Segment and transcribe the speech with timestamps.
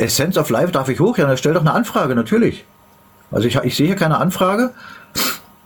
[0.00, 1.18] Essence of Life, darf ich hoch?
[1.18, 2.64] Ja, dann stell doch eine Anfrage, natürlich.
[3.30, 4.70] Also ich, ich sehe hier keine Anfrage.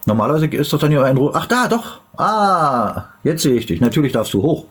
[0.06, 1.18] Normalerweise ist das dann ja ein...
[1.32, 2.00] Ach, da, doch.
[2.16, 3.80] Ah, jetzt sehe ich dich.
[3.80, 4.66] Natürlich darfst du hoch.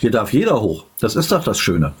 [0.00, 0.84] Hier darf jeder hoch.
[1.00, 1.92] Das ist doch das Schöne.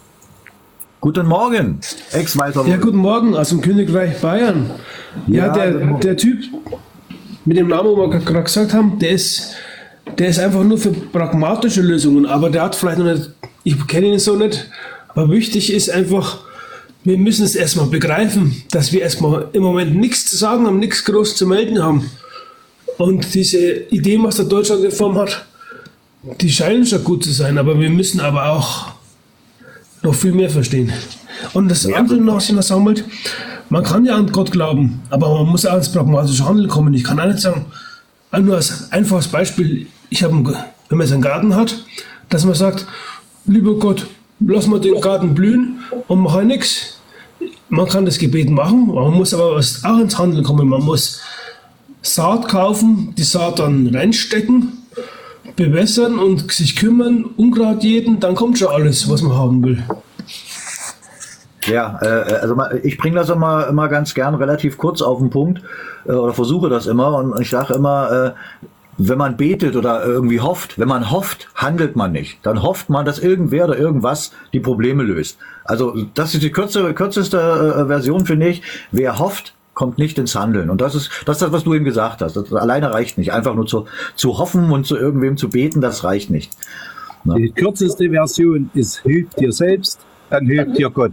[1.00, 1.80] Guten Morgen,
[2.12, 2.64] Ex-Weißer.
[2.66, 4.70] Ja, guten Morgen aus dem Königreich Bayern.
[5.26, 6.38] Ja, ja der, der Typ
[7.44, 9.54] mit dem Namen, wo wir gerade gesagt haben, der ist,
[10.18, 13.30] der ist einfach nur für pragmatische Lösungen, aber der hat vielleicht noch nicht,
[13.64, 14.70] ich kenne ihn so nicht,
[15.08, 16.44] aber wichtig ist einfach,
[17.04, 21.04] wir müssen es erstmal begreifen, dass wir erstmal im Moment nichts zu sagen haben, nichts
[21.04, 22.10] groß zu melden haben.
[22.98, 23.58] Und diese
[23.90, 25.44] Idee, was der Deutschlandreform hat,
[26.40, 28.92] die scheinen schon gut zu sein, aber wir müssen aber auch
[30.02, 30.92] noch viel mehr verstehen.
[31.54, 33.04] Und das ja, andere noch, was ich noch wollte,
[33.68, 36.94] man kann ja an Gott glauben, aber man muss auch ins pragmatische Handeln kommen.
[36.94, 37.66] Ich kann auch nicht sagen,
[38.40, 41.74] nur als einfaches Beispiel, ich habe, wenn man jetzt einen Garten hat,
[42.28, 42.86] dass man sagt,
[43.46, 44.06] lieber Gott,
[44.40, 46.91] lass mal den Garten blühen und mach nichts.
[47.74, 50.68] Man kann das Gebet machen, man muss aber auch ins Handeln kommen.
[50.68, 51.22] Man muss
[52.02, 54.74] Saat kaufen, die Saat dann reinstecken,
[55.56, 59.82] bewässern und sich kümmern, Unkraut jeden, dann kommt schon alles, was man haben will.
[61.64, 65.62] Ja, äh, also ich bringe das immer, immer ganz gern relativ kurz auf den Punkt
[66.04, 68.62] äh, oder versuche das immer und ich sage immer, äh,
[68.98, 72.38] wenn man betet oder irgendwie hofft, wenn man hofft, handelt man nicht.
[72.42, 75.38] Dann hofft man, dass irgendwer oder irgendwas die Probleme löst.
[75.64, 78.62] Also das ist die kürzeste, kürzeste äh, Version, finde ich.
[78.90, 80.68] Wer hofft, kommt nicht ins Handeln.
[80.68, 82.36] Und das ist, das ist das, was du eben gesagt hast.
[82.36, 83.32] Das alleine reicht nicht.
[83.32, 86.52] Einfach nur zu, zu hoffen und zu irgendwem zu beten, das reicht nicht.
[87.24, 87.34] Na?
[87.36, 91.12] Die kürzeste Version ist, hilf dir selbst, dann hilft dir Gott.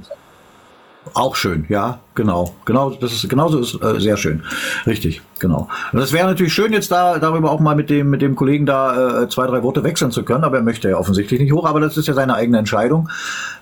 [1.14, 4.44] Auch schön, ja, genau, genau, das ist genauso ist äh, sehr schön,
[4.86, 5.68] richtig, genau.
[5.92, 8.66] Und das wäre natürlich schön, jetzt da darüber auch mal mit dem mit dem Kollegen
[8.66, 11.66] da äh, zwei drei Worte wechseln zu können, aber er möchte ja offensichtlich nicht hoch,
[11.66, 13.10] aber das ist ja seine eigene Entscheidung.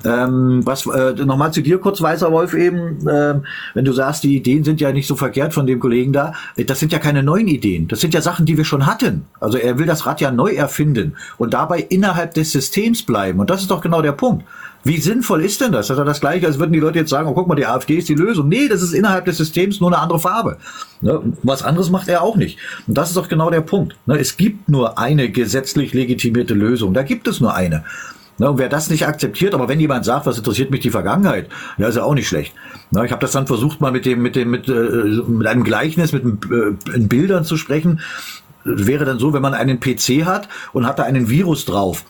[0.04, 3.36] Ähm, was äh, nochmal zu dir kurz, weißer Wolf eben, äh,
[3.74, 6.66] wenn du sagst, die Ideen sind ja nicht so verkehrt von dem Kollegen da, äh,
[6.66, 9.26] das sind ja keine neuen Ideen, das sind ja Sachen, die wir schon hatten.
[9.40, 13.50] Also er will das Rad ja neu erfinden und dabei innerhalb des Systems bleiben und
[13.50, 14.46] das ist doch genau der Punkt.
[14.88, 15.88] Wie sinnvoll ist denn das?
[15.88, 17.66] Das ist ja das Gleiche, als würden die Leute jetzt sagen, oh, guck mal, die
[17.66, 18.48] AfD ist die Lösung.
[18.48, 20.60] Nee, das ist innerhalb des Systems nur eine andere Farbe.
[21.02, 21.22] Ne?
[21.44, 22.58] Was anderes macht er auch nicht.
[22.88, 23.98] Und das ist doch genau der Punkt.
[24.06, 24.18] Ne?
[24.18, 26.94] Es gibt nur eine gesetzlich legitimierte Lösung.
[26.94, 27.84] Da gibt es nur eine.
[28.38, 31.50] Ne, und wer das nicht akzeptiert, aber wenn jemand sagt, was interessiert mich die Vergangenheit,
[31.80, 32.54] ja, ist ja auch nicht schlecht.
[32.92, 34.72] Ne, ich habe das dann versucht, mal mit dem, mit dem, mit, äh,
[35.28, 38.00] mit einem Gleichnis, mit äh, Bildern zu sprechen.
[38.64, 42.06] Wäre dann so, wenn man einen PC hat und hat da einen Virus drauf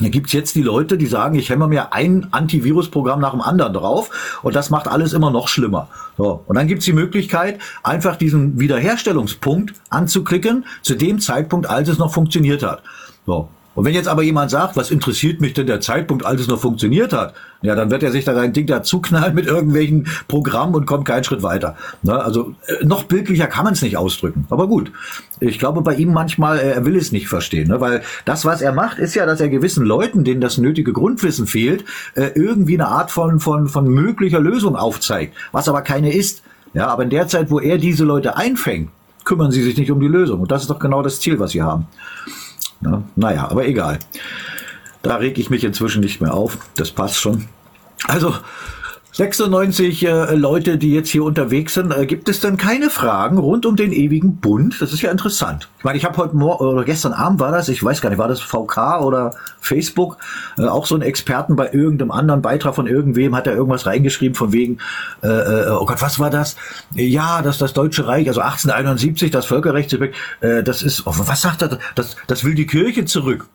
[0.00, 3.72] da gibt's jetzt die Leute, die sagen, ich hämmer mir ein Antivirusprogramm nach dem anderen
[3.72, 5.88] drauf und das macht alles immer noch schlimmer.
[6.16, 11.98] So, und dann gibt's die Möglichkeit, einfach diesen Wiederherstellungspunkt anzuklicken, zu dem Zeitpunkt, als es
[11.98, 12.82] noch funktioniert hat.
[13.26, 16.48] So, und wenn jetzt aber jemand sagt, was interessiert mich denn der Zeitpunkt, als es
[16.48, 20.08] noch funktioniert hat, ja, dann wird er sich da sein Ding da zuknallen mit irgendwelchen
[20.26, 21.76] Programmen und kommt keinen Schritt weiter.
[22.02, 22.20] Ne?
[22.20, 24.48] Also äh, noch bildlicher kann man es nicht ausdrücken.
[24.50, 24.90] Aber gut,
[25.38, 27.80] ich glaube bei ihm manchmal, äh, er will es nicht verstehen, ne?
[27.80, 31.46] weil das, was er macht, ist ja, dass er gewissen Leuten, denen das nötige Grundwissen
[31.46, 31.84] fehlt,
[32.16, 36.42] äh, irgendwie eine Art von, von, von möglicher Lösung aufzeigt, was aber keine ist.
[36.74, 38.90] Ja, aber in der Zeit, wo er diese Leute einfängt,
[39.22, 40.40] kümmern sie sich nicht um die Lösung.
[40.40, 41.86] Und das ist doch genau das Ziel, was sie haben.
[42.80, 43.98] Ja, naja, aber egal.
[45.02, 46.58] Da reg ich mich inzwischen nicht mehr auf.
[46.76, 47.48] Das passt schon.
[48.06, 48.34] Also,
[49.18, 51.90] 96 äh, Leute, die jetzt hier unterwegs sind.
[51.90, 54.80] Äh, gibt es denn keine Fragen rund um den ewigen Bund?
[54.80, 55.68] Das ist ja interessant.
[55.78, 58.20] Ich meine, ich habe heute Morgen oder gestern Abend war das, ich weiß gar nicht,
[58.20, 60.18] war das VK oder Facebook,
[60.56, 64.36] äh, auch so ein Experten bei irgendeinem anderen Beitrag von irgendwem hat er irgendwas reingeschrieben
[64.36, 64.78] von wegen,
[65.24, 66.54] äh, äh oh Gott, was war das?
[66.94, 71.62] Ja, dass das Deutsche Reich, also 1871, das Völkerrecht, äh, das ist, oh, was sagt
[71.62, 71.80] er?
[71.96, 73.48] Das, das will die Kirche zurück.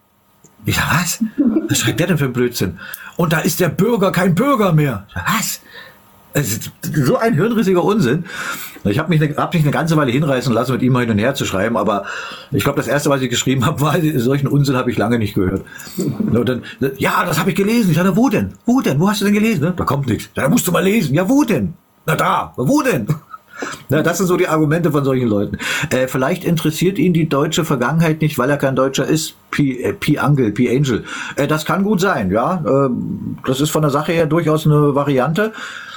[0.65, 1.23] Ich sag, was?
[1.69, 2.79] Was schreibt der denn für ein Blödsinn?
[3.17, 5.07] Und da ist der Bürger kein Bürger mehr.
[5.13, 5.61] Was?
[6.81, 8.25] so ein hirnrissiger Unsinn.
[8.85, 11.19] Ich habe mich, eine, hab mich eine ganze Weile hinreißen lassen, mit ihm hin und
[11.19, 12.05] her zu schreiben, aber
[12.51, 15.35] ich glaube, das erste, was ich geschrieben habe, war, solchen Unsinn habe ich lange nicht
[15.35, 15.63] gehört.
[15.97, 16.63] Und dann,
[16.97, 17.91] ja, das habe ich gelesen.
[17.91, 18.53] Ich sage, wo denn?
[18.65, 18.99] Wo denn?
[18.99, 19.73] Wo hast du denn gelesen?
[19.75, 20.29] Da kommt nichts.
[20.33, 21.13] Da musst du mal lesen.
[21.13, 21.75] Ja, wo denn?
[22.05, 23.07] Na da, wo denn?
[23.89, 25.57] Na, das sind so die Argumente von solchen Leuten.
[25.89, 29.35] Äh, vielleicht interessiert ihn die deutsche Vergangenheit nicht, weil er kein Deutscher ist.
[29.51, 31.03] P, äh, P Angel, P Angel.
[31.35, 32.63] Äh, das kann gut sein, ja.
[32.65, 32.89] Äh,
[33.45, 35.53] das ist von der Sache her durchaus eine Variante.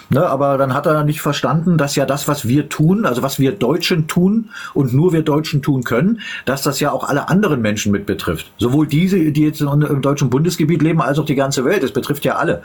[0.09, 3.41] Ne, aber dann hat er nicht verstanden, dass ja das, was wir tun, also was
[3.41, 7.61] wir Deutschen tun und nur wir Deutschen tun können, dass das ja auch alle anderen
[7.61, 8.53] Menschen mit betrifft.
[8.59, 11.83] Sowohl diese, die jetzt im deutschen Bundesgebiet leben, als auch die ganze Welt.
[11.83, 12.63] Es betrifft ja alle.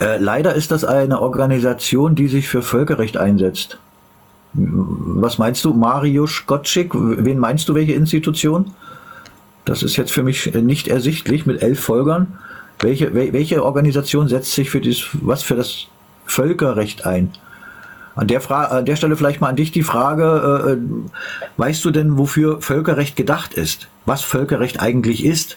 [0.00, 3.78] Äh, leider ist das eine Organisation, die sich für Völkerrecht einsetzt.
[4.54, 6.92] Was meinst du, Mariusz Gottschick?
[6.94, 8.72] Wen meinst du, welche Institution?
[9.64, 12.38] Das ist jetzt für mich nicht ersichtlich mit elf Folgern.
[12.78, 15.86] Welche, welche Organisation setzt sich für dieses, was für das
[16.24, 17.32] Völkerrecht ein?
[18.14, 20.78] An der, Fra an der Stelle vielleicht mal an dich die Frage, äh, äh,
[21.56, 23.88] weißt du denn, wofür Völkerrecht gedacht ist?
[24.06, 25.56] Was Völkerrecht eigentlich ist?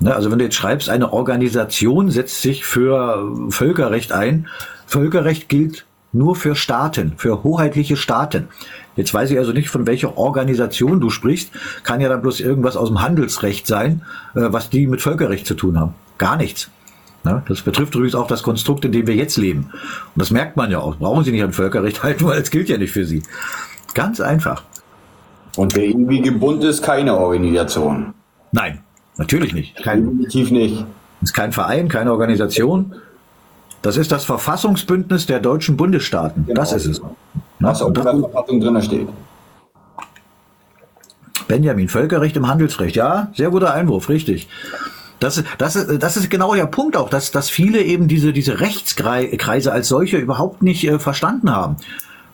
[0.00, 4.48] Ne, also wenn du jetzt schreibst, eine Organisation setzt sich für Völkerrecht ein.
[4.86, 8.48] Völkerrecht gilt nur für Staaten, für hoheitliche Staaten.
[8.96, 11.50] Jetzt weiß ich also nicht, von welcher Organisation du sprichst.
[11.82, 14.02] Kann ja dann bloß irgendwas aus dem Handelsrecht sein,
[14.34, 15.94] äh, was die mit Völkerrecht zu tun haben.
[16.16, 16.70] Gar nichts.
[17.24, 17.42] Ne?
[17.48, 19.70] Das betrifft übrigens auch das Konstrukt, in dem wir jetzt leben.
[19.72, 20.96] Und das merkt man ja auch.
[20.96, 23.22] Brauchen Sie nicht an Völkerrecht halten, weil es gilt ja nicht für Sie.
[23.94, 24.62] Ganz einfach.
[25.56, 28.14] Und der ewige Bund ist keine Organisation.
[28.52, 28.80] Nein,
[29.18, 29.76] natürlich nicht.
[29.82, 30.84] Kein, Definitiv nicht.
[31.22, 32.94] ist kein Verein, keine Organisation.
[33.82, 36.46] Das ist das Verfassungsbündnis der deutschen Bundesstaaten.
[36.46, 36.60] Genau.
[36.60, 37.00] Das ist es.
[37.60, 39.08] Was auch in der Verfassung drin steht.
[41.46, 42.96] Benjamin, Völkerrecht im Handelsrecht.
[42.96, 44.48] Ja, sehr guter Einwurf, richtig.
[45.20, 48.32] Das, ist- das, ist- das ist genau der Punkt auch, dass, dass viele eben diese,
[48.32, 51.76] diese Rechtskreise als solche überhaupt nicht äh, verstanden haben.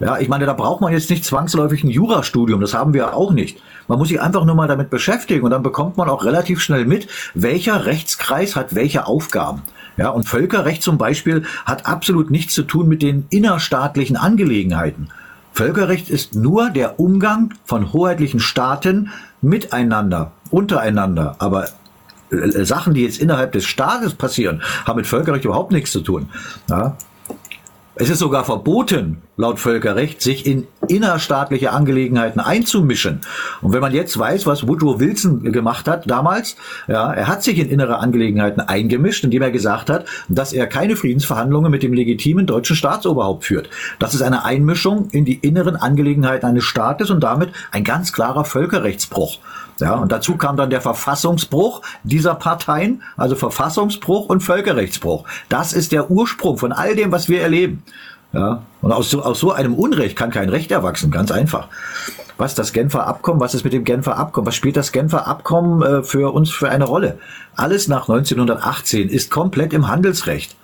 [0.00, 3.30] Ja, ich meine, da braucht man jetzt nicht zwangsläufig ein Jurastudium, das haben wir auch
[3.32, 3.62] nicht.
[3.88, 6.84] Man muss sich einfach nur mal damit beschäftigen und dann bekommt man auch relativ schnell
[6.86, 9.62] mit, welcher Rechtskreis hat welche Aufgaben.
[9.96, 15.08] Ja, und Völkerrecht zum Beispiel hat absolut nichts zu tun mit den innerstaatlichen Angelegenheiten.
[15.52, 19.10] Völkerrecht ist nur der Umgang von hoheitlichen Staaten
[19.40, 21.36] miteinander, untereinander.
[21.38, 21.68] Aber
[22.30, 26.28] äh, Sachen, die jetzt innerhalb des Staates passieren, haben mit Völkerrecht überhaupt nichts zu tun.
[26.68, 26.96] Ja?
[27.94, 33.20] Es ist sogar verboten, laut Völkerrecht, sich in innerstaatliche Angelegenheiten einzumischen.
[33.62, 36.56] Und wenn man jetzt weiß, was Woodrow Wilson gemacht hat damals,
[36.88, 40.96] ja, er hat sich in innere Angelegenheiten eingemischt, indem er gesagt hat, dass er keine
[40.96, 43.68] Friedensverhandlungen mit dem legitimen deutschen Staatsoberhaupt führt.
[43.98, 48.44] Das ist eine Einmischung in die inneren Angelegenheiten eines Staates und damit ein ganz klarer
[48.44, 49.38] Völkerrechtsbruch.
[49.80, 55.24] Ja, und dazu kam dann der Verfassungsbruch dieser Parteien, also Verfassungsbruch und Völkerrechtsbruch.
[55.48, 57.82] Das ist der Ursprung von all dem, was wir erleben.
[58.34, 61.68] Ja, und aus so, aus so einem Unrecht kann kein Recht erwachsen, ganz einfach.
[62.36, 65.82] Was das Genfer Abkommen, was ist mit dem Genfer Abkommen, was spielt das Genfer Abkommen
[65.82, 67.18] äh, für uns für eine Rolle?
[67.54, 70.56] Alles nach 1918 ist komplett im Handelsrecht.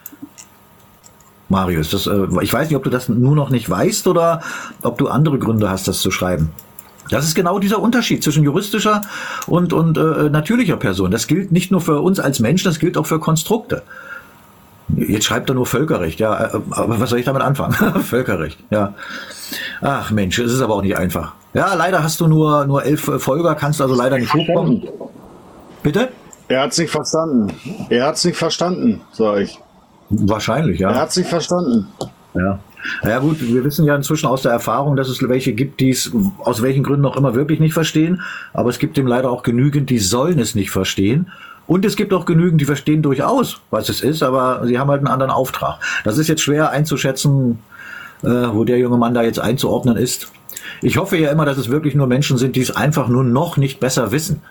[1.48, 4.42] Marius, das, äh, ich weiß nicht, ob du das nur noch nicht weißt oder
[4.82, 6.50] ob du andere Gründe hast, das zu schreiben.
[7.08, 9.02] Das ist genau dieser Unterschied zwischen juristischer
[9.46, 11.12] und, und äh, natürlicher Person.
[11.12, 13.82] Das gilt nicht nur für uns als Menschen, das gilt auch für Konstrukte.
[14.96, 17.74] Jetzt schreibt er nur Völkerrecht, ja, äh, aber was soll ich damit anfangen?
[18.02, 18.94] Völkerrecht, ja.
[19.80, 21.34] Ach Mensch, es ist aber auch nicht einfach.
[21.54, 24.82] Ja, leider hast du nur, nur elf Folger, kannst also leider nicht hochkommen.
[25.82, 26.10] Bitte?
[26.48, 27.52] Er hat's nicht verstanden.
[27.88, 29.58] Er hat's nicht verstanden, sag ich.
[30.10, 30.96] Wahrscheinlich, Er ja.
[30.96, 31.86] hat's nicht verstanden.
[32.34, 32.58] Ja.
[33.02, 35.90] Na ja gut, wir wissen ja inzwischen aus der Erfahrung, dass es welche gibt, die
[35.90, 38.22] es aus welchen Gründen auch immer wirklich nicht verstehen.
[38.52, 41.30] Aber es gibt eben leider auch genügend, die sollen es nicht verstehen.
[41.70, 44.98] Und es gibt auch genügend, die verstehen durchaus, was es ist, aber sie haben halt
[44.98, 45.78] einen anderen Auftrag.
[46.02, 47.60] Das ist jetzt schwer einzuschätzen,
[48.24, 50.32] äh, wo der junge Mann da jetzt einzuordnen ist.
[50.82, 53.56] Ich hoffe ja immer, dass es wirklich nur Menschen sind, die es einfach nur noch
[53.56, 54.42] nicht besser wissen.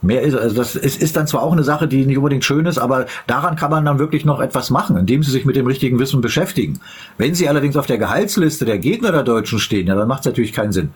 [0.00, 2.66] Mehr ist, also das ist, ist dann zwar auch eine Sache, die nicht unbedingt schön
[2.66, 5.66] ist, aber daran kann man dann wirklich noch etwas machen, indem sie sich mit dem
[5.66, 6.78] richtigen Wissen beschäftigen.
[7.18, 10.26] Wenn sie allerdings auf der Gehaltsliste der Gegner der Deutschen stehen, ja, dann macht es
[10.26, 10.90] natürlich keinen Sinn.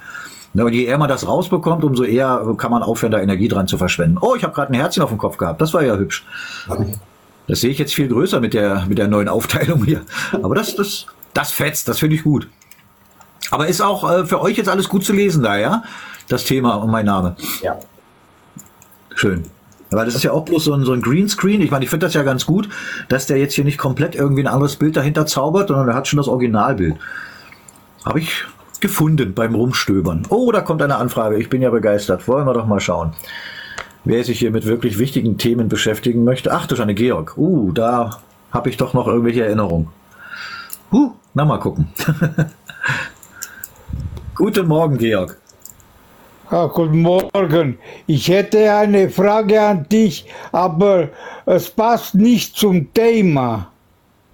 [0.55, 3.67] Na, Und je eher man das rausbekommt, umso eher kann man aufhören, da Energie dran
[3.67, 4.19] zu verschwenden.
[4.21, 5.61] Oh, ich habe gerade ein Herzchen auf dem Kopf gehabt.
[5.61, 6.25] Das war ja hübsch.
[7.49, 10.03] Das sehe ich jetzt viel größer mit der, mit der neuen Aufteilung hier.
[10.43, 12.49] Aber das, das, das fetzt, das finde ich gut.
[13.51, 15.83] Aber ist auch äh, für euch jetzt alles gut zu lesen da, ja?
[16.29, 17.37] Das Thema und mein Name.
[17.61, 17.79] Ja.
[19.15, 19.45] Schön.
[19.93, 21.61] Aber das ist ja auch bloß so ein, so ein Greenscreen.
[21.61, 22.69] Ich meine, ich finde das ja ganz gut,
[23.09, 26.09] dass der jetzt hier nicht komplett irgendwie ein anderes Bild dahinter zaubert, sondern er hat
[26.09, 26.97] schon das Originalbild.
[28.05, 28.45] Habe ich
[28.85, 30.27] gefunden beim Rumstöbern.
[30.29, 31.39] Oh, da kommt eine Anfrage.
[31.39, 32.29] Ich bin ja begeistert.
[32.29, 33.15] Wollen wir doch mal schauen.
[34.05, 36.53] Wer sich hier mit wirklich wichtigen Themen beschäftigen möchte.
[36.53, 37.33] Ach du Schande, Georg.
[37.39, 39.89] Uh, da habe ich doch noch irgendwelche Erinnerungen.
[40.93, 41.89] Uh, na mal gucken.
[44.35, 45.39] Guten Morgen, Georg.
[46.51, 47.79] Ja, guten Morgen.
[48.07, 51.09] Ich hätte eine Frage an dich, aber
[51.47, 53.69] es passt nicht zum Thema.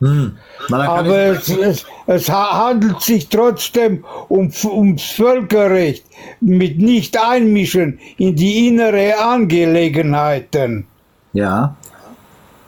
[0.00, 0.32] Na,
[0.68, 6.04] kann Aber es, es, es ha- handelt sich trotzdem um, ums Völkerrecht
[6.40, 10.86] mit Nicht-Einmischen in die innere Angelegenheiten.
[11.32, 11.76] ja.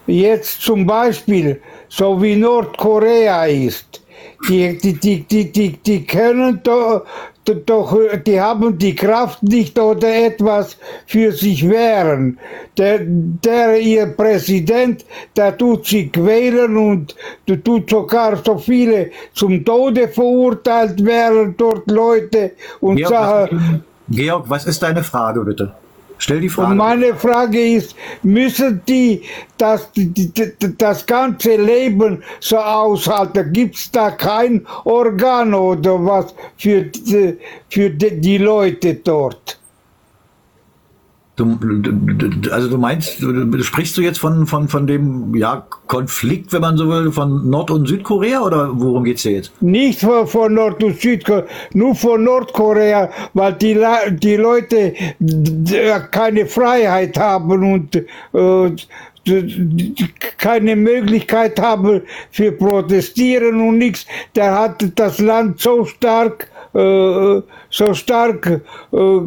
[0.09, 4.03] Jetzt zum Beispiel, so wie Nordkorea ist,
[4.49, 7.05] die, die, die, die, die, die können doch,
[7.45, 12.39] doch, die haben die Kraft nicht oder etwas für sich wehren.
[12.79, 15.05] Der, der ihr Präsident,
[15.37, 17.17] der tut sie quälen und
[17.49, 23.85] der tut sogar so viele zum Tode verurteilt werden dort Leute und Georg, was, sagen,
[24.09, 25.73] Georg, was ist deine Frage, bitte?
[26.23, 26.75] Stell die Und Frage.
[26.77, 29.23] meine Frage ist, müssen die
[29.59, 30.33] das, die,
[30.79, 33.53] das ganze Leben so aushalten?
[33.53, 36.89] Gibt es da kein Organ oder was für,
[37.69, 39.59] für die Leute dort?
[41.35, 41.59] Du,
[42.51, 46.77] also du meinst, du- sprichst du jetzt von, von, von dem ja, Konflikt, wenn man
[46.77, 49.63] so will, von Nord- und Südkorea oder worum geht's dir jetzt?
[49.63, 53.79] Nicht von, von Nord- und Südkorea, nur von Nordkorea, weil die,
[54.11, 54.93] die Leute
[56.11, 58.77] keine Freiheit haben und äh,
[60.37, 64.05] keine Möglichkeit haben für protestieren und nichts.
[64.35, 68.61] Der hat das Land so stark, äh, so stark
[68.93, 69.21] äh,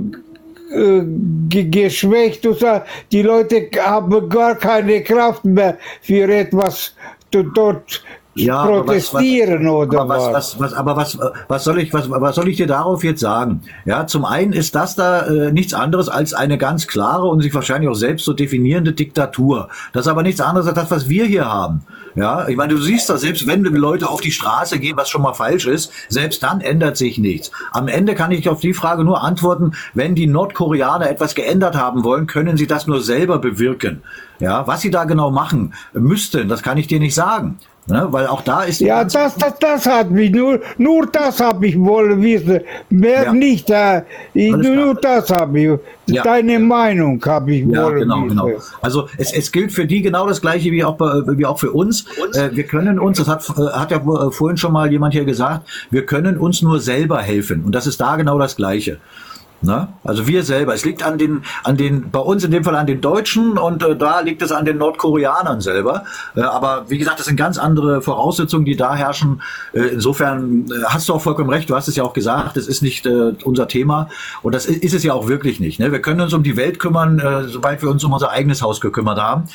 [0.76, 1.04] äh,
[1.50, 2.82] ge- geschwächt und so.
[3.12, 6.94] die Leute haben gar keine Kraft mehr für etwas
[7.32, 8.02] dort
[8.36, 11.18] Ja, aber was- protestieren oder aber was, was, was, aber was,
[11.48, 13.62] was soll ich, was, was soll ich dir darauf jetzt sagen?
[13.86, 17.54] Ja, zum einen ist das da äh, nichts anderes als eine ganz klare und sich
[17.54, 19.70] wahrscheinlich auch selbst so definierende Diktatur.
[19.94, 21.82] Das ist aber nichts anderes als das, was wir hier haben.
[22.16, 25.22] Ja, ich meine, du siehst das, selbst wenn Leute auf die Straße gehen, was schon
[25.22, 27.52] mal falsch ist, selbst dann ändert sich nichts.
[27.72, 32.06] Am Ende kann ich auf die Frage nur antworten, wenn die Nordkoreaner etwas geändert haben
[32.06, 34.02] wollen, können sie das nur selber bewirken.
[34.40, 37.58] Ja, was sie da genau machen müssten, das kann ich dir nicht sagen.
[37.88, 38.08] Ne?
[38.10, 41.68] Weil auch da ist die Ja, das, das, das hat mich nur, nur das habe
[41.68, 42.62] ich wollen wissen.
[42.90, 43.34] Mehr Ja.
[43.34, 43.70] nicht.
[43.70, 44.02] Äh,
[44.34, 45.22] ich, nur klar.
[45.22, 45.80] das habe ich.
[46.08, 46.24] Ja.
[46.24, 48.30] Deine Meinung habe ich Ja, wollen genau, wissen.
[48.30, 48.50] genau.
[48.82, 51.72] Also es, es gilt für die genau das gleiche wie auch, bei, wie auch für
[51.72, 52.06] uns.
[52.34, 55.26] Äh, wir können uns, das hat, äh, hat ja äh, vorhin schon mal jemand hier
[55.26, 57.64] gesagt, wir können uns nur selber helfen.
[57.64, 58.98] Und das ist da genau das gleiche.
[59.66, 59.88] Ne?
[60.04, 60.74] Also wir selber.
[60.74, 63.84] Es liegt an den, an den, bei uns in dem Fall an den Deutschen und
[63.84, 66.04] äh, da liegt es an den Nordkoreanern selber.
[66.36, 69.42] Äh, aber wie gesagt, das sind ganz andere Voraussetzungen, die da herrschen.
[69.74, 71.70] Äh, insofern äh, hast du auch vollkommen recht.
[71.70, 72.58] Du hast es ja auch gesagt.
[72.58, 74.10] Das ist nicht äh, unser Thema
[74.44, 75.80] und das ist, es ja auch wirklich nicht.
[75.80, 75.92] Ne?
[75.92, 78.80] Wir können uns um die Welt kümmern, äh, sobald wir uns um unser eigenes Haus
[78.80, 79.46] gekümmert haben.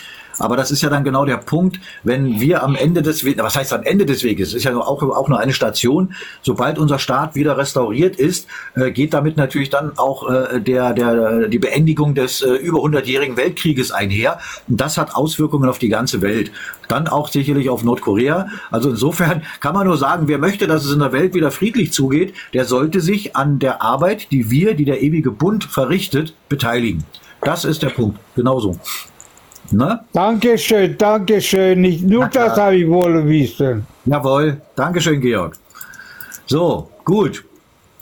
[0.40, 3.56] Aber das ist ja dann genau der Punkt, wenn wir am Ende des Weges, was
[3.56, 6.98] heißt am Ende des Weges, es ist ja auch, auch nur eine Station, sobald unser
[6.98, 12.14] Staat wieder restauriert ist, äh, geht damit natürlich dann auch äh, der, der, die Beendigung
[12.14, 14.38] des äh, über 100-jährigen Weltkrieges einher.
[14.66, 16.50] Und das hat Auswirkungen auf die ganze Welt.
[16.88, 18.48] Dann auch sicherlich auf Nordkorea.
[18.70, 21.92] Also insofern kann man nur sagen, wer möchte, dass es in der Welt wieder friedlich
[21.92, 27.04] zugeht, der sollte sich an der Arbeit, die wir, die der ewige Bund verrichtet, beteiligen.
[27.42, 28.18] Das ist der Punkt.
[28.34, 28.78] Genauso.
[29.72, 30.00] Ne?
[30.12, 31.84] Dankeschön, Dankeschön.
[31.84, 33.86] Ich, nur das habe ich wollen wissen.
[34.04, 35.54] Jawohl, Dankeschön, Georg.
[36.46, 37.44] So, gut.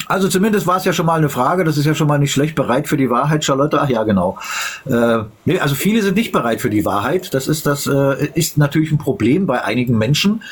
[0.08, 2.32] Also zumindest war es ja schon mal eine Frage, das ist ja schon mal nicht
[2.32, 2.54] schlecht.
[2.54, 3.80] Bereit für die Wahrheit, Charlotte?
[3.80, 4.38] Ach ja, genau.
[4.86, 7.34] Äh, nee, also viele sind nicht bereit für die Wahrheit.
[7.34, 10.42] Das ist das äh, ist natürlich ein Problem bei einigen Menschen,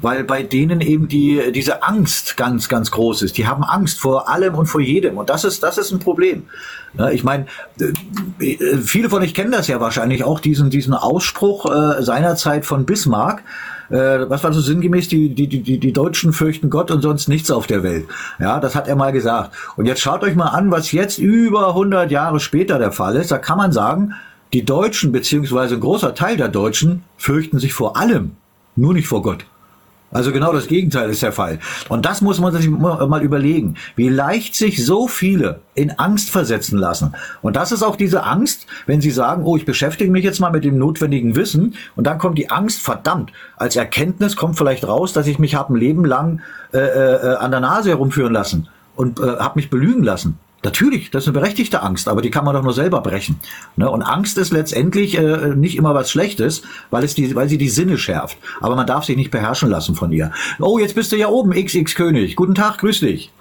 [0.00, 3.36] weil bei denen eben die diese Angst ganz ganz groß ist.
[3.36, 6.44] Die haben Angst vor allem und vor jedem und das ist das ist ein Problem.
[6.98, 7.46] Ja, ich meine,
[8.40, 12.64] äh, äh, viele von euch kennen das ja wahrscheinlich auch diesen diesen Ausspruch äh, seinerzeit
[12.64, 13.42] von Bismarck
[13.90, 17.50] äh, was war so sinngemäß, die, die, die, die Deutschen fürchten Gott und sonst nichts
[17.50, 18.06] auf der Welt.
[18.38, 19.52] Ja, das hat er mal gesagt.
[19.76, 23.30] Und jetzt schaut euch mal an, was jetzt über 100 Jahre später der Fall ist.
[23.30, 24.14] Da kann man sagen,
[24.52, 28.32] die Deutschen, beziehungsweise ein großer Teil der Deutschen, fürchten sich vor allem,
[28.76, 29.46] nur nicht vor Gott.
[30.12, 31.58] Also genau das Gegenteil ist der Fall.
[31.88, 36.78] Und das muss man sich mal überlegen, wie leicht sich so viele in Angst versetzen
[36.78, 37.14] lassen.
[37.40, 40.50] Und das ist auch diese Angst, wenn sie sagen, oh, ich beschäftige mich jetzt mal
[40.50, 45.14] mit dem notwendigen Wissen und dann kommt die Angst, verdammt, als Erkenntnis kommt vielleicht raus,
[45.14, 46.42] dass ich mich habe ein Leben lang
[46.72, 50.38] äh, äh, an der Nase herumführen lassen und äh, habe mich belügen lassen.
[50.64, 53.40] Natürlich, das ist eine berechtigte Angst, aber die kann man doch nur selber brechen.
[53.76, 53.90] Ne?
[53.90, 57.68] Und Angst ist letztendlich äh, nicht immer was Schlechtes, weil, es die, weil sie die
[57.68, 58.38] Sinne schärft.
[58.60, 60.30] Aber man darf sich nicht beherrschen lassen von ihr.
[60.60, 62.36] Oh, jetzt bist du ja oben, XX König.
[62.36, 63.32] Guten Tag, grüß dich.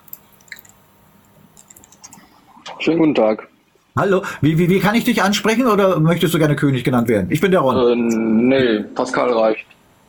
[2.79, 3.47] Schönen guten Tag.
[3.95, 7.27] Hallo, wie, wie, wie kann ich dich ansprechen oder möchtest du gerne König genannt werden?
[7.29, 7.75] Ich bin der Ron.
[7.77, 9.65] Äh, nee, Pascal reicht.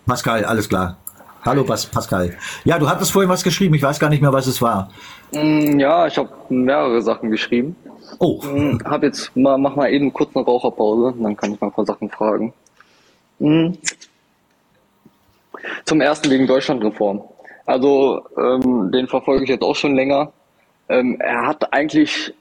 [0.07, 0.97] Pascal, alles klar.
[1.45, 2.37] Hallo Pas Pascal.
[2.65, 4.91] Ja, du hattest vorhin was geschrieben, ich weiß gar nicht mehr, was es war.
[5.33, 7.75] Mm, Ja, ich habe mehrere Sachen geschrieben.
[8.19, 11.69] Oh, Mm, Hab jetzt mal, mach mal eben kurz eine Raucherpause, dann kann ich mal
[11.69, 12.53] ein paar Sachen fragen.
[13.41, 13.71] Mm.
[15.85, 17.23] Zum ersten wegen Deutschlandreform.
[17.67, 20.33] Also ähm, den verfolge ich jetzt auch schon länger.
[20.89, 22.35] Ähm, er hat eigentlich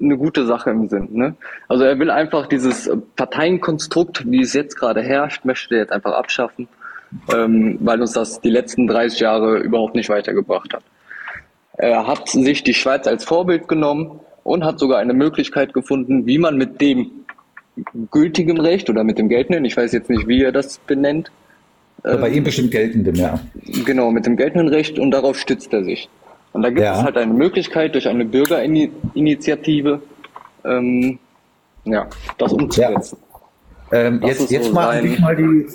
[0.00, 1.08] eine gute Sache im Sinn.
[1.12, 1.36] Ne?
[1.68, 6.12] Also er will einfach dieses Parteienkonstrukt, wie es jetzt gerade herrscht, möchte er jetzt einfach
[6.12, 6.66] abschaffen,
[7.34, 10.82] ähm, weil uns das die letzten 30 Jahre überhaupt nicht weitergebracht hat.
[11.78, 16.38] Er hat sich die Schweiz als Vorbild genommen und hat sogar eine Möglichkeit gefunden, wie
[16.38, 17.10] man mit dem
[18.10, 21.30] gültigen Recht oder mit dem geltenden, ich weiß jetzt nicht, wie er das benennt,
[22.02, 23.38] bei ihm bestimmt geltendem, ja.
[23.86, 26.08] Genau, mit dem geltenden Recht und darauf stützt er sich.
[26.52, 26.98] Und da gibt Ja.
[26.98, 30.02] es halt eine Möglichkeit durch eine Bürgerinitiative,
[30.64, 31.18] ähm,
[31.84, 32.06] Ja,
[32.38, 33.18] das umzusetzen.
[33.90, 35.66] Ähm, Das jetzt jetzt so sein- dich mal die,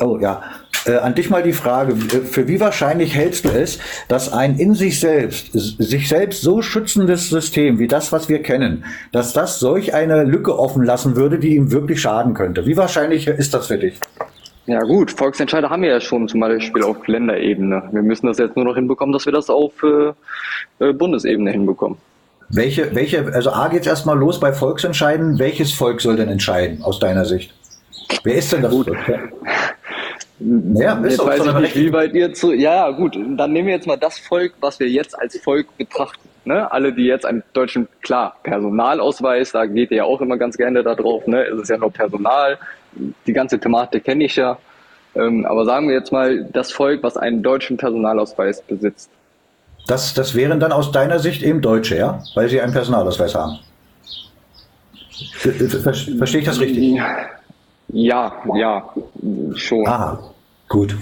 [0.00, 0.42] oh ja,
[0.86, 4.58] äh, an dich mal die Frage: äh, Für wie wahrscheinlich hältst du es, dass ein
[4.58, 9.58] in sich selbst, sich selbst so schützendes System wie das, was wir kennen, dass das
[9.60, 12.66] solch eine Lücke offen lassen würde, die ihm wirklich schaden könnte?
[12.66, 13.98] Wie wahrscheinlich ist das für dich?
[14.66, 17.82] Ja gut, Volksentscheide haben wir ja schon zum Beispiel auf Länderebene.
[17.92, 21.98] Wir müssen das jetzt nur noch hinbekommen, dass wir das auf äh, äh, Bundesebene hinbekommen.
[22.48, 25.38] Welche, welche, also A geht's erstmal los bei Volksentscheiden.
[25.38, 27.52] Welches Volk soll denn entscheiden, aus deiner Sicht?
[28.22, 28.96] Wer ist denn das Volk?
[30.74, 32.52] Ja, ist Jetzt weiß ich nicht, wie weit ihr zu.
[32.52, 36.28] Ja, gut, dann nehmen wir jetzt mal das Volk, was wir jetzt als Volk betrachten.
[36.44, 36.70] Ne?
[36.70, 40.82] Alle, die jetzt einen deutschen, klar, Personalausweis, da geht ihr ja auch immer ganz gerne
[40.82, 41.44] da drauf, ne?
[41.44, 42.58] Es ist ja nur Personal,
[43.26, 44.58] die ganze Thematik kenne ich ja.
[45.14, 49.08] Ähm, aber sagen wir jetzt mal das Volk, was einen deutschen Personalausweis besitzt.
[49.86, 52.22] Das, das wären dann aus deiner Sicht eben Deutsche, ja?
[52.34, 53.60] Weil sie einen Personalausweis haben.
[55.36, 56.96] Ver- ver- Verstehe ich das richtig?
[56.96, 57.16] Ja,
[57.88, 58.92] ja,
[59.56, 59.86] schon.
[59.86, 60.18] Aha,
[60.68, 60.96] gut.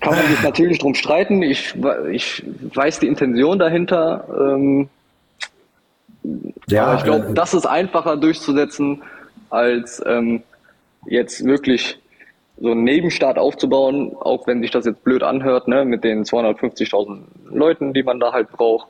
[0.00, 1.42] Kann man sich natürlich drum streiten.
[1.42, 1.74] Ich,
[2.10, 2.42] ich
[2.74, 4.26] weiß die Intention dahinter.
[4.38, 4.88] Ähm,
[6.68, 9.02] Ja, aber ich glaube, äh, das ist einfacher durchzusetzen,
[9.50, 10.42] als ähm,
[11.06, 11.98] jetzt wirklich
[12.60, 17.20] so einen Nebenstaat aufzubauen, auch wenn sich das jetzt blöd anhört, ne, mit den 250.000
[17.50, 18.88] Leuten, die man da halt braucht.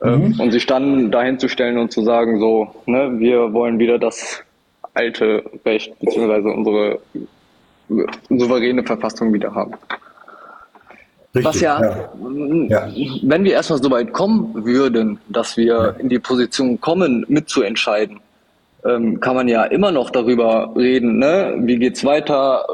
[0.00, 3.98] Ähm, und sich dann dahin zu stellen und zu sagen, so, ne, wir wollen wieder
[3.98, 4.42] das
[4.94, 6.98] alte Recht beziehungsweise unsere
[8.28, 9.72] souveräne Verfassung wieder haben.
[11.34, 11.80] richtig, Was ja,
[12.68, 12.88] Ja.
[13.22, 18.20] wenn wir erstmal so weit kommen würden, dass wir in die Position kommen, mitzuentscheiden,
[18.84, 21.54] ähm, kann man ja immer noch darüber reden, ne?
[21.60, 22.66] wie geht's weiter,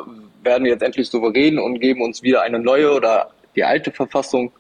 [0.42, 4.52] werden wir jetzt endlich souverän und geben uns wieder eine neue oder die alte Verfassung.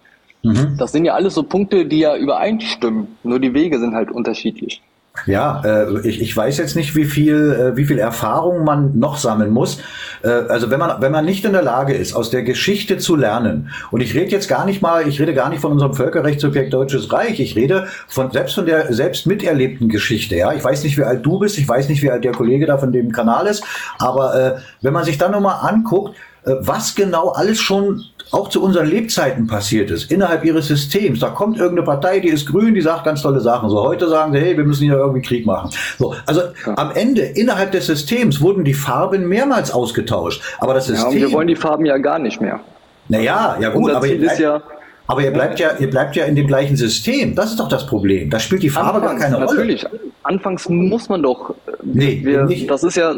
[0.42, 0.76] Mhm.
[0.78, 4.82] Das sind ja alles so Punkte, die ja übereinstimmen, nur die Wege sind halt unterschiedlich.
[5.26, 9.16] Ja, äh, ich, ich weiß jetzt nicht, wie viel, äh, wie viel Erfahrung man noch
[9.16, 9.78] sammeln muss.
[10.24, 13.14] Äh, also wenn man, wenn man nicht in der Lage ist, aus der Geschichte zu
[13.14, 16.74] lernen, und ich rede jetzt gar nicht mal, ich rede gar nicht von unserem Völkerrechtssubjekt
[16.74, 20.34] Deutsches Reich, ich rede von selbst von der selbst miterlebten Geschichte.
[20.34, 22.66] Ja, ich weiß nicht, wie alt du bist, ich weiß nicht, wie alt der Kollege
[22.66, 23.62] da von dem Kanal ist,
[23.98, 28.62] aber äh, wenn man sich dann nochmal anguckt, äh, was genau alles schon auch zu
[28.62, 31.20] unseren Lebzeiten passiert ist, innerhalb ihres Systems.
[31.20, 33.68] Da kommt irgendeine Partei, die ist grün, die sagt ganz tolle Sachen.
[33.70, 35.70] So heute sagen sie, hey, wir müssen hier irgendwie Krieg machen.
[35.98, 36.42] So, also
[36.76, 40.42] am Ende, innerhalb des Systems, wurden die Farben mehrmals ausgetauscht.
[40.58, 41.20] Aber das Ja, System.
[41.20, 42.60] wir wollen die Farben ja gar nicht mehr.
[43.08, 44.62] naja, ja gut, aber ihr, Ziel ist bleibt, ja,
[45.06, 47.34] aber ihr bleibt ja, ihr bleibt ja in dem gleichen System.
[47.34, 48.30] Das ist doch das Problem.
[48.30, 49.46] Da spielt die Farbe gar Anfangs, keine Rolle.
[49.58, 49.86] natürlich.
[50.22, 51.54] Anfangs muss man doch.
[51.82, 52.68] Nee, wir, nicht.
[52.70, 53.14] das ist ja,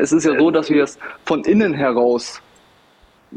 [0.00, 2.40] es ist ja so, dass wir es von innen heraus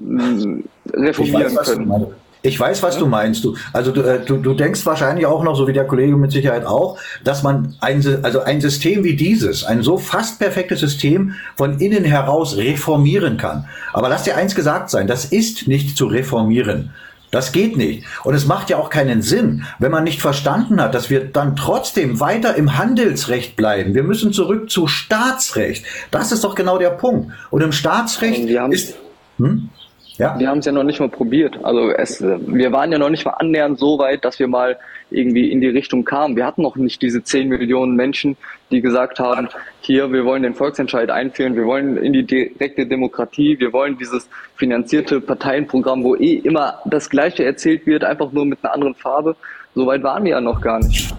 [0.02, 1.88] weiß, reformieren was du können.
[1.88, 2.08] meinst.
[2.44, 3.44] Ich weiß, was du meinst.
[3.44, 6.32] Du, also du, äh, du, du denkst wahrscheinlich auch noch, so wie der Kollege mit
[6.32, 11.34] Sicherheit auch, dass man ein, also ein System wie dieses, ein so fast perfektes System
[11.56, 13.68] von innen heraus reformieren kann.
[13.92, 16.92] Aber lass dir eins gesagt sein, das ist nicht zu reformieren.
[17.32, 18.06] Das geht nicht.
[18.24, 21.58] Und es macht ja auch keinen Sinn, wenn man nicht verstanden hat, dass wir dann
[21.58, 23.94] trotzdem weiter im Handelsrecht bleiben.
[23.96, 25.84] Wir müssen zurück zu Staatsrecht.
[26.10, 27.34] Das ist doch genau der Punkt.
[27.52, 28.96] Und im Staatsrecht ist,
[29.40, 29.70] hm?
[30.18, 31.60] Ja, Wir haben es ja noch nicht mal probiert.
[31.64, 34.78] Also es, wir waren ja noch nicht mal annähernd so weit, dass wir mal
[35.12, 36.36] irgendwie in die Richtung kamen.
[36.36, 38.36] Wir hatten noch nicht diese 10 Millionen Menschen,
[38.72, 39.48] die gesagt haben,
[39.82, 44.28] hier, wir wollen den Volksentscheid einführen, wir wollen in die direkte Demokratie, wir wollen dieses
[44.56, 49.36] finanzierte Parteienprogramm, wo eh immer das Gleiche erzählt wird, einfach nur mit einer anderen Farbe.
[49.76, 51.14] So weit waren wir ja noch gar nicht.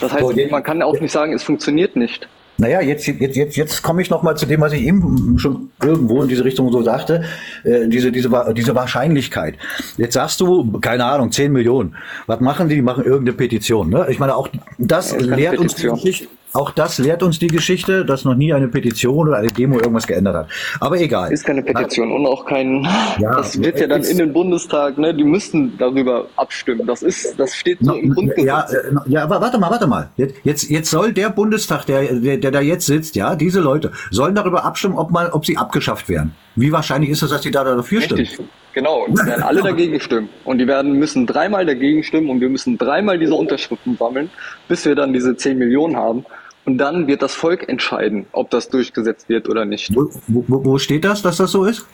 [0.00, 2.28] Das heißt, man kann auch nicht sagen, es funktioniert nicht.
[2.58, 5.70] Naja, jetzt, jetzt, jetzt, jetzt komme ich noch mal zu dem, was ich eben schon
[5.82, 7.24] irgendwo in diese Richtung so sagte,
[7.64, 9.56] äh, diese, diese, diese Wahrscheinlichkeit.
[9.96, 11.96] Jetzt sagst du, keine Ahnung, 10 Millionen.
[12.26, 12.76] Was machen die?
[12.76, 13.90] Die machen irgendeine Petition.
[13.90, 14.06] Ne?
[14.08, 15.88] Ich meine, auch das Ja, lehrt uns die.
[15.88, 16.28] Geschichte.
[16.56, 20.06] Auch das lehrt uns die Geschichte, dass noch nie eine Petition oder eine Demo irgendwas
[20.06, 20.48] geändert hat.
[20.80, 21.30] Aber egal.
[21.30, 22.82] Ist keine Petition und auch kein.
[23.18, 25.14] Ja, das wird ja dann in den Bundestag, ne?
[25.14, 26.86] Die müssten darüber abstimmen.
[26.86, 28.44] Das ist, das steht so im Grundgesetz.
[28.44, 30.08] Ja, äh, ja, aber warte mal, warte mal.
[30.16, 34.34] Jetzt, jetzt, soll der Bundestag, der, der, der da jetzt sitzt, ja, diese Leute, sollen
[34.34, 36.34] darüber abstimmen, ob man, ob sie abgeschafft werden.
[36.54, 38.20] Wie wahrscheinlich ist es, dass die da dafür stimmen?
[38.20, 38.46] Richtig.
[38.76, 39.04] Genau.
[39.06, 40.28] Und die werden alle dagegen stimmen.
[40.44, 44.30] Und die werden, müssen dreimal dagegen stimmen und wir müssen dreimal diese Unterschriften sammeln,
[44.68, 46.26] bis wir dann diese 10 Millionen haben.
[46.66, 49.94] Und dann wird das Volk entscheiden, ob das durchgesetzt wird oder nicht.
[49.94, 51.86] Wo, wo, wo steht das, dass das so ist?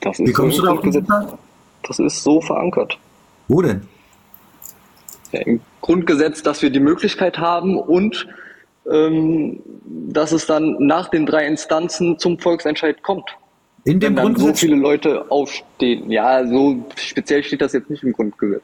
[0.00, 1.06] Das ist Wie kommst so du Grundgesetz.
[1.86, 2.98] Das ist so verankert.
[3.48, 3.82] Wo denn?
[5.32, 8.28] ja, im Grundgesetz, dass wir die Möglichkeit haben und
[8.90, 13.30] ähm, dass es dann nach den drei Instanzen zum Volksentscheid kommt.
[13.84, 14.60] In dem Wenn dann so Grundgesetz?
[14.60, 16.10] viele Leute aufstehen.
[16.10, 18.62] Ja, so speziell steht das jetzt nicht im Grundgesetz.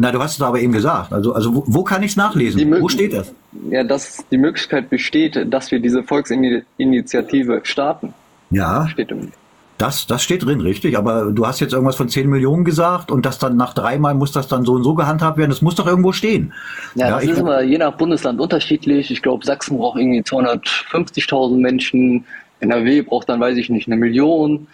[0.00, 1.12] Na, du hast es aber eben gesagt.
[1.12, 2.80] Also, also wo, wo kann ich es nachlesen?
[2.80, 3.32] Wo steht das?
[3.70, 8.14] Ja, dass die Möglichkeit besteht, dass wir diese Volksinitiative starten.
[8.50, 9.32] Ja, Steht im
[9.76, 10.98] das, das steht drin, richtig.
[10.98, 14.32] Aber du hast jetzt irgendwas von 10 Millionen gesagt und das dann nach dreimal muss
[14.32, 15.50] das dann so und so gehandhabt werden.
[15.50, 16.52] Das muss doch irgendwo stehen.
[16.96, 19.12] Ja, das ich, ist immer je nach Bundesland unterschiedlich.
[19.12, 22.24] Ich glaube, Sachsen braucht irgendwie 250.000 Menschen.
[22.58, 24.66] NRW braucht dann, weiß ich nicht, eine Million.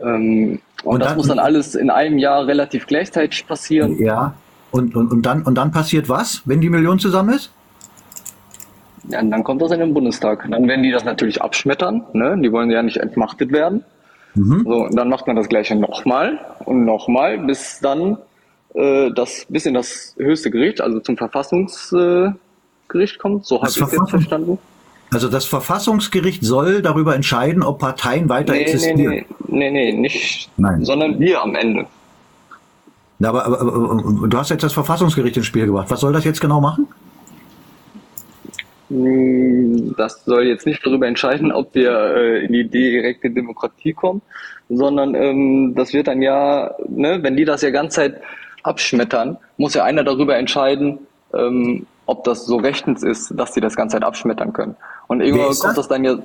[0.00, 3.98] Ähm, und, Und das dann- muss dann alles in einem Jahr relativ gleichzeitig passieren.
[4.00, 4.34] ja.
[4.74, 7.50] Und, und, und, dann, und dann passiert was, wenn die Million zusammen ist?
[9.08, 10.46] Ja, dann kommt das in den Bundestag.
[10.50, 12.02] Dann werden die das natürlich abschmettern.
[12.12, 12.36] Ne?
[12.42, 13.84] Die wollen ja nicht entmachtet werden.
[14.34, 14.64] Mhm.
[14.66, 18.18] So, dann macht man das Gleiche nochmal und nochmal, bis dann
[18.74, 22.34] äh, das bis in das höchste Gericht, also zum Verfassungsgericht
[23.14, 23.46] äh, kommt.
[23.46, 24.58] So habe Das ich es jetzt Verfassung- verstanden.
[25.12, 28.98] Also das Verfassungsgericht soll darüber entscheiden, ob Parteien weiter Nee, nee, existieren.
[29.00, 30.84] nee, nee, nee, nicht, Nein.
[30.84, 31.86] sondern wir am Ende.
[33.24, 35.86] Ja, aber, aber, aber du hast jetzt das Verfassungsgericht ins Spiel gebracht.
[35.88, 36.86] Was soll das jetzt genau machen?
[38.90, 44.20] Hm, Das soll jetzt nicht darüber entscheiden, ob wir äh, in die direkte Demokratie kommen,
[44.68, 48.20] sondern ähm, das wird dann ja, ne, wenn die das ja ganze Zeit
[48.62, 50.98] abschmettern, muss ja einer darüber entscheiden,
[51.32, 54.76] ähm, ob das so rechtens ist, dass die das ganze Zeit abschmettern können.
[55.06, 55.74] Und irgendwann kommt das?
[55.76, 56.18] das dann ja,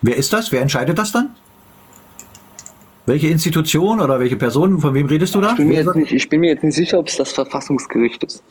[0.00, 0.50] Wer ist das?
[0.52, 1.34] Wer entscheidet das dann?
[3.06, 4.78] Welche Institution oder welche Person?
[4.78, 5.50] Von wem redest du da?
[5.50, 8.24] ich bin mir jetzt nicht, ich bin mir jetzt nicht sicher, ob es das Verfassungsgericht
[8.24, 8.42] ist.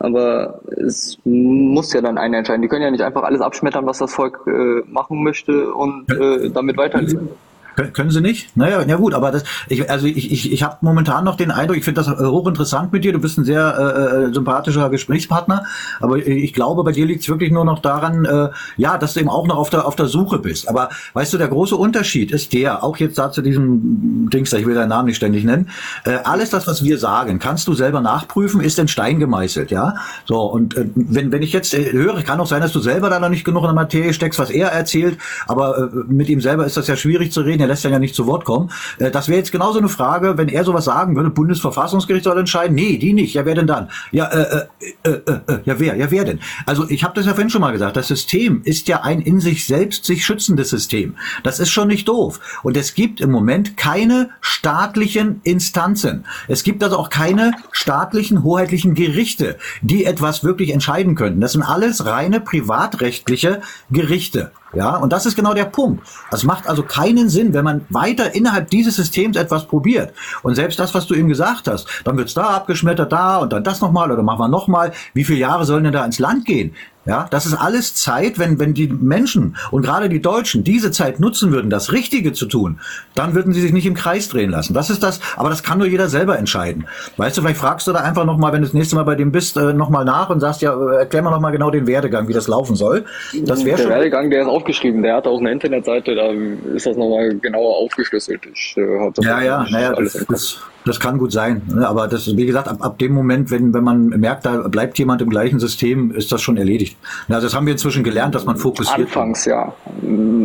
[0.00, 2.62] Aber es muss ja dann einer entscheiden.
[2.62, 6.50] Die können ja nicht einfach alles abschmettern, was das Volk äh, machen möchte und äh,
[6.50, 7.30] damit weiterleben.
[7.78, 8.56] Kön- Können Sie nicht?
[8.56, 11.76] Naja, ja gut, aber das, ich, also ich, ich, ich habe momentan noch den Eindruck,
[11.76, 15.64] ich finde das äh, hochinteressant mit dir, du bist ein sehr äh, sympathischer Gesprächspartner,
[16.00, 19.20] aber ich glaube, bei dir liegt es wirklich nur noch daran, äh, ja, dass du
[19.20, 20.68] eben auch noch auf der, auf der Suche bist.
[20.68, 24.66] Aber weißt du, der große Unterschied ist der, auch jetzt da zu diesem Dings, ich
[24.66, 25.68] will deinen Namen nicht ständig nennen,
[26.04, 29.94] äh, alles das, was wir sagen, kannst du selber nachprüfen, ist in Stein gemeißelt, ja?
[30.24, 33.08] So, und äh, wenn, wenn ich jetzt äh, höre, kann auch sein, dass du selber
[33.08, 36.40] da noch nicht genug in der Materie steckst, was er erzählt, aber äh, mit ihm
[36.40, 38.70] selber ist das ja schwierig zu reden, er lässt dann ja nicht zu Wort kommen.
[38.98, 42.74] Äh, das wäre jetzt genauso eine Frage, wenn er sowas sagen würde, Bundesverfassungsgericht soll entscheiden.
[42.74, 43.34] Nee, die nicht.
[43.34, 43.90] Ja, wer denn dann?
[44.10, 44.66] Ja, äh,
[45.04, 45.96] äh, äh, äh, äh, ja, wer?
[45.96, 46.40] Ja, wer denn?
[46.66, 49.40] Also ich habe das ja vorhin schon mal gesagt, das System ist ja ein in
[49.40, 51.14] sich selbst sich schützendes System.
[51.42, 52.40] Das ist schon nicht doof.
[52.62, 56.24] Und es gibt im Moment keine staatlichen Instanzen.
[56.48, 61.40] Es gibt also auch keine staatlichen, hoheitlichen Gerichte, die etwas wirklich entscheiden könnten.
[61.40, 64.52] Das sind alles reine privatrechtliche Gerichte.
[64.74, 66.06] Ja, und das ist genau der Punkt.
[66.30, 70.12] Es macht also keinen Sinn, wenn man weiter innerhalb dieses Systems etwas probiert.
[70.42, 73.64] Und selbst das, was du eben gesagt hast, dann wird's da abgeschmettert, da und dann
[73.64, 74.92] das nochmal oder machen wir nochmal.
[75.14, 76.74] Wie viele Jahre sollen denn da ins Land gehen?
[77.08, 81.20] Ja, das ist alles Zeit, wenn, wenn die Menschen und gerade die Deutschen diese Zeit
[81.20, 82.80] nutzen würden, das Richtige zu tun,
[83.14, 84.74] dann würden sie sich nicht im Kreis drehen lassen.
[84.74, 86.86] Das ist das, aber das kann nur jeder selber entscheiden.
[87.16, 89.32] Weißt du, vielleicht fragst du da einfach nochmal, wenn du das nächste Mal bei dem
[89.32, 92.34] bist, äh, nochmal nach und sagst, ja, äh, erklär mal nochmal genau den Werdegang, wie
[92.34, 93.06] das laufen soll.
[93.44, 93.88] Das Der schon.
[93.88, 95.02] Werdegang, der ist aufgeschrieben.
[95.02, 96.28] Der hat auch eine Internetseite, da
[96.74, 98.42] ist das nochmal genauer aufgeschlüsselt.
[98.52, 100.58] Ich äh, hab das Ja, ja, naja, alles das.
[100.88, 101.62] Das, kann gut sein.
[101.68, 104.98] ne, Aber das, wie gesagt, ab, ab dem Moment, wenn, wenn man merkt, da bleibt
[104.98, 106.96] jemand im gleichen System, ist das schon erledigt.
[107.28, 108.98] Also das haben wir inzwischen gelernt, dass man fokussiert.
[108.98, 109.72] Anfangs, ja.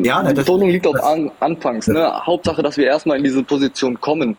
[0.03, 1.87] Ja, ne, Die das- Betonung liegt auf an, Anfangs.
[1.87, 2.11] Ne?
[2.25, 4.37] Hauptsache, dass wir erstmal in diese Position kommen.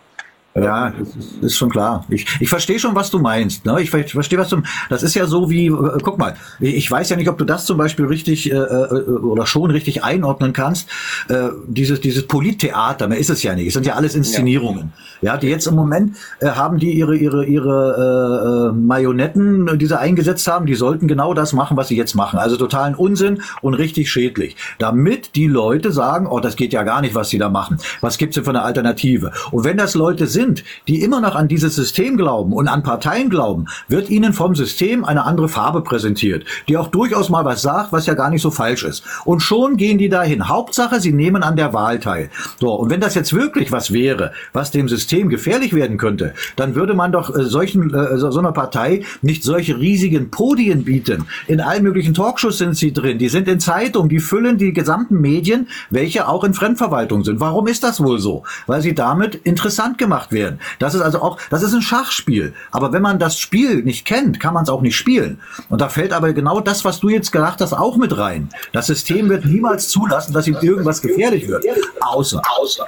[0.57, 2.05] Ja, das ist- ist schon klar.
[2.09, 3.65] Ich, ich verstehe schon, was du meinst.
[3.67, 3.81] Ne?
[3.83, 4.63] Ich, ver- ich verstehe, was du.
[4.89, 7.65] Das ist ja so wie, äh, guck mal, ich weiß ja nicht, ob du das
[7.67, 10.89] zum Beispiel richtig äh, äh, oder schon richtig einordnen kannst.
[11.29, 13.67] Äh, dieses dieses Polittheater, mehr ist es ja nicht.
[13.67, 14.93] Es sind ja alles Inszenierungen.
[15.23, 19.77] Ja, die jetzt im Moment äh, haben die ihre ihre ihre äh, äh, Marionetten, äh,
[19.77, 22.39] die sie eingesetzt haben, die sollten genau das machen, was sie jetzt machen.
[22.39, 24.55] Also totalen Unsinn und richtig schädlich.
[24.79, 27.79] Damit die Leute sagen, oh, das geht ja gar nicht, was sie da machen.
[28.01, 29.33] Was gibt's denn für eine Alternative?
[29.51, 30.44] Und wenn das Leute sind,
[30.89, 35.05] die immer noch an dieses System glauben und an Parteien glauben, wird ihnen vom System
[35.05, 38.51] eine andere Farbe präsentiert, die auch durchaus mal was sagt, was ja gar nicht so
[38.51, 39.05] falsch ist.
[39.25, 40.49] Und schon gehen die dahin.
[40.49, 42.31] Hauptsache, sie nehmen an der Wahl teil.
[42.61, 46.75] So, und wenn das jetzt wirklich was wäre, was dem System gefährlich werden könnte, dann
[46.75, 51.27] würde man doch äh, solchen äh, so einer Partei nicht solche riesigen Podien bieten.
[51.47, 55.21] In allen möglichen Talkshows sind sie drin, die sind in Zeitungen, die füllen die gesamten
[55.21, 57.41] Medien, welche auch in Fremdverwaltung sind.
[57.41, 58.45] Warum ist das wohl so?
[58.67, 60.61] Weil sie damit interessant gemacht werden.
[60.79, 62.53] Das ist also auch, das ist ein Schachspiel.
[62.71, 65.41] Aber wenn man das Spiel nicht kennt, kann man es auch nicht spielen.
[65.71, 68.51] Und da fällt aber genau das, was du jetzt gesagt hast, auch mit rein.
[68.73, 71.65] Das System wird niemals zulassen, dass ihm irgendwas gefährlich wird.
[72.01, 72.85] Außer, außer,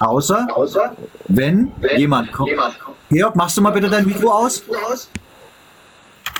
[0.00, 0.96] außer, außer
[1.28, 2.50] wenn, jemand kommt.
[3.10, 4.64] Georg, machst du mal bitte dein Mikro aus?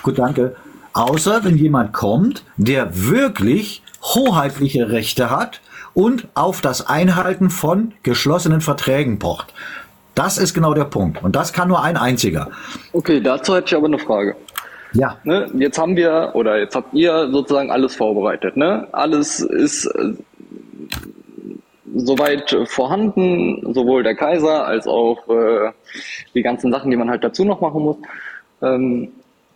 [0.03, 0.57] Gut, danke.
[0.93, 5.61] Außer wenn jemand kommt, der wirklich hoheitliche Rechte hat
[5.95, 9.53] und auf das Einhalten von geschlossenen Verträgen pocht.
[10.15, 11.23] Das ist genau der Punkt.
[11.23, 12.51] Und das kann nur ein einziger.
[12.93, 14.37] Okay, dazu hätte ich aber eine Frage.
[14.93, 15.19] Ja.
[15.25, 18.57] Ne, jetzt haben wir oder jetzt habt ihr sozusagen alles vorbereitet.
[18.57, 18.89] Ne?
[18.93, 20.15] Alles ist äh,
[21.95, 25.73] soweit vorhanden, sowohl der Kaiser als auch äh,
[26.35, 27.97] die ganzen Sachen, die man halt dazu noch machen muss.
[28.63, 29.09] Ähm,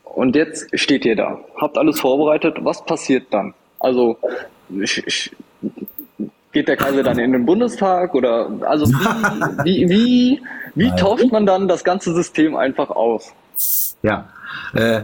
[0.05, 2.59] und jetzt steht ihr da, habt alles vorbereitet.
[2.61, 3.55] Was passiert dann?
[3.81, 4.17] Also
[4.71, 5.37] ich, ich,
[6.55, 10.43] geht der Kaiser dann in den Bundestag oder also wie, wie, wie,
[10.75, 13.35] wie tauscht man dann das ganze System einfach aus?
[14.03, 14.29] Ja.
[14.73, 15.03] Äh,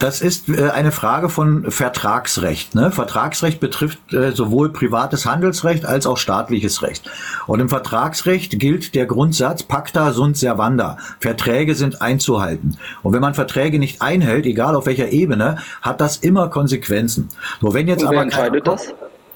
[0.00, 2.74] das ist äh, eine Frage von Vertragsrecht.
[2.74, 2.90] Ne?
[2.90, 7.08] Vertragsrecht betrifft äh, sowohl privates Handelsrecht als auch staatliches Recht.
[7.46, 10.96] Und im Vertragsrecht gilt der Grundsatz Pacta sunt servanda.
[11.20, 12.78] Verträge sind einzuhalten.
[13.02, 17.28] Und wenn man Verträge nicht einhält, egal auf welcher Ebene, hat das immer Konsequenzen.
[17.60, 18.94] So, wenn jetzt Und wer aber entscheidet das?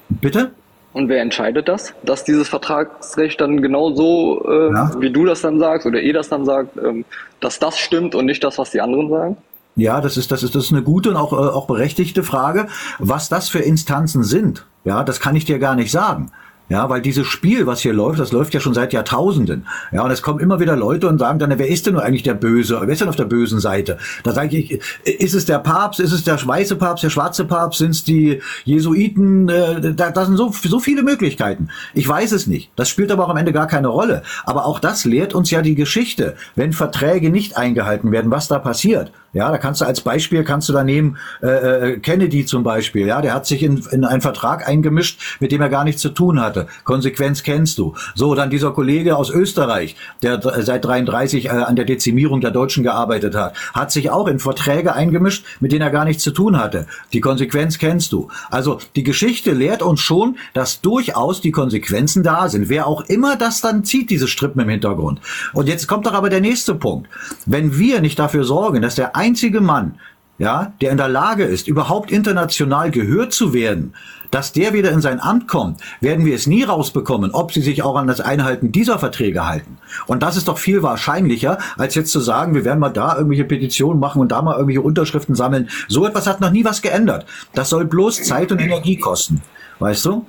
[0.09, 0.51] Bitte?
[0.95, 1.93] Und wer entscheidet das?
[2.03, 4.91] Dass dieses Vertragsrecht dann genau so, äh, Ja.
[4.97, 7.03] wie du das dann sagst oder ihr das dann sagt, ähm,
[7.41, 9.35] dass das stimmt und nicht das, was die anderen sagen?
[9.75, 12.67] Ja, das ist, das ist, das ist eine gute und auch, äh, auch berechtigte Frage.
[12.97, 16.31] Was das für Instanzen sind, ja, das kann ich dir gar nicht sagen.
[16.67, 19.67] Ja, weil dieses Spiel, was hier läuft, das läuft ja schon seit Jahrtausenden.
[19.91, 22.23] Ja, und es kommen immer wieder Leute und sagen dann, wer ist denn nur eigentlich
[22.23, 22.79] der Böse?
[22.81, 23.97] Wer ist denn auf der bösen Seite?
[24.23, 25.99] Da sage ich, ist es der Papst?
[25.99, 27.79] Ist es der weiße Papst, der schwarze Papst?
[27.79, 29.47] Sind es die Jesuiten?
[29.49, 31.69] Äh, Da, da sind so, so viele Möglichkeiten.
[31.93, 32.71] Ich weiß es nicht.
[32.75, 34.23] Das spielt aber auch am Ende gar keine Rolle.
[34.43, 36.35] Aber auch das lehrt uns ja die Geschichte.
[36.55, 39.11] Wenn Verträge nicht eingehalten werden, was da passiert.
[39.33, 43.05] Ja, da kannst du als Beispiel kannst du da nehmen äh, äh, Kennedy zum Beispiel.
[43.05, 46.09] Ja, der hat sich in, in einen Vertrag eingemischt, mit dem er gar nichts zu
[46.09, 46.67] tun hatte.
[46.83, 47.95] Konsequenz kennst du.
[48.15, 52.83] So, dann dieser Kollege aus Österreich, der seit 33 äh, an der Dezimierung der Deutschen
[52.83, 56.57] gearbeitet hat, hat sich auch in Verträge eingemischt, mit denen er gar nichts zu tun
[56.57, 56.87] hatte.
[57.13, 58.29] Die Konsequenz kennst du.
[58.49, 62.69] Also die Geschichte lehrt uns schon, dass durchaus die Konsequenzen da sind.
[62.69, 65.19] Wer auch immer das dann zieht, diese Strippen im Hintergrund.
[65.53, 67.09] Und jetzt kommt doch aber der nächste Punkt.
[67.45, 69.99] Wenn wir nicht dafür sorgen, dass der einzige Mann,
[70.37, 73.93] ja, der in der Lage ist, überhaupt international gehört zu werden,
[74.31, 77.83] dass der wieder in sein Amt kommt, werden wir es nie rausbekommen, ob sie sich
[77.83, 79.77] auch an das Einhalten dieser Verträge halten.
[80.07, 83.45] Und das ist doch viel wahrscheinlicher, als jetzt zu sagen, wir werden mal da irgendwelche
[83.45, 85.69] Petitionen machen und da mal irgendwelche Unterschriften sammeln.
[85.87, 87.25] So etwas hat noch nie was geändert.
[87.53, 89.41] Das soll bloß Zeit und Energie kosten.
[89.79, 90.25] Weißt du?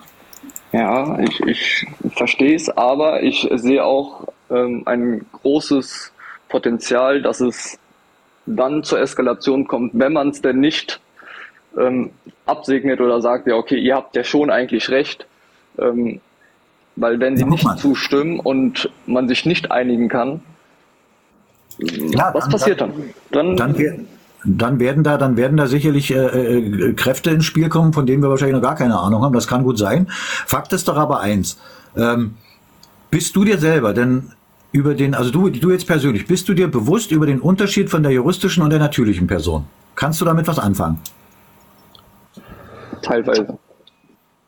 [0.73, 6.13] Ja, ich, ich verstehe es, aber ich sehe auch ähm, ein großes
[6.49, 7.79] Potenzial, dass es
[8.47, 11.01] dann zur Eskalation kommt, wenn man es denn nicht
[11.79, 12.11] ähm,
[12.47, 15.27] absegnet oder sagt, ja, okay, ihr habt ja schon eigentlich recht.
[15.79, 16.21] Ähm,
[16.97, 20.41] weil wenn sie Ja, nicht zustimmen und man sich nicht einigen kann,
[21.79, 22.93] Ja, was dann- passiert dann?
[23.33, 23.99] Dann, Dann, wer-
[24.45, 28.23] dann werden da, dann werden da sicherlich äh, äh, Kräfte ins Spiel kommen, von denen
[28.23, 29.35] wir wahrscheinlich noch gar keine Ahnung haben.
[29.35, 30.07] Das kann gut sein.
[30.11, 31.59] Fakt ist doch aber eins:
[31.97, 32.37] ähm,
[33.11, 34.33] Bist du dir selber denn
[34.77, 38.03] über den, also du, du jetzt persönlich, bist du dir bewusst über den Unterschied von
[38.03, 39.65] der juristischen und der natürlichen Person?
[39.95, 40.99] Kannst du damit was anfangen?
[43.07, 43.59] teilweise.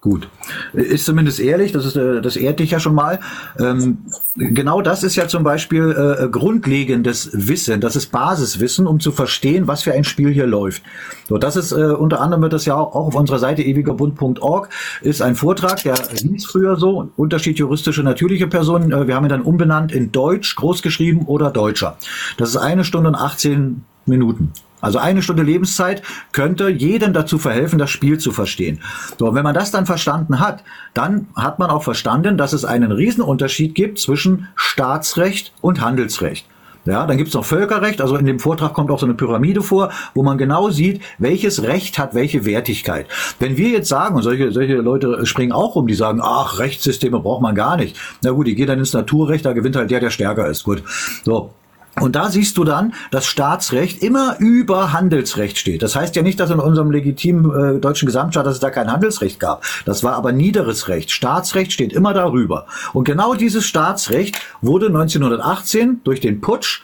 [0.00, 0.28] Gut.
[0.74, 3.18] Ist zumindest ehrlich, das, ist, äh, das ehrt dich ja schon mal.
[3.58, 3.98] Ähm,
[4.36, 9.66] genau das ist ja zum Beispiel äh, grundlegendes Wissen, das ist Basiswissen, um zu verstehen,
[9.66, 10.84] was für ein Spiel hier läuft.
[11.28, 14.68] So, das ist äh, unter anderem wird das ja auch, auch auf unserer Seite ewigerbund.org
[15.02, 18.92] ist ein Vortrag, der hieß früher so, Unterschied juristische natürliche Personen.
[18.92, 21.96] Äh, wir haben ihn dann umbenannt in Deutsch, großgeschrieben oder Deutscher.
[22.36, 24.52] Das ist eine Stunde und 18 Minuten.
[24.80, 28.80] Also eine Stunde Lebenszeit könnte jedem dazu verhelfen, das Spiel zu verstehen.
[29.18, 30.62] So, und wenn man das dann verstanden hat,
[30.94, 36.46] dann hat man auch verstanden, dass es einen Riesenunterschied gibt zwischen Staatsrecht und Handelsrecht.
[36.88, 39.90] Ja, dann gibt's noch Völkerrecht, also in dem Vortrag kommt auch so eine Pyramide vor,
[40.14, 43.06] wo man genau sieht, welches Recht hat welche Wertigkeit.
[43.38, 47.20] Wenn wir jetzt sagen, und solche, solche Leute springen auch rum, die sagen, ach, Rechtssysteme
[47.20, 47.94] braucht man gar nicht.
[48.22, 50.64] Na gut, die gehen dann ins Naturrecht, da gewinnt halt der, der stärker ist.
[50.64, 50.82] Gut.
[51.24, 51.50] So,
[52.00, 55.82] und da siehst du dann, dass Staatsrecht immer über Handelsrecht steht.
[55.82, 58.90] Das heißt ja nicht, dass in unserem legitimen äh, deutschen Gesamtstaat, dass es da kein
[58.90, 59.64] Handelsrecht gab.
[59.84, 61.10] Das war aber niederes Recht.
[61.10, 62.66] Staatsrecht steht immer darüber.
[62.92, 66.82] Und genau dieses Staatsrecht wurde 1918 durch den Putsch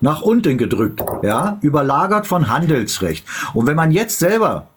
[0.00, 3.26] nach unten gedrückt, ja, überlagert von Handelsrecht.
[3.54, 4.68] Und wenn man jetzt selber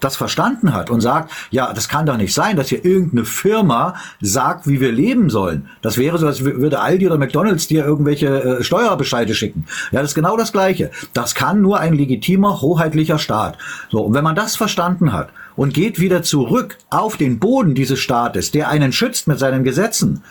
[0.00, 3.94] das verstanden hat und sagt, ja, das kann doch nicht sein, dass hier irgendeine Firma
[4.20, 5.68] sagt, wie wir leben sollen.
[5.80, 9.66] Das wäre so, als wü- würde Aldi oder McDonalds dir irgendwelche äh, Steuerbescheide schicken.
[9.92, 10.90] Ja, das ist genau das Gleiche.
[11.14, 13.56] Das kann nur ein legitimer, hoheitlicher Staat.
[13.90, 17.98] So, und wenn man das verstanden hat und geht wieder zurück auf den Boden dieses
[17.98, 20.22] Staates, der einen schützt mit seinen Gesetzen,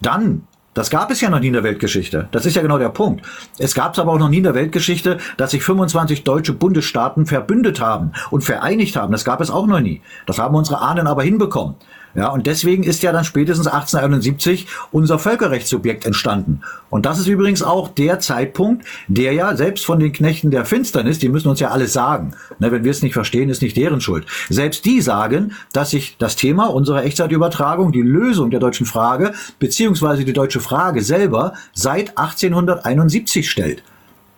[0.00, 0.42] dann
[0.74, 2.28] das gab es ja noch nie in der Weltgeschichte.
[2.32, 3.24] Das ist ja genau der Punkt.
[3.58, 7.26] Es gab es aber auch noch nie in der Weltgeschichte, dass sich 25 deutsche Bundesstaaten
[7.26, 9.12] verbündet haben und vereinigt haben.
[9.12, 10.02] Das gab es auch noch nie.
[10.26, 11.76] Das haben unsere Ahnen aber hinbekommen.
[12.14, 16.60] Ja, und deswegen ist ja dann spätestens 1871 unser Völkerrechtssubjekt entstanden.
[16.88, 21.18] Und das ist übrigens auch der Zeitpunkt, der ja selbst von den Knechten der Finsternis,
[21.18, 22.34] die müssen uns ja alles sagen.
[22.60, 24.26] Ne, wenn wir es nicht verstehen, ist nicht deren Schuld.
[24.48, 30.24] Selbst die sagen, dass sich das Thema unserer Echtzeitübertragung, die Lösung der deutschen Frage, beziehungsweise
[30.24, 33.82] die deutsche Frage selber seit 1871 stellt.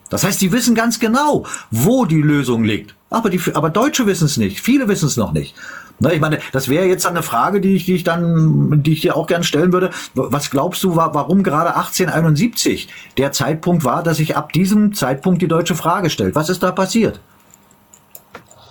[0.09, 2.95] Das heißt, die wissen ganz genau, wo die Lösung liegt.
[3.09, 4.59] Aber, die, aber Deutsche wissen es nicht.
[4.59, 5.55] Viele wissen es noch nicht.
[5.99, 9.01] Na, ich meine, das wäre jetzt eine Frage, die ich, die ich dann, die ich
[9.01, 9.89] dir auch gerne stellen würde.
[10.13, 15.47] Was glaubst du, warum gerade 1871 der Zeitpunkt war, dass sich ab diesem Zeitpunkt die
[15.47, 16.35] deutsche Frage stellt?
[16.35, 17.19] Was ist da passiert?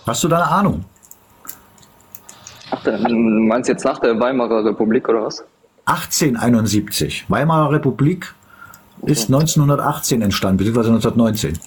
[0.07, 0.85] Hast du da eine Ahnung?
[2.71, 5.45] Ach, du meinst jetzt nach der Weimarer Republik oder was?
[5.87, 7.25] 1871.
[7.29, 8.35] Weimarer Republik
[9.03, 11.59] ist 1918 entstanden, beziehungsweise 1919.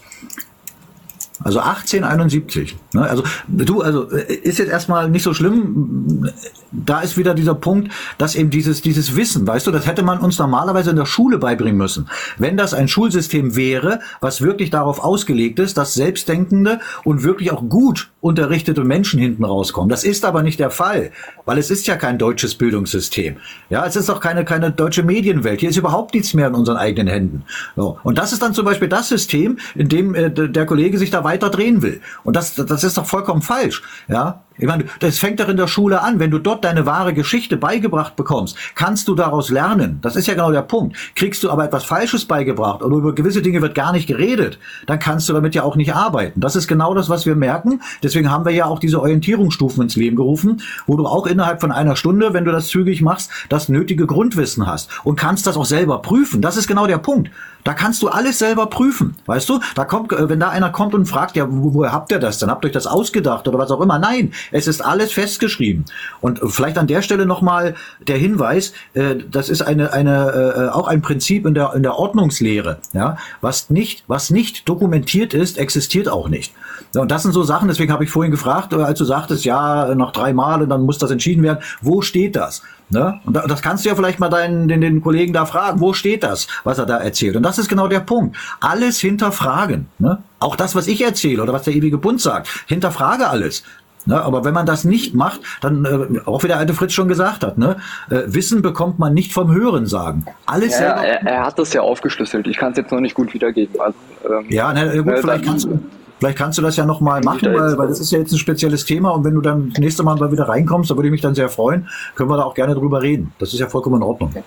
[1.44, 2.76] Also 1871.
[2.94, 3.02] Ne?
[3.02, 6.30] Also du, also ist jetzt erstmal nicht so schlimm.
[6.72, 10.20] Da ist wieder dieser Punkt, dass eben dieses, dieses Wissen, weißt du, das hätte man
[10.20, 12.10] uns normalerweise in der Schule beibringen müssen.
[12.38, 17.68] Wenn das ein Schulsystem wäre, was wirklich darauf ausgelegt ist, dass selbstdenkende und wirklich auch
[17.68, 19.90] gut unterrichtete Menschen hinten rauskommen.
[19.90, 21.12] Das ist aber nicht der Fall,
[21.46, 23.38] weil es ist ja kein deutsches Bildungssystem.
[23.70, 25.62] Ja, es ist auch keine, keine deutsche Medienwelt.
[25.62, 27.44] Hier ist überhaupt nichts mehr in unseren eigenen Händen.
[27.78, 27.98] So.
[28.04, 31.24] Und das ist dann zum Beispiel das System, in dem äh, der Kollege sich da
[31.30, 32.02] weiter drehen will.
[32.24, 33.84] Und das, das ist doch vollkommen falsch.
[34.08, 36.20] Ja, ich meine, das fängt doch in der Schule an.
[36.20, 40.00] Wenn du dort deine wahre Geschichte beigebracht bekommst, kannst du daraus lernen.
[40.02, 40.98] Das ist ja genau der Punkt.
[41.16, 45.00] Kriegst du aber etwas Falsches beigebracht oder über gewisse Dinge wird gar nicht geredet, dann
[45.00, 46.42] kannst du damit ja auch nicht arbeiten.
[46.42, 47.82] Das ist genau das, was wir merken.
[48.04, 51.72] Deswegen haben wir ja auch diese Orientierungsstufen ins Leben gerufen, wo du auch innerhalb von
[51.72, 55.66] einer Stunde, wenn du das zügig machst, das nötige Grundwissen hast und kannst das auch
[55.66, 56.42] selber prüfen.
[56.42, 57.32] Das ist genau der Punkt.
[57.64, 59.60] Da kannst du alles selber prüfen, weißt du?
[59.76, 62.40] Da kommt, äh, wenn da einer kommt und fragt, ja, wo, woher habt ihr das?
[62.40, 64.00] Dann habt ihr euch das ausgedacht oder was auch immer.
[64.00, 65.86] Nein, es ist alles festgeschrieben.
[66.22, 67.76] Und vielleicht an der Stelle nochmal
[68.08, 71.98] der Hinweis, äh, das ist eine, eine, äh, auch ein Prinzip in der, in der
[71.98, 72.80] Ordnungslehre.
[72.94, 73.18] Ja?
[73.42, 76.54] Was nicht, was nicht dokumentiert ist, existiert auch nicht.
[76.96, 80.12] Und das sind so Sachen, deswegen habe ich vorhin gefragt, als du sagtest, ja, noch
[80.12, 81.60] drei Male, dann muss das entschieden werden.
[81.82, 82.64] Wo steht das?
[82.90, 83.20] Ne?
[83.24, 86.24] Und das kannst du ja vielleicht mal deinen, den, den Kollegen da fragen, wo steht
[86.24, 87.36] das, was er da erzählt?
[87.36, 88.36] Und das ist genau der Punkt.
[88.60, 89.88] Alles hinterfragen.
[90.00, 90.24] Ne?
[90.40, 93.64] Auch das, was ich erzähle oder was der ewige Bund sagt, hinterfrage alles.
[94.10, 97.08] Ne, aber wenn man das nicht macht, dann, äh, auch wie der alte Fritz schon
[97.08, 97.76] gesagt hat, ne,
[98.10, 100.26] äh, Wissen bekommt man nicht vom Hören sagen.
[100.48, 102.48] Alles ja, er, er, hat das ja aufgeschlüsselt.
[102.48, 103.80] Ich kann es jetzt noch nicht gut wiedergeben.
[103.80, 103.96] Also,
[104.26, 105.80] ähm, ja, na, gut, äh, vielleicht kannst du.
[106.18, 108.84] Vielleicht kannst du das ja nochmal machen, weil, weil das ist ja jetzt ein spezielles
[108.84, 111.22] Thema und wenn du dann das nächste Mal mal wieder reinkommst, da würde ich mich
[111.22, 113.32] dann sehr freuen, können wir da auch gerne drüber reden.
[113.40, 114.30] Das ist ja vollkommen in Ordnung.
[114.30, 114.44] Okay.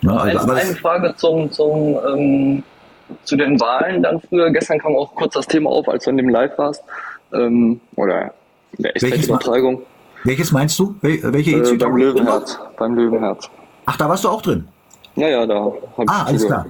[0.00, 2.62] Ja, also, also eine Frage zum, zum, ähm,
[3.24, 4.50] zu den Wahlen dann früher.
[4.50, 6.82] Gestern kam auch kurz das Thema auf, als du in dem Live warst.
[7.34, 8.32] Ähm, oder
[8.78, 9.82] der Echtzeit-Übertragung.
[10.24, 10.94] Welches meinst du?
[11.02, 12.58] Welche äh, beim Löwenherz.
[12.78, 13.50] Beim Löwenherz.
[13.86, 14.66] Ach, da warst du auch drin?
[15.16, 15.72] Ja, ja, da.
[16.06, 16.66] Ah, alles klar.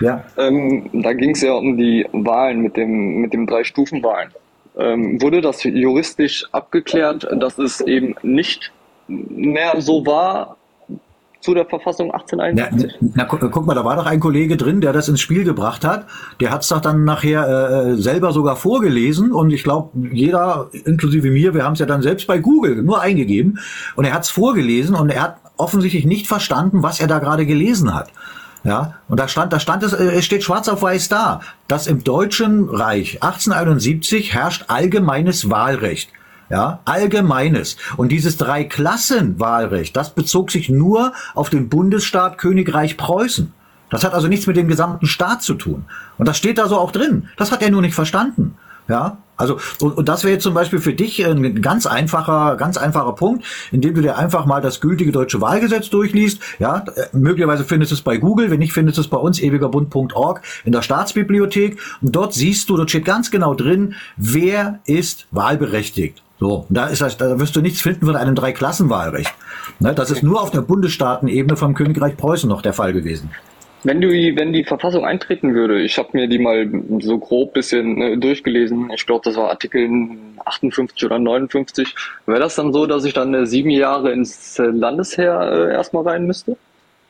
[0.00, 0.24] Ja.
[0.36, 4.30] Ähm, da ging es ja um die Wahlen mit dem, mit dem Drei-Stufen-Wahlen.
[4.78, 8.72] Ähm, wurde das juristisch abgeklärt, dass es eben nicht
[9.08, 10.56] mehr so war
[11.42, 12.98] zu der Verfassung 1871?
[13.00, 15.84] Na, na, guck mal, da war doch ein Kollege drin, der das ins Spiel gebracht
[15.84, 16.06] hat.
[16.40, 21.30] Der hat es doch dann nachher äh, selber sogar vorgelesen und ich glaube, jeder, inklusive
[21.30, 23.58] mir, wir haben es ja dann selbst bei Google nur eingegeben
[23.96, 27.44] und er hat es vorgelesen und er hat offensichtlich nicht verstanden, was er da gerade
[27.44, 28.10] gelesen hat.
[28.64, 31.88] Ja, und da stand, da stand es, äh, es steht schwarz auf weiß da, dass
[31.88, 36.10] im Deutschen Reich 1871 herrscht allgemeines Wahlrecht.
[36.52, 37.78] Ja, allgemeines.
[37.96, 43.54] Und dieses Drei-Klassen-Wahlrecht, das bezog sich nur auf den Bundesstaat Königreich Preußen.
[43.88, 45.86] Das hat also nichts mit dem gesamten Staat zu tun.
[46.18, 47.30] Und das steht da so auch drin.
[47.38, 48.54] Das hat er nur nicht verstanden.
[48.86, 52.76] Ja, also und, und das wäre jetzt zum Beispiel für dich ein ganz einfacher, ganz
[52.76, 56.40] einfacher Punkt, indem du dir einfach mal das gültige deutsche Wahlgesetz durchliest.
[56.58, 60.42] Ja, möglicherweise findest du es bei Google, wenn nicht findest du es bei uns ewigerbund.org
[60.66, 66.22] in der Staatsbibliothek und dort siehst du, dort steht ganz genau drin, wer ist wahlberechtigt.
[66.42, 69.32] So, da ist das, da wirst du nichts finden von einem Dreiklassenwahlrecht.
[69.78, 73.30] Ne, das ist nur auf der Bundesstaatenebene vom Königreich Preußen noch der Fall gewesen.
[73.84, 78.02] Wenn du, wenn die Verfassung eintreten würde, ich habe mir die mal so grob bisschen
[78.02, 79.88] äh, durchgelesen, ich glaube, das war Artikel
[80.44, 81.94] 58 oder 59,
[82.26, 86.02] wäre das dann so, dass ich dann äh, sieben Jahre ins äh, Landesheer äh, erstmal
[86.02, 86.56] rein müsste?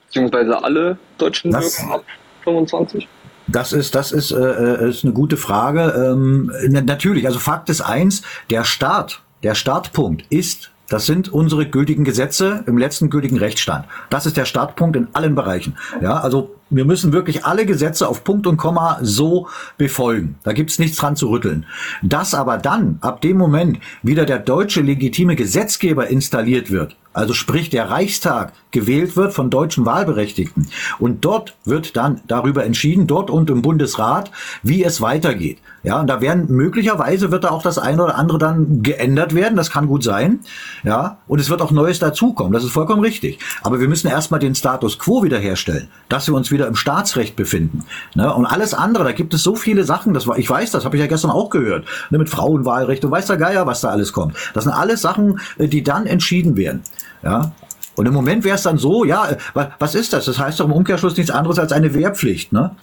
[0.09, 2.05] Beziehungsweise alle deutschen das, Bürger ab
[2.45, 3.09] 25?
[3.49, 6.13] Das ist, das ist, äh, äh, ist eine gute Frage.
[6.13, 12.05] Ähm, natürlich, also Fakt ist eins, der Start, der Startpunkt ist das sind unsere gültigen
[12.05, 13.87] Gesetze im letzten gültigen Rechtsstand.
[14.11, 15.79] Das ist der Startpunkt in allen Bereichen.
[16.03, 20.37] Ja, also wir müssen wirklich alle Gesetze auf Punkt und Komma so befolgen.
[20.43, 21.67] Da gibt's nichts dran zu rütteln.
[22.03, 27.69] Dass aber dann, ab dem Moment, wieder der deutsche legitime Gesetzgeber installiert wird, also sprich
[27.69, 30.69] der Reichstag, gewählt wird von deutschen Wahlberechtigten.
[30.99, 34.31] Und dort wird dann darüber entschieden, dort und im Bundesrat,
[34.63, 35.59] wie es weitergeht.
[35.83, 39.57] Ja, und da werden möglicherweise wird da auch das eine oder andere dann geändert werden.
[39.57, 40.41] Das kann gut sein.
[40.85, 42.53] Ja, und es wird auch Neues dazukommen.
[42.53, 43.39] Das ist vollkommen richtig.
[43.63, 47.85] Aber wir müssen erstmal den Status quo wiederherstellen, dass wir uns wieder im Staatsrecht befinden.
[48.15, 48.33] Ne?
[48.33, 50.15] Und alles andere, da gibt es so viele Sachen.
[50.15, 51.85] Das war, ich weiß, das habe ich ja gestern auch gehört.
[52.11, 52.19] Ne?
[52.19, 54.37] Mit Frauenwahlrecht und weiß der Geier, was da alles kommt.
[54.55, 56.83] Das sind alles Sachen, äh, die dann entschieden werden.
[57.23, 57.53] Ja,
[57.95, 60.25] und im Moment wäre es dann so, ja, äh, was ist das?
[60.25, 62.75] Das heißt doch im Umkehrschluss nichts anderes als eine Wehrpflicht, ne?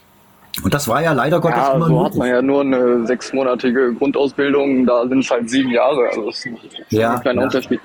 [0.63, 2.05] Und das war ja leider Gottes Ja, immer so nur.
[2.05, 6.07] hat man ja nur eine sechsmonatige Grundausbildung, da sind es halt sieben Jahre.
[6.09, 6.57] Also das ist ein,
[6.89, 7.47] Ja, ein kleiner ja.
[7.47, 7.79] Unterschied.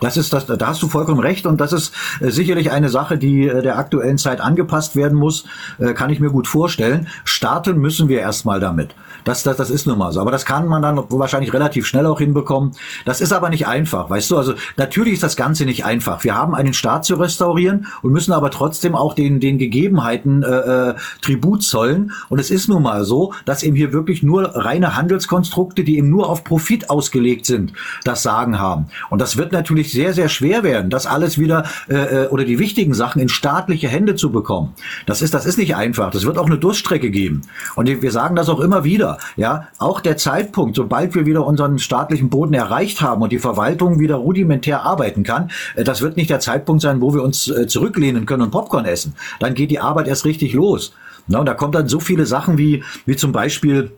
[0.00, 3.16] Das ist das, da hast du vollkommen recht und das ist äh, sicherlich eine Sache,
[3.16, 5.44] die äh, der aktuellen Zeit angepasst werden muss,
[5.78, 7.08] äh, kann ich mir gut vorstellen.
[7.24, 8.94] Starten müssen wir erstmal damit.
[9.24, 10.20] Das, das, das ist nun mal so.
[10.20, 12.72] Aber das kann man dann wahrscheinlich relativ schnell auch hinbekommen.
[13.04, 14.36] Das ist aber nicht einfach, weißt du?
[14.36, 16.24] Also natürlich ist das Ganze nicht einfach.
[16.24, 20.48] Wir haben einen Staat zu restaurieren und müssen aber trotzdem auch den, den Gegebenheiten äh,
[20.90, 22.12] äh, Tribut zollen.
[22.28, 26.10] Und es ist nun mal so, dass eben hier wirklich nur reine Handelskonstrukte, die eben
[26.10, 27.72] nur auf Profit ausgelegt sind,
[28.04, 28.86] das Sagen haben.
[29.10, 32.58] Und das wird natürlich sehr, sehr schwer werden, das alles wieder äh, äh, oder die
[32.58, 34.74] wichtigen Sachen in staatliche Hände zu bekommen.
[35.06, 36.10] Das ist, das ist nicht einfach.
[36.10, 37.42] Das wird auch eine Durststrecke geben.
[37.74, 39.13] Und wir sagen das auch immer wieder.
[39.36, 43.98] Ja, auch der Zeitpunkt, sobald wir wieder unseren staatlichen Boden erreicht haben und die Verwaltung
[43.98, 47.66] wieder rudimentär arbeiten kann, äh, das wird nicht der Zeitpunkt sein, wo wir uns äh,
[47.66, 49.14] zurücklehnen können und Popcorn essen.
[49.40, 50.92] Dann geht die Arbeit erst richtig los.
[51.26, 53.92] Na, und da kommt dann so viele Sachen wie, wie zum Beispiel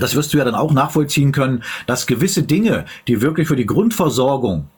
[0.00, 3.66] das wirst du ja dann auch nachvollziehen können, dass gewisse Dinge, die wirklich für die
[3.66, 4.68] Grundversorgung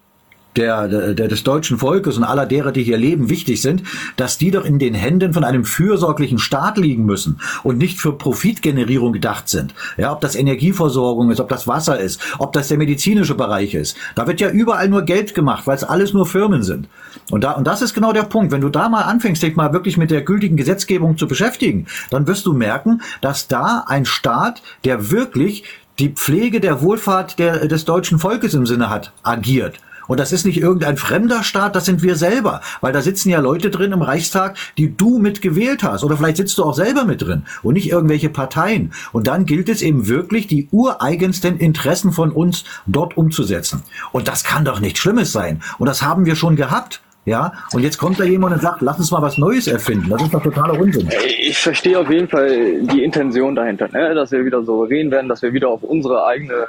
[0.56, 3.82] der, der, des deutschen Volkes und aller derer, die hier leben, wichtig sind,
[4.16, 8.12] dass die doch in den Händen von einem fürsorglichen Staat liegen müssen und nicht für
[8.12, 9.74] Profitgenerierung gedacht sind.
[9.96, 13.96] Ja, ob das Energieversorgung ist, ob das Wasser ist, ob das der medizinische Bereich ist.
[14.14, 16.88] Da wird ja überall nur Geld gemacht, weil es alles nur Firmen sind.
[17.30, 18.52] Und da, und das ist genau der Punkt.
[18.52, 22.26] Wenn du da mal anfängst, dich mal wirklich mit der gültigen Gesetzgebung zu beschäftigen, dann
[22.26, 25.64] wirst du merken, dass da ein Staat, der wirklich
[25.98, 29.78] die Pflege der Wohlfahrt der, des deutschen Volkes im Sinne hat, agiert.
[30.06, 32.60] Und das ist nicht irgendein fremder Staat, das sind wir selber.
[32.80, 36.04] Weil da sitzen ja Leute drin im Reichstag, die du mitgewählt hast.
[36.04, 38.92] Oder vielleicht sitzt du auch selber mit drin und nicht irgendwelche Parteien.
[39.12, 43.82] Und dann gilt es eben wirklich, die ureigensten Interessen von uns dort umzusetzen.
[44.12, 45.62] Und das kann doch nichts Schlimmes sein.
[45.78, 47.00] Und das haben wir schon gehabt.
[47.26, 50.10] Ja, und jetzt kommt da jemand und sagt, lass uns mal was Neues erfinden.
[50.10, 51.08] Das ist doch totaler Unsinn.
[51.38, 54.14] Ich verstehe auf jeden Fall die Intention dahinter, ne?
[54.14, 56.66] dass wir wieder souverän werden, dass wir wieder auf unsere eigene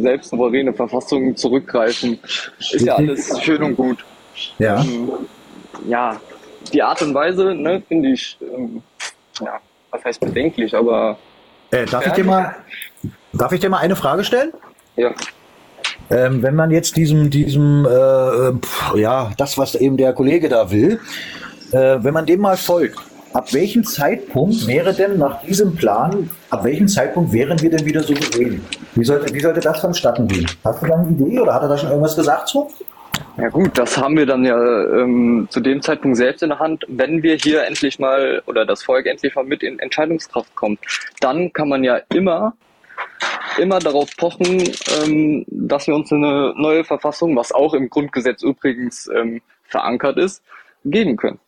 [0.00, 2.18] selbstsouveräne Verfassung zurückgreifen.
[2.58, 4.04] Ist ja alles schön und gut.
[4.58, 4.80] Ja.
[4.82, 5.10] Ähm,
[5.88, 6.20] ja,
[6.72, 8.82] die Art und Weise, ne, finde ich, ähm,
[9.40, 9.58] ja,
[9.90, 11.18] was heißt bedenklich, aber
[11.70, 12.54] Äh, darf ich dir mal,
[13.32, 14.52] darf ich dir mal eine Frage stellen?
[14.96, 15.12] ja.
[16.12, 20.68] Ähm, wenn man jetzt diesem, diesem, äh, pf, ja, das, was eben der Kollege da
[20.72, 20.98] will,
[21.70, 22.98] äh, wenn man dem mal folgt,
[23.32, 28.02] ab welchem Zeitpunkt wäre denn nach diesem Plan, ab welchem Zeitpunkt wären wir denn wieder
[28.02, 28.64] souverän?
[28.94, 30.46] Wie sollte, wie sollte das vonstatten gehen?
[30.64, 32.70] Hast du da eine Idee oder hat er da schon irgendwas gesagt zu?
[33.36, 36.84] Ja gut, das haben wir dann ja ähm, zu dem Zeitpunkt selbst in der Hand.
[36.88, 40.80] Wenn wir hier endlich mal oder das Volk endlich mal mit in Entscheidungskraft kommt,
[41.20, 42.54] dann kann man ja immer
[43.58, 44.70] immer darauf pochen,
[45.02, 50.42] ähm, dass wir uns eine neue Verfassung, was auch im Grundgesetz übrigens ähm, verankert ist,
[50.84, 51.38] geben können.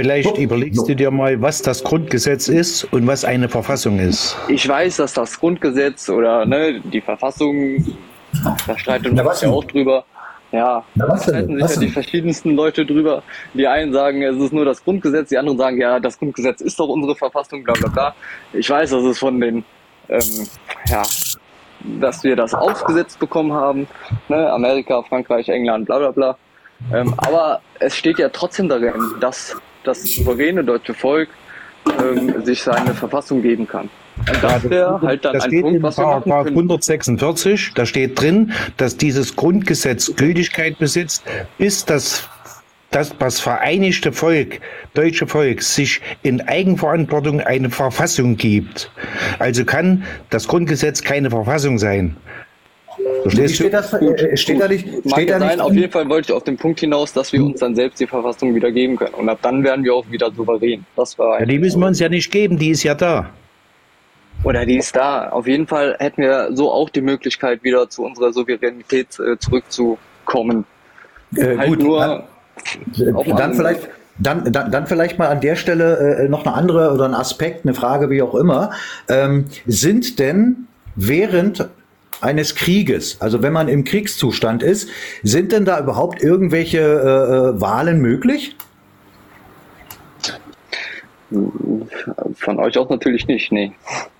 [0.00, 4.34] Vielleicht überlegst du dir mal, was das Grundgesetz ist und was eine Verfassung ist.
[4.48, 7.84] Ich weiß, dass das Grundgesetz oder ne, die Verfassung,
[8.66, 10.04] da streiten wir uns ja auch drüber.
[10.52, 13.22] Ja, Na, da streiten sich ja die verschiedensten Leute drüber.
[13.52, 16.80] Die einen sagen, es ist nur das Grundgesetz, die anderen sagen, ja, das Grundgesetz ist
[16.80, 18.14] doch unsere Verfassung, bla bla bla.
[18.52, 19.64] Ich weiß, dass es von den,
[20.08, 20.46] ähm,
[20.86, 21.02] ja,
[22.00, 23.86] dass wir das aufgesetzt bekommen haben.
[24.28, 24.50] Ne?
[24.50, 26.36] Amerika, Frankreich, England, bla bla bla.
[26.92, 31.28] Ähm, aber es steht ja trotzdem darin, dass das souveräne deutsche Volk
[31.98, 33.88] ähm, sich seine Verfassung geben kann.
[34.18, 36.56] Und das wäre halt dann das ein steht Punkt, wir machen Paragraph können.
[36.56, 41.24] 146, da steht drin, dass dieses Grundgesetz Gültigkeit besitzt,
[41.56, 42.28] bis das,
[42.90, 44.60] das, das vereinigte Volk,
[44.94, 48.90] deutsche Volk, sich in Eigenverantwortung eine Verfassung gibt.
[49.38, 52.16] Also kann das Grundgesetz keine Verfassung sein.
[53.22, 53.64] Verstehst du?
[53.64, 53.92] steht das?
[53.92, 54.86] Äh, steht da nicht?
[55.06, 55.60] Steht da sein, nicht?
[55.60, 58.06] auf jeden Fall wollte ich auf den Punkt hinaus, dass wir uns dann selbst die
[58.06, 59.14] Verfassung wieder geben können.
[59.14, 60.84] Und ab dann werden wir auch wieder souverän.
[60.96, 63.30] Das war Ja, die müssen wir uns ja nicht geben, die ist ja da.
[64.42, 65.28] Oder die ist da.
[65.28, 70.64] Auf jeden Fall hätten wir so auch die Möglichkeit, wieder zu unserer Souveränität äh, zurückzukommen.
[71.36, 72.24] Äh, Halt gut, nur
[72.96, 73.88] dann, auf dann vielleicht.
[74.22, 77.64] Dann, dann, dann vielleicht mal an der Stelle äh, noch eine andere oder ein Aspekt,
[77.64, 78.70] eine Frage, wie auch immer.
[79.08, 81.70] Ähm, sind denn während
[82.20, 84.90] eines Krieges, also wenn man im Kriegszustand ist,
[85.22, 88.56] sind denn da überhaupt irgendwelche äh, äh Wahlen möglich?
[92.34, 93.72] Von euch aus natürlich nicht, nee.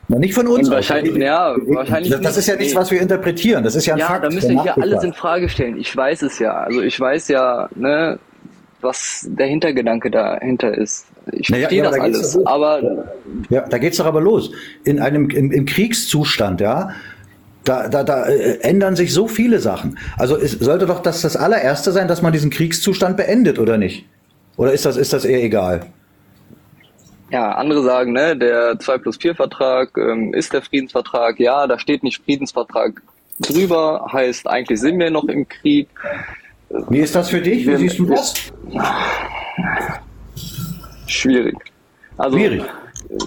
[0.08, 0.68] Na, nicht von uns.
[0.68, 3.62] Und wahrscheinlich, ja, wahrscheinlich das, das ist ja nichts, was wir interpretieren.
[3.62, 4.24] Das ist ja ein ja, Fakt.
[4.24, 5.76] da müssen wir hier alles in Frage stellen.
[5.76, 6.52] Ich weiß es ja.
[6.52, 8.18] Also ich weiß ja, ne,
[8.82, 11.06] was der Hintergedanke dahinter ist.
[11.32, 12.32] Ich Naja, verstehe ja, das da alles.
[12.32, 12.46] doch.
[12.46, 13.04] Aber
[13.48, 14.50] Ja, da geht's doch aber los.
[14.84, 16.90] In einem im, im Kriegszustand, ja,
[17.64, 19.98] da, da, da äh, ändern sich so viele Sachen.
[20.16, 24.06] Also es sollte doch das das allererste sein, dass man diesen Kriegszustand beendet, oder nicht?
[24.56, 25.86] Oder ist das, ist das eher egal?
[27.30, 31.38] ja, andere sagen, ne, der 2 plus 4 Vertrag ähm, ist der Friedensvertrag.
[31.38, 33.02] Ja, da steht nicht Friedensvertrag
[33.38, 35.88] drüber, heißt eigentlich sind wir noch im Krieg.
[36.88, 37.66] Wie ist das für dich?
[37.66, 38.34] Wie siehst du das?
[41.06, 41.56] Schwierig.
[42.16, 42.62] Also, Schwierig.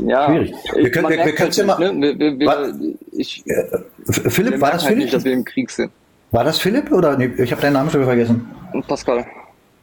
[0.05, 0.53] Ja, Schwierig.
[0.75, 2.19] Wir können- wir- wir können's halt ja nicht, ne?
[2.19, 2.75] wir, wir,
[3.11, 3.83] ich, wir
[4.31, 5.25] Philipp, war das halt nicht, dass Philipp?
[5.25, 5.91] wir im Krieg sind.
[6.31, 8.47] War das Philipp oder nee, ich habe deinen Namen schon vergessen.
[8.87, 9.25] Pascal.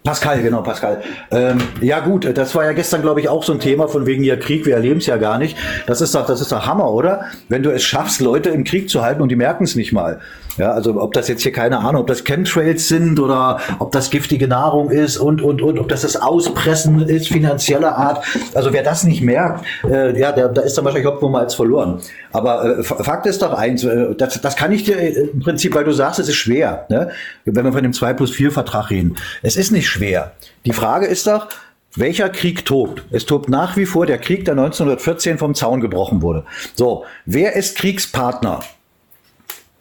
[0.03, 1.03] Pascal, genau, Pascal.
[1.31, 4.25] Ähm, ja gut, das war ja gestern, glaube ich, auch so ein Thema von wegen
[4.25, 5.59] ja Krieg, wir erleben es ja gar nicht.
[5.87, 7.27] Das ist doch, das ist doch Hammer, oder?
[7.51, 10.21] Wenn du es schaffst, Leute im Krieg zu halten und die merken es nicht mal.
[10.57, 14.11] Ja, also ob das jetzt hier keine Ahnung, ob das Chemtrails sind oder ob das
[14.11, 18.25] giftige Nahrung ist und und und ob das das Auspressen ist finanzieller Art.
[18.55, 22.01] Also wer das nicht merkt, äh, ja, der, da ist dann wahrscheinlich Hopfen als verloren.
[22.33, 25.75] Aber äh, Fakt ist doch eins, äh, das, das kann ich dir äh, im Prinzip,
[25.75, 27.11] weil du sagst, es ist schwer, ne?
[27.45, 29.17] wenn wir von dem 2 plus 4 Vertrag reden.
[29.43, 30.35] Es ist nicht schwer.
[30.65, 31.49] Die Frage ist doch,
[31.97, 33.03] welcher Krieg tobt?
[33.11, 36.45] Es tobt nach wie vor der Krieg, der 1914 vom Zaun gebrochen wurde.
[36.75, 38.61] So, wer ist Kriegspartner?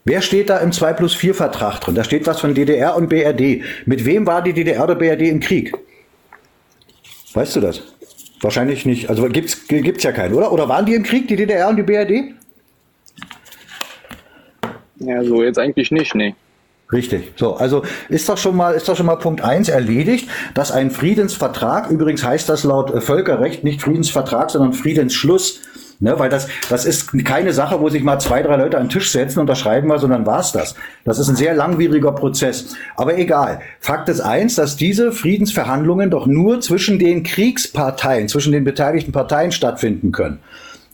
[0.05, 1.93] Wer steht da im 2 plus 4 Vertrag drin?
[1.93, 3.61] Da steht was von DDR und BRD.
[3.85, 5.73] Mit wem war die DDR oder BRD im Krieg?
[7.33, 7.83] Weißt du das?
[8.41, 9.09] Wahrscheinlich nicht.
[9.09, 10.51] Also gibt's gibt's ja keinen, oder?
[10.51, 12.33] Oder waren die im Krieg, die DDR und die BRD?
[14.95, 16.33] Ja, so jetzt eigentlich nicht, nee.
[16.91, 17.33] Richtig.
[17.35, 20.89] So, also ist doch schon mal, ist doch schon mal Punkt eins erledigt, dass ein
[20.89, 25.61] Friedensvertrag, übrigens heißt das laut äh, Völkerrecht nicht Friedensvertrag, sondern Friedensschluss.
[26.01, 28.89] Ne, weil das, das ist keine Sache, wo sich mal zwei, drei Leute an den
[28.89, 30.75] Tisch setzen, unterschreiben mal, sondern war's das.
[31.03, 32.73] Das ist ein sehr langwieriger Prozess.
[32.95, 33.59] Aber egal.
[33.81, 39.51] Fakt ist eins, dass diese Friedensverhandlungen doch nur zwischen den Kriegsparteien, zwischen den beteiligten Parteien
[39.51, 40.39] stattfinden können.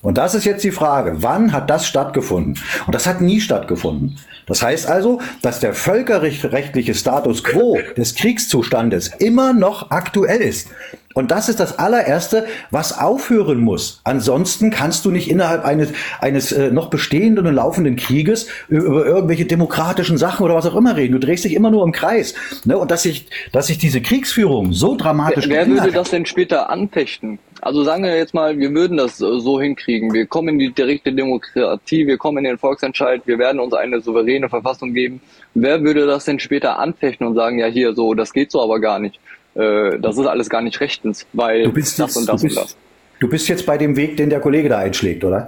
[0.01, 2.59] Und das ist jetzt die Frage, wann hat das stattgefunden?
[2.87, 4.17] Und das hat nie stattgefunden.
[4.45, 10.69] Das heißt also, dass der völkerrechtliche Status quo des Kriegszustandes immer noch aktuell ist.
[11.15, 14.01] Und das ist das allererste, was aufhören muss.
[14.03, 19.45] Ansonsten kannst du nicht innerhalb eines, eines äh, noch bestehenden und laufenden Krieges über, irgendwelche
[19.45, 21.13] demokratischen Sachen oder was auch immer reden.
[21.13, 22.35] Du drehst dich immer nur im Kreis.
[22.65, 22.77] Ne?
[22.77, 26.69] Und dass sich, dass sich diese Kriegsführung so dramatisch Wer geändert würde das denn später
[26.69, 27.39] anfechten?
[27.61, 30.13] Also sagen wir jetzt mal, wir würden das so hinkriegen.
[30.13, 34.01] Wir kommen in die direkte Demokratie, wir kommen in den Volksentscheid, wir werden uns eine
[34.01, 35.21] souveräne Verfassung geben.
[35.53, 38.81] Wer würde das denn später anfechten und sagen, ja hier, so, das geht so aber
[38.81, 39.19] gar nicht.
[39.55, 42.41] Äh, Das ist alles gar nicht rechtens, weil Du bist, das jetzt, und du, das
[42.43, 42.77] und bist, das.
[43.19, 45.47] du bist jetzt bei dem Weg, den der Kollege da einschlägt, oder?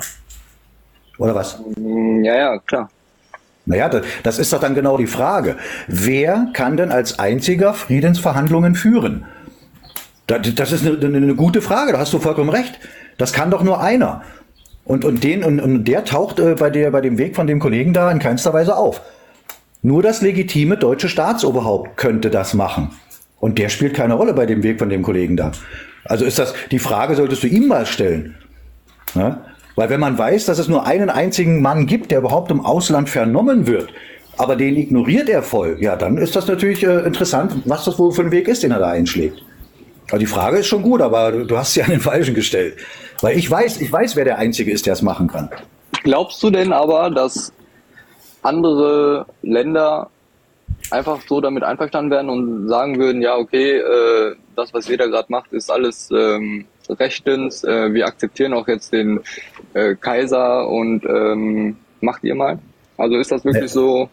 [1.17, 1.59] Oder was?
[1.77, 2.89] Mm, Ja, ja, klar.
[3.65, 5.57] Naja, das, das ist doch dann genau die Frage.
[5.87, 9.25] Wer kann denn als einziger Friedensverhandlungen führen?
[10.27, 12.79] Das, das ist eine, eine, eine gute Frage, da hast du vollkommen recht.
[13.17, 14.21] Das kann doch nur einer.
[14.85, 17.59] Und, und, den, und, und der taucht äh, bei, der, bei dem Weg von dem
[17.59, 19.01] Kollegen da in keinster Weise auf.
[19.81, 22.91] Nur das legitime deutsche Staatsoberhaupt könnte das machen.
[23.39, 25.51] Und der spielt keine Rolle bei dem Weg von dem Kollegen da.
[26.05, 28.35] Also ist das, die Frage solltest du ihm mal stellen.
[29.13, 29.41] Ja?
[29.75, 33.09] Weil wenn man weiß, dass es nur einen einzigen Mann gibt, der überhaupt im Ausland
[33.09, 33.89] vernommen wird,
[34.37, 38.11] aber den ignoriert er voll, ja, dann ist das natürlich äh, interessant, was das wohl
[38.11, 39.43] für ein Weg ist, den er da einschlägt.
[40.05, 42.77] Also die Frage ist schon gut, aber du, du hast sie an den Falschen gestellt.
[43.21, 45.49] Weil ich weiß, ich weiß, wer der Einzige ist, der es machen kann.
[46.03, 47.51] Glaubst du denn aber, dass
[48.41, 50.09] andere Länder
[50.91, 55.27] einfach so damit einverstanden werden und sagen würden, ja, okay, äh, das, was da gerade
[55.29, 59.19] macht, ist alles ähm, rechtens, äh, wir akzeptieren auch jetzt den
[59.73, 62.59] äh, Kaiser und ähm, macht ihr mal?
[62.97, 63.67] Also ist das wirklich Ja.
[63.69, 64.09] so?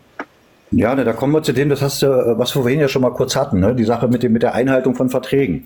[0.70, 2.88] Ja, ne, da kommen wir zu dem, das hast du, äh, was wir vorhin ja
[2.88, 3.74] schon mal kurz hatten, ne?
[3.74, 5.64] die Sache mit, dem, mit der Einhaltung von Verträgen.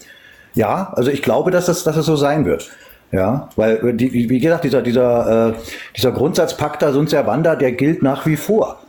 [0.54, 2.70] Ja, also ich glaube, dass das, dass es so sein wird.
[3.10, 5.54] Ja, weil, äh, die, wie gesagt, dieser, dieser, äh,
[5.96, 8.80] dieser Grundsatz Pacta sunt servanda, der gilt nach wie vor.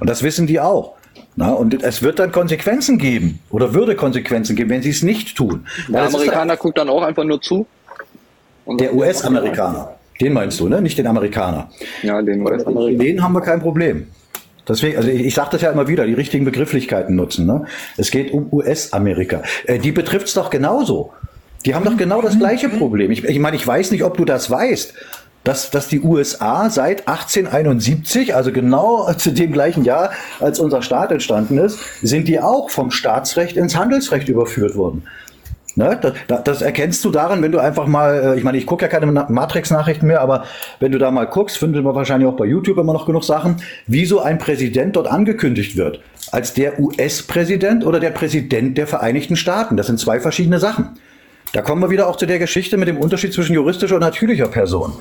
[0.00, 0.97] Und das wissen die auch.
[1.36, 5.36] Na, und es wird dann Konsequenzen geben oder würde Konsequenzen geben, wenn sie es nicht
[5.36, 5.66] tun.
[5.86, 7.66] Weil Der es ist Amerikaner guckt dann auch einfach nur zu?
[8.64, 10.82] Und der US-Amerikaner, den meinst du, ne?
[10.82, 11.70] Nicht den Amerikaner.
[12.02, 12.98] Ja, den Mit US-Amerikaner.
[12.98, 14.08] denen haben wir kein Problem.
[14.68, 17.46] Deswegen, also ich, ich sage das ja immer wieder, die richtigen Begrifflichkeiten nutzen.
[17.46, 17.64] Ne?
[17.96, 19.42] Es geht um US-Amerika.
[19.64, 21.12] Äh, die betrifft's doch genauso.
[21.64, 23.10] Die haben doch genau das gleiche Problem.
[23.10, 24.94] Ich, ich meine, ich weiß nicht, ob du das weißt,
[25.48, 31.10] dass, dass die USA seit 1871, also genau zu dem gleichen Jahr, als unser Staat
[31.10, 35.04] entstanden ist, sind die auch vom Staatsrecht ins Handelsrecht überführt worden.
[35.74, 38.84] Ne, das, das, erkennst du daran, wenn du einfach mal, äh, ich meine, ich gucke
[38.84, 40.44] ja keine Matrix-Nachrichten mehr, aber
[40.80, 43.62] wenn du da mal guckst, findet man wahrscheinlich auch bei YouTube immer noch genug Sachen,
[43.86, 46.00] wie so ein Präsident dort angekündigt wird.
[46.32, 49.76] Als der US-Präsident oder der Präsident der Vereinigten Staaten.
[49.76, 50.98] Das sind zwei verschiedene Sachen.
[51.52, 54.48] Da kommen wir wieder auch zu der Geschichte mit dem Unterschied zwischen juristischer und natürlicher
[54.48, 54.92] Person.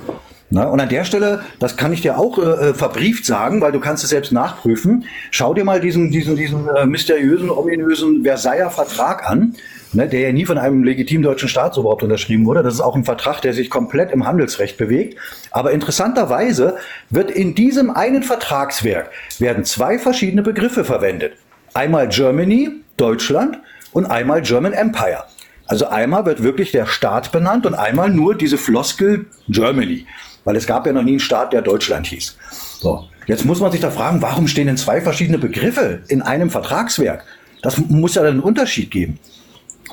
[0.50, 3.74] Na, und an der Stelle, das kann ich dir auch äh, äh, verbrieft sagen, weil
[3.74, 5.06] du kannst es selbst nachprüfen.
[5.30, 9.56] Schau dir mal diesen, diesen, diesen äh, mysteriösen, ominösen Versailler Vertrag an
[9.94, 12.64] ne, der ja nie von einem legitimen deutschen Staat überhaupt unterschrieben wurde.
[12.64, 15.18] Das ist auch ein Vertrag, der sich komplett im Handelsrecht bewegt.
[15.52, 16.78] Aber interessanterweise
[17.10, 21.34] wird in diesem einen Vertragswerk werden zwei verschiedene Begriffe verwendet.
[21.74, 23.60] Einmal Germany, Deutschland
[23.92, 25.24] und einmal German Empire.
[25.66, 30.06] Also einmal wird wirklich der Staat benannt und einmal nur diese Floskel Germany.
[30.48, 32.38] Weil es gab ja noch nie einen Staat, der Deutschland hieß.
[32.80, 33.04] So.
[33.26, 37.26] Jetzt muss man sich da fragen, warum stehen denn zwei verschiedene Begriffe in einem Vertragswerk?
[37.62, 39.20] Das muss ja dann einen Unterschied geben.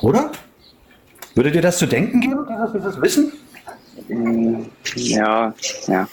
[0.01, 0.31] Oder?
[1.33, 3.33] Würde dir das zu denken geben, dieses, dieses Wissen?
[4.95, 5.53] Ja,
[5.87, 6.07] ja,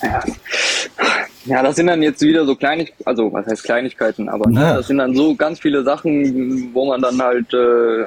[0.00, 0.22] ja.
[1.46, 4.74] Ja, das sind dann jetzt wieder so Kleinigkeiten, also was heißt Kleinigkeiten, aber ja.
[4.74, 8.04] das sind dann so ganz viele Sachen, wo man dann halt, äh,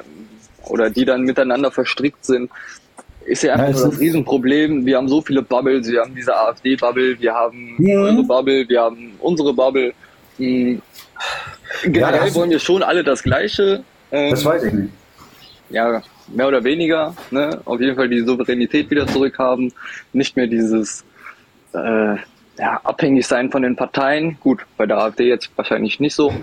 [0.70, 2.50] oder die dann miteinander verstrickt sind.
[3.32, 4.86] Ist ja einfach ja, nur das Riesenproblem.
[4.86, 7.90] Wir haben so viele Bubbles, wir haben diese AfD-Bubble, wir haben mhm.
[7.90, 9.94] eure Bubble, wir haben unsere Bubble.
[10.38, 10.82] Mhm.
[11.84, 13.84] Generell ja, wollen wir schon alle das Gleiche.
[14.12, 14.92] Ähm, das weiß ich nicht
[15.72, 19.74] ja, mehr oder weniger, ne, auf jeden Fall die Souveränität wieder zurückhaben,
[20.14, 21.04] nicht mehr dieses
[21.74, 22.16] äh,
[22.58, 24.38] ja, abhängig sein von den Parteien.
[24.40, 26.34] Gut, bei der AfD jetzt wahrscheinlich nicht so.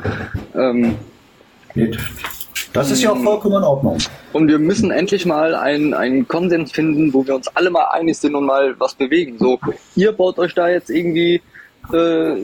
[0.54, 0.96] Ähm,
[2.72, 3.98] das ist ja auch vollkommen in Ordnung.
[4.32, 8.18] Und wir müssen endlich mal einen, einen Konsens finden, wo wir uns alle mal einig
[8.18, 9.36] sind und mal was bewegen.
[9.38, 9.58] So,
[9.96, 11.40] ihr baut euch da jetzt irgendwie
[11.92, 12.36] äh,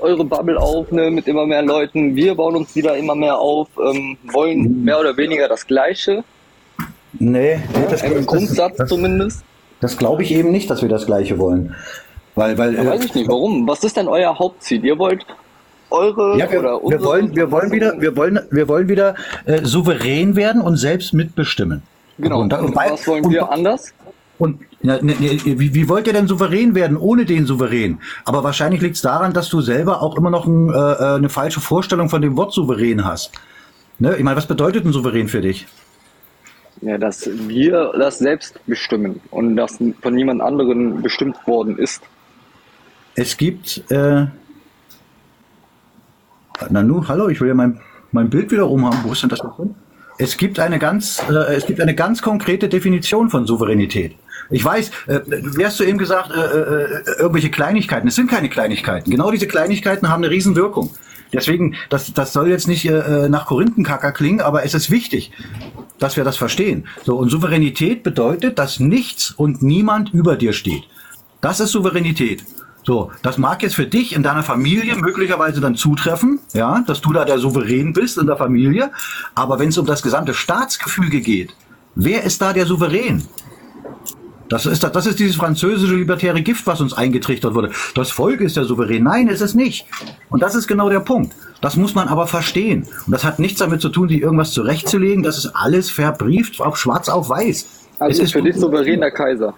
[0.00, 2.14] eure Bubble auf ne, mit immer mehr Leuten.
[2.14, 6.24] Wir bauen uns wieder immer mehr auf, ähm, wollen mehr oder weniger das Gleiche.
[7.18, 9.44] Nee, nee das, Im das, Grundsatz das, zumindest.
[9.80, 11.74] Das glaube ich eben nicht, dass wir das Gleiche wollen.
[12.34, 13.66] Weil, weil, ja, weiß ich nicht, warum?
[13.68, 14.84] Was ist denn euer Hauptziel?
[14.84, 15.24] Ihr wollt
[15.90, 19.14] eure ja, wir, oder wir wollen, wir wollen wieder, wir wollen, wir wollen wieder
[19.44, 21.82] äh, souverän werden und selbst mitbestimmen.
[22.18, 22.40] Genau.
[22.40, 23.92] Und, und, und was wollen wir anders?
[24.38, 28.00] Und na, ne, ne, wie, wie wollt ihr denn souverän werden ohne den Souverän?
[28.24, 31.28] Aber wahrscheinlich liegt es daran, dass du selber auch immer noch ein, äh, äh, eine
[31.28, 33.32] falsche Vorstellung von dem Wort souverän hast.
[33.98, 34.16] Ne?
[34.16, 35.66] Ich meine, was bedeutet ein souverän für dich?
[36.80, 42.02] Ja, dass wir das selbst bestimmen und das von niemand anderen bestimmt worden ist.
[43.14, 44.26] Es gibt, äh,
[46.70, 47.80] Nanu, hallo, ich will ja mein,
[48.12, 48.98] mein Bild wieder rum haben.
[49.02, 49.74] Wo ist denn das noch drin?
[50.18, 54.14] Es gibt eine ganz, äh, es gibt eine ganz konkrete Definition von Souveränität.
[54.50, 58.06] Ich weiß, äh, wie hast du eben gesagt, äh, äh, irgendwelche Kleinigkeiten.
[58.08, 59.10] Es sind keine Kleinigkeiten.
[59.10, 60.90] Genau diese Kleinigkeiten haben eine Riesenwirkung.
[61.32, 65.32] Deswegen, das, das soll jetzt nicht äh, nach Korinthenkacker klingen, aber es ist wichtig,
[65.98, 66.86] dass wir das verstehen.
[67.02, 70.84] So, und Souveränität bedeutet, dass nichts und niemand über dir steht.
[71.40, 72.44] Das ist Souveränität.
[72.84, 77.12] So, das mag jetzt für dich in deiner Familie möglicherweise dann zutreffen, ja, dass du
[77.12, 78.90] da der Souverän bist in der Familie.
[79.34, 81.54] Aber wenn es um das gesamte Staatsgefüge geht,
[81.94, 83.26] wer ist da der Souverän?
[84.50, 87.70] Das ist, das ist dieses französische libertäre Gift, was uns eingetrichtert wurde.
[87.94, 89.02] Das Volk ist der Souverän.
[89.02, 89.86] Nein, ist es nicht.
[90.28, 91.34] Und das ist genau der Punkt.
[91.62, 92.86] Das muss man aber verstehen.
[93.06, 95.22] Und das hat nichts damit zu tun, sich irgendwas zurechtzulegen.
[95.22, 97.66] Das ist alles verbrieft, auf schwarz auf weiß.
[97.98, 99.54] Also es ist für dich souverän der Kaiser.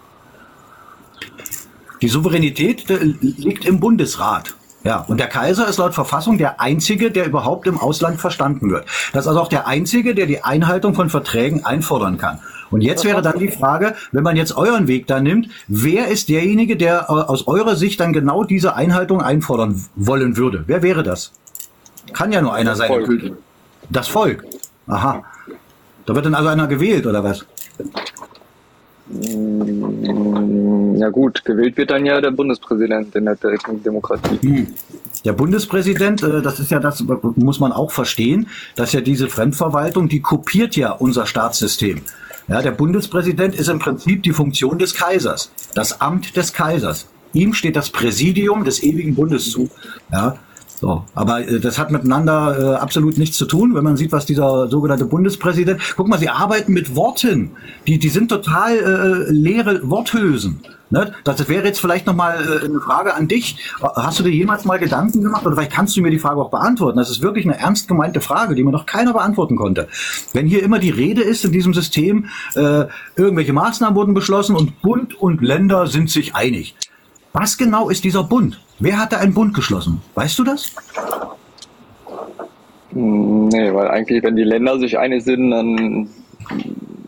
[2.01, 4.55] Die Souveränität äh, liegt im Bundesrat.
[4.83, 8.85] Ja, und der Kaiser ist laut Verfassung der Einzige, der überhaupt im Ausland verstanden wird.
[9.11, 12.39] Das ist also auch der Einzige, der die Einhaltung von Verträgen einfordern kann.
[12.69, 16.29] Und jetzt wäre dann die Frage, wenn man jetzt euren Weg da nimmt, wer ist
[16.29, 20.63] derjenige, der äh, aus eurer Sicht dann genau diese Einhaltung einfordern wollen würde?
[20.67, 21.31] Wer wäre das?
[22.13, 22.87] Kann ja nur einer das sein.
[22.87, 23.31] Volk.
[23.89, 24.45] Das Volk.
[24.87, 25.23] Aha.
[26.05, 27.45] Da wird dann also einer gewählt, oder was?
[30.99, 34.39] Ja gut, gewählt wird dann ja der Bundespräsident in der direkten Demokratie.
[34.41, 34.67] Hm.
[35.23, 37.03] Der Bundespräsident, äh, das ist ja das,
[37.35, 42.01] muss man auch verstehen, dass ja diese Fremdverwaltung, die kopiert ja unser Staatssystem.
[42.47, 47.07] Ja, der Bundespräsident ist im Prinzip die Funktion des Kaisers, das Amt des Kaisers.
[47.33, 49.69] Ihm steht das Präsidium des ewigen Bundes zu.
[50.11, 50.37] Ja,
[50.79, 54.25] So, aber äh, das hat miteinander äh, absolut nichts zu tun, wenn man sieht, was
[54.25, 55.81] dieser sogenannte Bundespräsident.
[55.95, 57.51] Guck mal, sie arbeiten mit Worten.
[57.87, 60.61] Die, die sind total äh, leere Worthülsen.
[60.89, 61.13] Ne?
[61.23, 63.57] Das wäre jetzt vielleicht nochmal äh, eine Frage an dich.
[63.81, 66.51] Hast du dir jemals mal Gedanken gemacht oder vielleicht kannst du mir die Frage auch
[66.51, 66.97] beantworten?
[66.97, 69.87] Das ist wirklich eine ernst gemeinte Frage, die mir noch keiner beantworten konnte.
[70.33, 74.81] Wenn hier immer die Rede ist in diesem System, äh, irgendwelche Maßnahmen wurden beschlossen und
[74.81, 76.75] Bund und Länder sind sich einig.
[77.33, 78.59] Was genau ist dieser Bund?
[78.79, 80.01] Wer hat da einen Bund geschlossen?
[80.15, 80.71] Weißt du das?
[82.91, 86.09] Nee, weil eigentlich, wenn die Länder sich einig sind, dann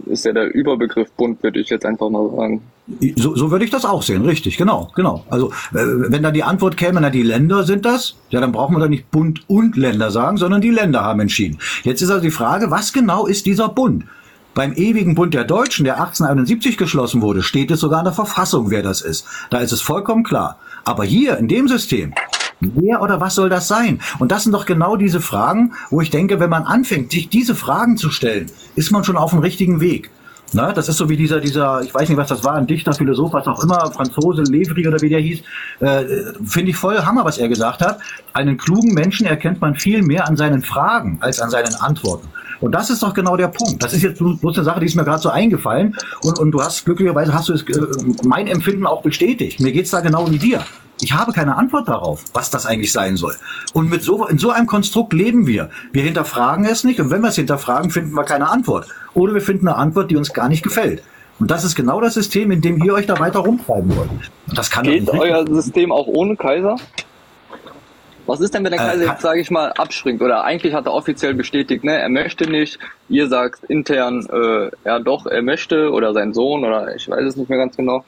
[0.05, 2.61] ist ja der Überbegriff Bund, würde ich jetzt einfach mal sagen.
[3.15, 5.24] So, so würde ich das auch sehen, richtig, genau, genau.
[5.30, 5.78] Also äh,
[6.09, 8.88] wenn da die Antwort käme, na die Länder sind das, ja dann brauchen wir da
[8.88, 11.59] nicht Bund und Länder sagen, sondern die Länder haben entschieden.
[11.84, 14.05] Jetzt ist also die Frage, was genau ist dieser Bund?
[14.55, 18.72] Beim ewigen Bund der Deutschen, der 1871 geschlossen wurde, steht es sogar in der Verfassung,
[18.72, 19.26] wer das ist.
[19.51, 20.57] Da ist es vollkommen klar.
[20.84, 22.13] Aber hier in dem System,
[22.59, 24.01] wer oder was soll das sein?
[24.19, 27.55] Und das sind doch genau diese Fragen, wo ich denke, wenn man anfängt, sich diese
[27.55, 30.09] Fragen zu stellen, ist man schon auf dem richtigen Weg.
[30.51, 32.93] Na, das ist so wie dieser, dieser, ich weiß nicht, was das war, ein Dichter,
[32.93, 35.41] Philosoph, was auch immer, Franzose, Levry oder wie der hieß,
[35.82, 36.03] äh,
[36.43, 37.99] finde ich voll Hammer, was er gesagt hat.
[38.34, 42.27] Einen klugen Menschen erkennt man viel mehr an seinen Fragen als an seinen Antworten.
[42.62, 43.82] Und das ist doch genau der Punkt.
[43.84, 45.95] Das ist jetzt bloß eine Sache, die ist mir gerade so eingefallen.
[46.24, 47.80] Und, und du hast glücklicherweise hast du es, äh,
[48.24, 49.60] mein Empfinden auch bestätigt.
[49.60, 50.64] Mir geht's da genau wie dir.
[51.01, 53.36] Ich habe keine Antwort darauf, was das eigentlich sein soll.
[53.74, 55.70] Und mit so, in so einem Konstrukt leben wir.
[55.93, 58.88] Wir hinterfragen es nicht und wenn wir es hinterfragen, finden wir keine Antwort.
[59.14, 61.01] Oder wir finden eine Antwort, die uns gar nicht gefällt.
[61.39, 64.10] Und das ist genau das System, in dem ihr euch da weiter rumtreiben wollt.
[64.10, 66.76] Und das kann Geht euer System auch ohne Kaiser?
[68.30, 70.21] Was ist denn, wenn der Äh, Kaiser kann- jetzt, sage ich mal, abspringt?
[70.21, 72.80] Oder eigentlich hat er offiziell bestätigt, ne, er möchte nicht.
[73.09, 77.36] Ihr sagt intern, äh, ja doch, er möchte oder sein Sohn oder ich weiß es
[77.36, 78.05] nicht mehr ganz genau.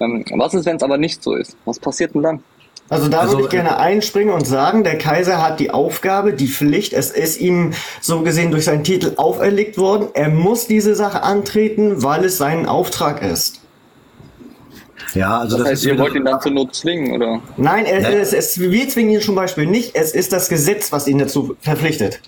[0.00, 1.56] Ähm, was ist, wenn es aber nicht so ist?
[1.64, 2.42] Was passiert denn dann?
[2.90, 6.46] Also da Also, würde ich gerne einspringen und sagen, der Kaiser hat die Aufgabe, die
[6.48, 10.08] Pflicht, es ist ihm so gesehen durch seinen Titel auferlegt worden.
[10.14, 13.60] Er muss diese Sache antreten, weil es sein Auftrag ist.
[15.14, 17.40] Ja, also Das, das, heißt, ist ihr wollt ihn dann zur Not zwingen, oder?
[17.56, 18.08] Nein, er, Ja.
[18.10, 19.94] es, es, wir zwingen ihn zum Beispiel nicht.
[19.94, 22.20] Es ist das Gesetz, was ihn dazu verpflichtet.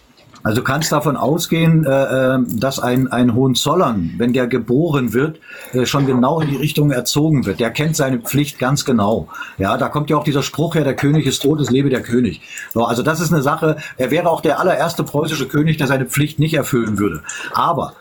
[0.42, 5.38] Also du kannst davon ausgehen, äh, äh, dass ein, ein Hohenzollern, wenn der geboren wird,
[5.74, 7.60] äh, schon genau in die Richtung erzogen wird.
[7.60, 9.28] Der kennt seine Pflicht ganz genau.
[9.58, 12.00] Ja, da kommt ja auch dieser Spruch her, der König ist tot, es lebe der
[12.00, 12.40] König.
[12.72, 16.06] So, also das ist eine Sache, er wäre auch der allererste preußische König, der seine
[16.06, 17.22] Pflicht nicht erfüllen würde.
[17.52, 17.92] Aber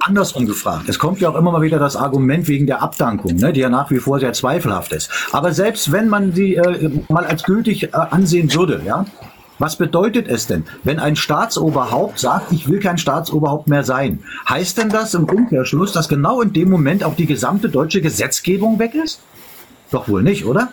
[0.00, 0.88] andersrum gefragt.
[0.88, 3.68] Es kommt ja auch immer mal wieder das Argument wegen der Abdankung, ne, die ja
[3.68, 5.10] nach wie vor sehr zweifelhaft ist.
[5.32, 9.04] Aber selbst wenn man sie äh, mal als gültig äh, ansehen würde, ja,
[9.58, 14.20] was bedeutet es denn, wenn ein Staatsoberhaupt sagt, ich will kein Staatsoberhaupt mehr sein?
[14.48, 18.78] Heißt denn das im Umkehrschluss, dass genau in dem Moment auch die gesamte deutsche Gesetzgebung
[18.78, 19.20] weg ist?
[19.90, 20.72] Doch wohl nicht, oder?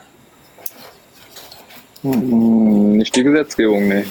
[2.01, 4.05] Hm, Nicht die Gesetzgebung, nee.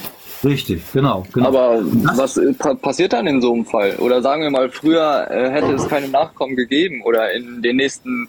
[0.46, 1.24] Richtig, genau.
[1.32, 1.48] genau.
[1.48, 1.80] Aber
[2.16, 3.96] was äh, pa passiert dann in so einem Fall?
[3.96, 8.28] Oder sagen wir mal, früher äh, hätte es keine Nachkommen gegeben oder in den nächsten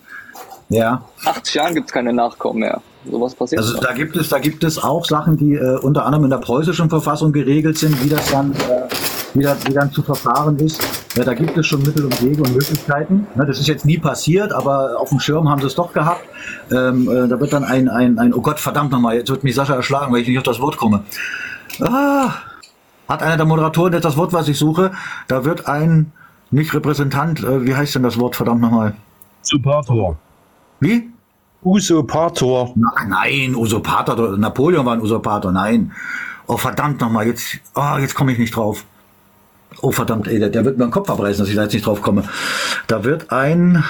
[0.70, 1.04] ja.
[1.26, 2.82] 80 Jahren gibt es keine Nachkommen mehr.
[3.10, 6.26] Sowas passiert Also da gibt es, da gibt es auch Sachen, die äh, unter anderem
[6.26, 8.56] in der preußischen Verfassung geregelt sind, wie das dann, äh,
[9.34, 10.82] wie, das, wie dann zu verfahren ist.
[11.16, 13.28] Ja, da gibt es schon Mittel und Wege und Möglichkeiten.
[13.36, 16.26] Ne, das ist jetzt nie passiert, aber auf dem Schirm haben sie es doch gehabt.
[16.70, 19.56] Ähm, äh, da wird dann ein, ein, ein, oh Gott, verdammt nochmal, jetzt wird mich
[19.56, 21.04] Sascha erschlagen, weil ich nicht auf das Wort komme.
[21.82, 22.34] Ah,
[23.08, 24.92] hat einer der Moderatoren jetzt das Wort, was ich suche?
[25.28, 26.12] Da wird ein,
[26.52, 28.96] nicht Repräsentant, äh, wie heißt denn das Wort, verdammt nochmal?
[29.42, 30.18] Supportor.
[30.80, 31.10] Wie?
[31.64, 32.74] Usurpator.
[32.76, 35.92] Na, nein, Usurpator, Napoleon war ein Usurpator, nein.
[36.48, 38.86] Oh verdammt nochmal, jetzt, oh, jetzt komme ich nicht drauf.
[39.82, 41.86] Oh verdammt, ey, der, der wird mir den Kopf abreißen, dass ich da jetzt nicht
[41.86, 42.24] drauf komme.
[42.88, 43.84] Da wird ein,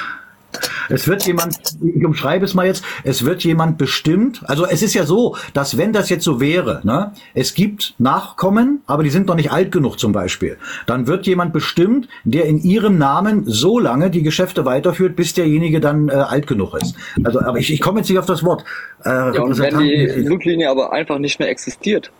[0.89, 4.93] es wird jemand, ich umschreibe es mal jetzt, es wird jemand bestimmt, also es ist
[4.93, 9.27] ja so, dass wenn das jetzt so wäre, ne, es gibt Nachkommen, aber die sind
[9.27, 13.79] noch nicht alt genug zum Beispiel, dann wird jemand bestimmt, der in ihrem Namen so
[13.79, 16.95] lange die Geschäfte weiterführt, bis derjenige dann äh, alt genug ist.
[17.23, 18.63] Also, aber ich, ich komme jetzt nicht auf das Wort.
[19.03, 22.11] Äh, Ja, und wenn die Blutlinie aber einfach nicht mehr existiert,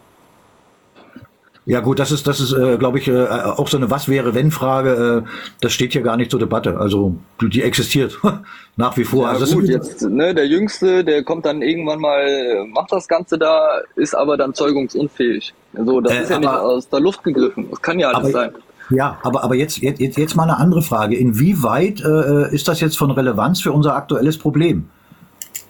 [1.70, 4.34] Ja gut, das ist, das ist, äh, glaube ich, äh, auch so eine Was wäre
[4.34, 5.24] wenn Frage.
[5.26, 6.78] Äh, das steht hier gar nicht zur Debatte.
[6.80, 8.18] Also die, existiert
[8.78, 9.24] nach wie vor.
[9.24, 12.94] Ja, also das gut, jetzt, ne, der Jüngste, der kommt dann irgendwann mal, äh, macht
[12.94, 15.54] das Ganze da, ist aber dann zeugungsunfähig.
[15.78, 17.68] Also, das Äh, ist ja nicht aber- aus der Luft gegriffen.
[17.70, 18.52] Das kann ja alles aber, sein.
[18.90, 21.18] ja, aber aber jetzt, jetzt jetzt jetzt mal eine andere Frage.
[21.18, 24.90] Inwieweit äh, ist das jetzt von Relevanz für unser aktuelles Problem?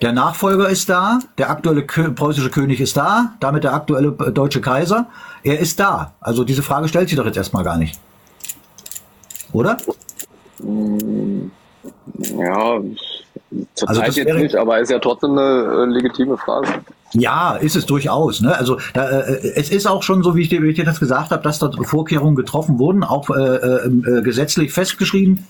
[0.01, 4.61] Der Nachfolger ist da, der aktuelle preußische König ist da, damit der aktuelle äh, deutsche
[4.61, 5.07] Kaiser.
[5.43, 6.13] Er ist da.
[6.21, 7.99] Also diese Frage stellt sich doch jetzt erstmal gar nicht.
[9.53, 9.77] Oder?
[12.19, 12.79] Ja,
[13.73, 16.67] Zurzeit Also das jetzt wäre- nicht, aber ist ja trotzdem eine äh, legitime Frage.
[17.13, 18.41] Ja, ist es durchaus.
[18.41, 18.55] Ne?
[18.55, 20.99] Also da, äh, es ist auch schon so, wie ich dir, wie ich dir das
[20.99, 25.47] gesagt habe, dass dort Vorkehrungen getroffen wurden, auch äh, äh, äh, gesetzlich festgeschrieben.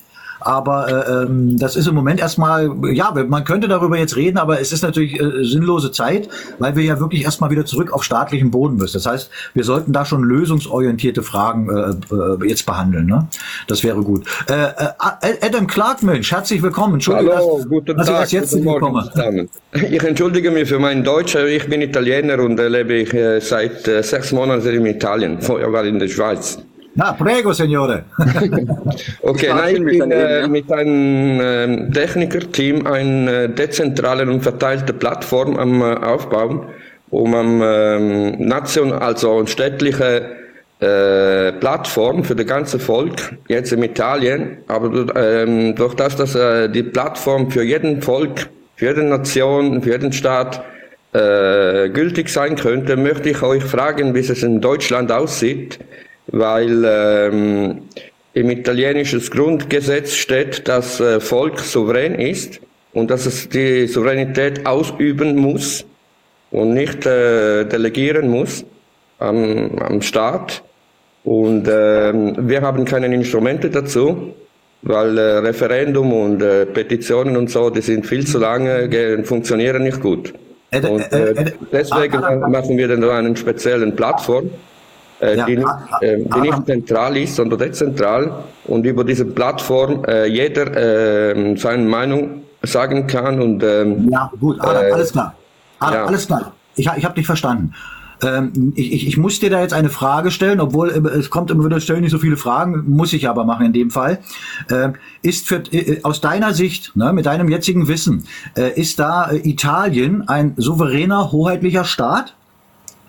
[0.48, 4.62] Aber äh, ähm, das ist im Moment erstmal, ja, man könnte darüber jetzt reden, aber
[4.62, 8.50] es ist natürlich äh, sinnlose Zeit, weil wir ja wirklich erstmal wieder zurück auf staatlichen
[8.50, 8.94] Boden müssen.
[8.94, 13.08] Das heißt, wir sollten da schon lösungsorientierte Fragen äh, äh, jetzt behandeln.
[13.08, 13.28] Ne?
[13.68, 14.26] Das wäre gut.
[14.50, 16.94] Äh, äh, Adam Clark, Mensch, herzlich willkommen.
[16.94, 19.10] Entschuldigung, Hallo, dass, guten dass ich Tag, das jetzt nicht bekomme.
[19.12, 19.50] zusammen.
[19.74, 23.10] Ich entschuldige mich für mein Deutsch, ich bin Italiener und lebe ich
[23.44, 25.42] seit sechs Monaten in Italien.
[25.42, 26.58] Vorher war ich in der Schweiz.
[26.98, 28.04] Na, prego, Signore.
[29.22, 35.58] Okay, Ich nein, ich bin äh, mit einem ähm, Technikerteam eine dezentrale und verteilte Plattform
[35.58, 36.66] am äh, Aufbauen,
[37.12, 40.38] um am ähm, nation, also eine städtliche
[40.80, 46.68] äh, Plattform für das ganze Volk, jetzt in Italien, aber ähm, durch das, dass äh,
[46.68, 50.64] die Plattform für jeden Volk, für jede Nation, für jeden Staat
[51.14, 55.80] äh, gültig sein könnte, möchte ich euch fragen, wie es in Deutschland aussieht,
[56.28, 57.82] weil ähm,
[58.34, 62.60] im italienischen Grundgesetz steht, dass äh, Volk souverän ist
[62.94, 65.86] und dass es die Souveränität ausüben muss
[66.52, 68.66] und nicht äh, delegieren muss
[69.20, 70.64] am, am Staat.
[71.24, 74.34] Und ähm, wir haben keine Instrumente dazu,
[74.84, 79.84] weil äh, Referendum und äh, Petitionen und so, die sind viel zu lange, ge- funktionieren
[79.84, 80.34] nicht gut.
[80.72, 84.50] Äh, äh, Und äh, äh, äh, deswegen Adam- machen wir dann so eine spezielle Plattform,
[85.20, 85.70] äh, Ja, die, nicht,
[86.02, 88.44] äh, die nicht zentral ist, sondern dezentral.
[88.66, 94.60] Und über diese Plattform äh, jeder äh, seine Meinung sagen kann und ähm, Ja, gut,
[94.60, 95.36] Adam, Äh, alles klar.
[95.80, 96.06] Adam, ja.
[96.06, 96.54] alles klar.
[96.76, 97.74] Ich, ich habe dich verstanden.
[98.24, 101.52] Ähm, ich, ich, ich muss dir da jetzt eine Frage stellen, obwohl äh, es kommt
[101.52, 104.20] immer wieder, stellen nicht so viele Fragen, muss ich aber machen in dem Fall.
[104.72, 109.30] Ähm, ist für, äh, aus deiner Sicht, ne, mit deinem jetzigen Wissen, äh, ist da
[109.30, 112.36] äh, Italien ein souveräner, hoheitlicher Staat?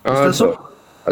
[0.03, 0.57] Ist das so?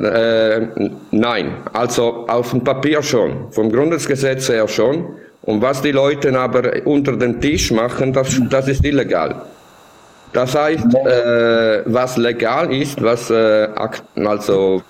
[0.04, 0.68] Äh,
[1.12, 5.06] nein, also auf dem Papier schon, vom Grundgesetz her schon.
[5.44, 9.36] Und was die Leute aber unter den Tisch machen, das, das ist illegal.
[10.34, 13.70] Das heißt, äh, was legal ist, was äh,
[14.26, 14.82] also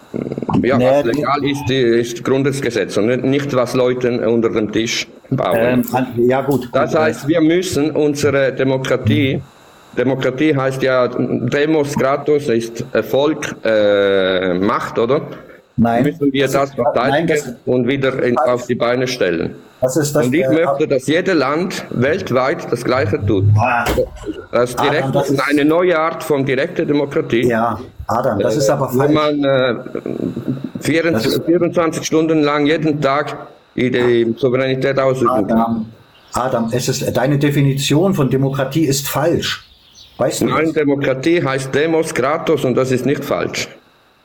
[0.63, 5.83] ja, was legal ist, ist Grundgesetz und nicht- was Leute unter dem Tisch bauen.
[6.17, 6.67] Ähm, ja, gut.
[6.73, 9.39] Das heißt, wir müssen unsere Demokratie,
[9.97, 15.21] Demokratie heißt ja, Demos gratus ist äh, Volk, äh, Macht, oder?
[15.79, 16.03] Nein.
[16.03, 19.55] Müssen wir das verteidigen Nein, das- und wieder in, auf die Beine stellen.
[19.79, 20.25] Das ist das.
[20.25, 23.43] Und ich äh, möchte, dass jedes Land weltweit das Gleiche tut.
[23.59, 23.85] Ah,
[24.51, 27.47] Das Adam, direkt, das ist- eine neue Art von direkter Demokratie.
[27.47, 29.13] ja, Adam, das ist aber Wo falsch.
[29.13, 29.75] man äh,
[30.79, 33.35] 24, 24 Stunden lang jeden Tag
[33.75, 35.51] die, die Souveränität ausüben kann.
[35.59, 35.85] Adam,
[36.33, 39.66] Adam, es ist deine Definition von Demokratie ist falsch.
[40.17, 40.45] Weißt du?
[40.47, 40.73] Nein, das?
[40.73, 43.67] Demokratie heißt Demos gratis und das ist nicht falsch.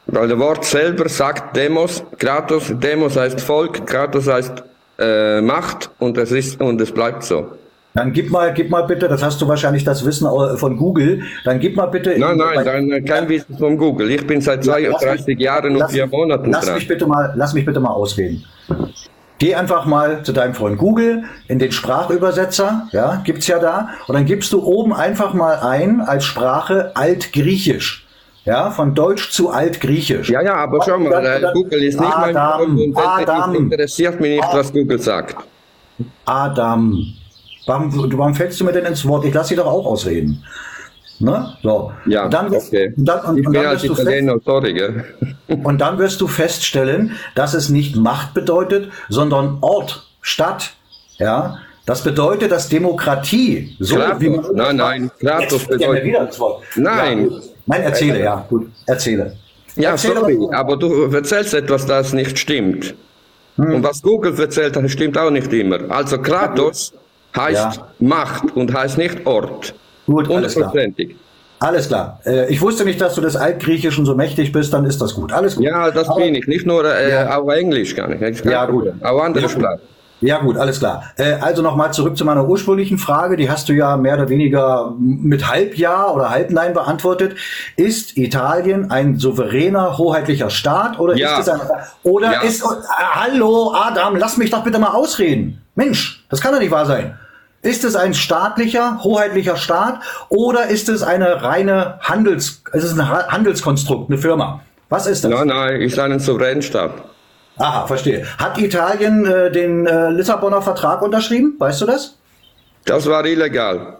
[0.06, 4.62] Weil das Wort selber sagt Demos gratis, Demos heißt Volk, gratis heißt
[4.98, 7.46] äh, Macht und es ist und es bleibt so.
[7.94, 10.26] Dann gib mal, gib mal bitte, das hast du wahrscheinlich das Wissen
[10.56, 12.14] von Google, dann gib mal bitte.
[12.18, 14.10] Nein, nein, dann, kein Wissen von Google.
[14.10, 16.74] Ich bin seit Ja, lass 32 mich- Jahren und lass- vier Monaten Lass dran.
[16.76, 18.42] mich bitte mal, lass mich bitte mal ausreden.
[19.42, 24.14] Geh einfach mal zu deinem Freund Google in den Sprachübersetzer, ja, gibt's ja da, und
[24.14, 28.06] dann gibst du oben einfach mal ein als Sprache Altgriechisch.
[28.44, 30.30] Ja, von Deutsch zu Altgriechisch.
[30.30, 33.50] Ja, ja, aber schau mal, Dann- äh, dann- Google ist nicht mein Adam, es- Adam.
[33.54, 35.34] es interessiert mich nicht, was Google sagt.
[36.24, 37.04] Adam.
[37.66, 39.24] Warum, warum fällst du mir denn ins Wort?
[39.24, 40.44] Ich lass dich doch auch ausreden.
[41.22, 41.56] Ne?
[41.62, 41.92] So.
[42.06, 42.92] Ja, und dann, wirst- okay.
[42.96, 45.04] und dann, und, Ich bin dann als wirst du fest, Italiener, sorry, gell?
[45.64, 50.72] Und dann wirst du feststellen, dass es nicht Macht bedeutet, sondern Ort, Stadt.
[51.18, 54.20] Ja, das bedeutet, dass Demokratie so Kratos.
[54.20, 56.62] wie man Nein, nein, Kratos bedeutet- wieder das Wort.
[56.76, 57.30] Nein.
[57.30, 59.36] Ja, nein, erzähle, ja, gut, erzähle.
[59.76, 62.94] Ja, Erzähl sorry, aber- du erzählst etwas, das nicht stimmt.
[63.56, 63.74] Hm.
[63.74, 65.78] Und was Google erzählt, das stimmt auch nicht immer.
[65.90, 66.92] Also Kratos
[67.36, 67.88] heißt Ja.
[68.00, 69.74] Macht und heißt nicht Ort.
[70.06, 70.72] Gut, alles klar.
[71.60, 72.18] Alles klar.
[72.26, 75.32] Äh, ich wusste nicht, dass du des Altgriechischen so mächtig bist, dann ist das gut.
[75.32, 75.64] Alles gut.
[75.64, 76.48] Ja, das Aber- bin ich.
[76.48, 77.38] Nicht nur, äh, Ja.
[77.38, 78.18] auch Englisch kann ich.
[78.20, 78.88] Das ist kein Ja, gut.
[79.02, 79.48] Auch andere Ja.
[79.48, 79.80] Sprachen.
[80.24, 81.04] Ja gut, alles klar.
[81.16, 84.92] Äh, also nochmal zurück zu meiner ursprünglichen Frage, die hast du ja mehr oder weniger
[84.98, 87.34] mit Halbja oder Halbnein beantwortet.
[87.76, 91.38] Ist Italien ein souveräner, hoheitlicher Staat oder Ja.
[91.38, 91.60] ist es ein
[92.04, 92.40] oder Ja.
[92.42, 92.66] ist äh,
[93.14, 95.60] hallo Adam, lass mich doch bitte mal ausreden.
[95.74, 97.18] Mensch, das kann doch nicht wahr sein.
[97.62, 103.08] Ist es ein staatlicher, hoheitlicher Staat oder ist es eine reine Handels, es ist ein
[103.08, 104.60] Ha- Handelskonstrukt, eine Firma?
[104.88, 105.30] Was ist das?
[105.30, 106.92] Nein, nein, ist ein souveräner Staat.
[107.58, 108.26] Aha, verstehe.
[108.38, 111.54] Hat Italien äh, den äh, Lissabonner Vertrag unterschrieben?
[111.58, 112.18] Weißt du das?
[112.84, 113.96] Das war illegal.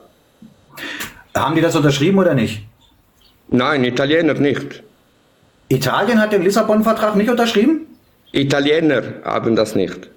[1.36, 2.64] Haben die das unterschrieben oder nicht?
[3.48, 4.82] Nein, Italiener nicht.
[5.68, 7.86] Italien hat den Lissabon-Vertrag nicht unterschrieben?
[8.32, 10.08] Italiener haben das nicht.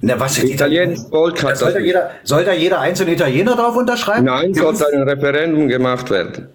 [0.00, 4.24] Na, was Das italienische Volk soll, da jeder, soll da jeder einzelne Italiener drauf unterschreiben?
[4.24, 6.48] Nein, sollte ein Referendum gemacht werden.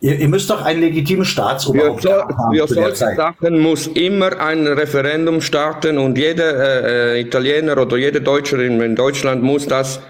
[0.00, 3.14] Ihr, ihr müsst doch einen legitimen Staatsoberhaupt so, haben für solche.
[3.16, 8.94] Sachen muss immer ein Referendum starten und jeder äh, äh, Italiener oder jede Deutsche in,
[8.94, 10.00] Deutschland muss das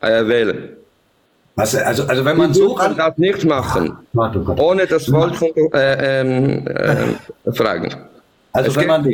[0.00, 0.70] äh, wählen.
[1.56, 2.96] Was, also, also wenn man so ran...
[2.96, 4.58] das nicht machen, Gott.
[4.58, 7.94] ohne das Volk äh, ähm, äh, fragen.
[8.56, 9.04] Also Es wenn man,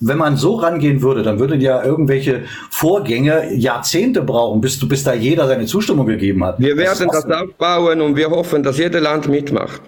[0.00, 5.14] wenn man so rangehen würde, dann würden ja irgendwelche Vorgänge Jahrzehnte brauchen, bis, bis da
[5.14, 6.60] jeder seine Zustimmung gegeben hat.
[6.60, 9.82] Wir werden ist das aufbauen und wir hoffen, dass jedes Land mitmacht.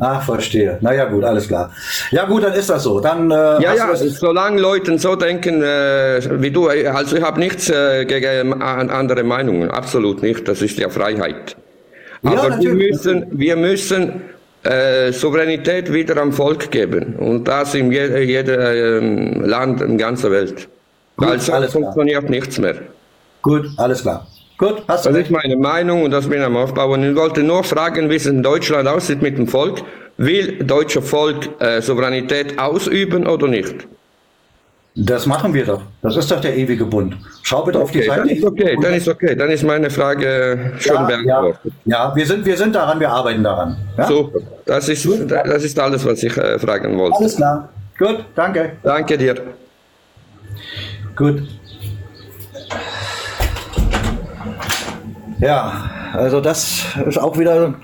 [0.00, 0.78] Ach, verstehe.
[0.80, 1.72] Na ja, gut, alles klar.
[2.12, 3.00] Ja gut, dann ist das so.
[3.00, 7.40] Dann, äh, Ja, ja, das- solange Leute so denken äh, wie du, also ich habe
[7.40, 11.56] nichts äh, gegen an- andere Meinungen, absolut nicht, das ist ja Freiheit.
[12.22, 12.90] Ja, Aber wir natürlich.
[12.92, 14.22] müssen, wir müssen
[14.64, 20.30] äh, Souveränität wieder am Volk geben und das in je, jedem ähm, Land in ganzer
[20.30, 20.68] Welt.
[21.16, 21.82] Gut, Weil sonst alles klar.
[21.82, 22.76] funktioniert nichts mehr.
[23.42, 24.26] gut, alles klar.
[24.58, 25.26] Gut, hast du Das recht.
[25.26, 27.08] ist meine Meinung und das bin ich am Aufbauen.
[27.08, 29.82] Ich wollte nur fragen, wie es in Deutschland aussieht mit dem Volk.
[30.16, 33.86] Will deutsche Volk äh, Souveränität ausüben oder nicht?
[35.00, 35.82] Das machen wir doch.
[36.02, 37.16] Das ist doch der ewige Bund.
[37.44, 38.20] Schau bitte auf die Okay, Seite.
[38.20, 41.72] dann ist okay, dann ist okay, dann ist meine Frage schon ja, ja, beantwortet.
[41.84, 43.76] ja, wir sind, wir sind daran, wir arbeiten daran.
[43.96, 44.08] Ja?
[44.08, 47.16] Super, das ist, das ist alles, was ich äh, fragen wollte.
[47.16, 47.68] Alles klar.
[47.96, 48.72] Gut, danke.
[48.82, 49.36] Danke dir.
[51.14, 51.42] Gut.
[55.38, 57.74] Ja, also das ist auch wieder,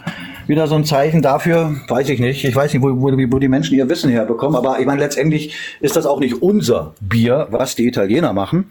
[0.47, 2.45] wieder so ein Zeichen dafür, weiß ich nicht.
[2.45, 5.55] Ich weiß nicht, wo, wo, wo die Menschen ihr Wissen herbekommen, aber ich meine, letztendlich
[5.81, 8.71] ist das auch nicht unser Bier, was die Italiener machen.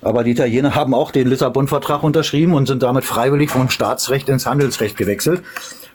[0.00, 4.46] Aber die Italiener haben auch den Lissabon-Vertrag unterschrieben und sind damit freiwillig vom Staatsrecht ins
[4.46, 5.42] Handelsrecht gewechselt.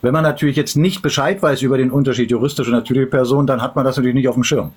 [0.01, 3.61] Wenn man natürlich jetzt nicht Bescheid weiß über den Unterschied juristische und natürliche Person, dann
[3.61, 4.71] hat man das natürlich nicht auf dem Schirm.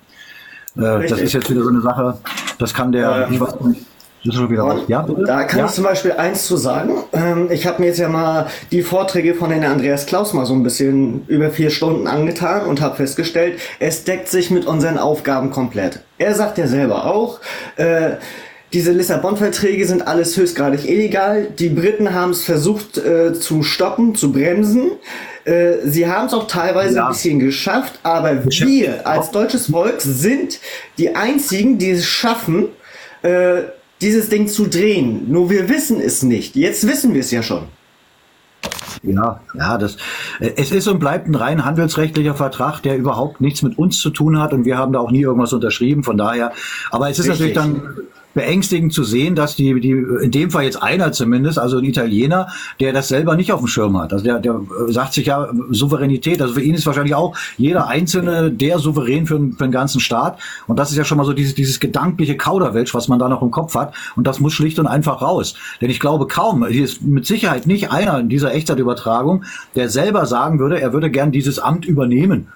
[0.77, 2.17] Äh, das ist jetzt wieder so eine Sache,
[2.59, 3.85] das kann der, Ähm, ich weiß nicht,
[4.27, 4.81] das ist schon wieder was.
[4.87, 5.05] Ja?
[5.25, 5.65] Da kann ja?
[5.65, 7.03] ich zum Beispiel eins zu sagen.
[7.13, 10.53] Ähm, ich habe mir jetzt ja mal die Vorträge von den Andreas Klaus mal so
[10.53, 15.49] ein bisschen über vier Stunden angetan und habe festgestellt, es deckt sich mit unseren Aufgaben
[15.49, 16.01] komplett.
[16.17, 17.39] Er sagt ja selber auch,
[17.77, 18.15] äh,
[18.73, 21.47] diese Lissabon-Verträge sind alles höchstgradig illegal.
[21.57, 24.91] Die Briten haben es versucht äh, zu stoppen, zu bremsen.
[25.45, 27.05] Äh, sie haben es auch teilweise Ja.
[27.05, 30.59] ein bisschen geschafft, aber wir als deutsches Volk sind
[30.97, 32.67] die einzigen, die es schaffen,
[33.21, 33.61] äh,
[34.01, 35.31] dieses Ding zu drehen.
[35.31, 36.55] Nur wir wissen es nicht.
[36.55, 37.63] Jetzt wissen wir es ja schon.
[39.03, 39.97] Ja, ja, das,
[40.39, 44.09] äh, es ist und bleibt ein rein handelsrechtlicher Vertrag, der überhaupt nichts mit uns zu
[44.09, 46.51] tun hat und wir haben da auch nie irgendwas unterschrieben, von daher.
[46.91, 47.55] Aber es ist Richtig.
[47.55, 51.79] natürlich dann beängstigend zu sehen, dass die, die, in dem Fall jetzt einer zumindest, also
[51.79, 52.49] ein Italiener,
[52.79, 54.13] der das selber nicht auf dem Schirm hat.
[54.13, 58.51] Also der, der sagt sich ja Souveränität, also für ihn ist wahrscheinlich auch jeder Einzelne
[58.51, 60.39] der Souverän für, für den ganzen Staat.
[60.67, 63.41] Und das ist ja schon mal so dieses, dieses gedankliche Kauderwelsch, was man da noch
[63.41, 63.95] im Kopf hat.
[64.15, 65.55] Und das muss schlicht und einfach raus.
[65.81, 70.25] Denn ich glaube kaum, hier ist mit Sicherheit nicht einer in dieser Echtzeitübertragung, der selber
[70.25, 72.47] sagen würde, er würde gern dieses Amt übernehmen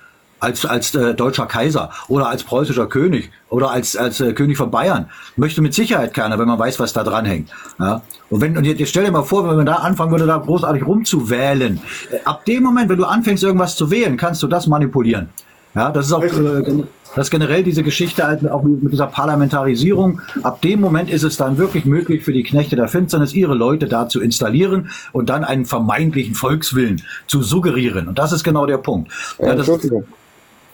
[0.42, 4.72] als als äh, deutscher Kaiser oder als preußischer König oder als als äh, König von
[4.72, 7.50] Bayern möchte mit Sicherheit keiner, wenn man weiß, was da dran hängt.
[7.80, 8.02] Ja?
[8.30, 10.38] Und wenn und jetzt, jetzt stell dir mal vor, wenn man da anfangen würde, da
[10.38, 11.80] großartig rumzuwählen,
[12.12, 15.30] äh, ab dem Moment, wenn du anfängst irgendwas zu wählen, kannst du das manipulieren.
[15.74, 16.84] Ja, das ist auch äh,
[17.16, 20.22] das generell diese Geschichte halt auch mit dieser Parlamentarisierung.
[20.44, 23.88] Ab dem Moment ist es dann wirklich möglich für die Knechte der Finsternis, ihre Leute
[23.88, 28.08] da zu installieren und dann einen vermeintlichen Volkswillen zu suggerieren.
[28.08, 29.12] Und das ist genau der Punkt.
[29.40, 30.06] Ja, das, Entschuldigung.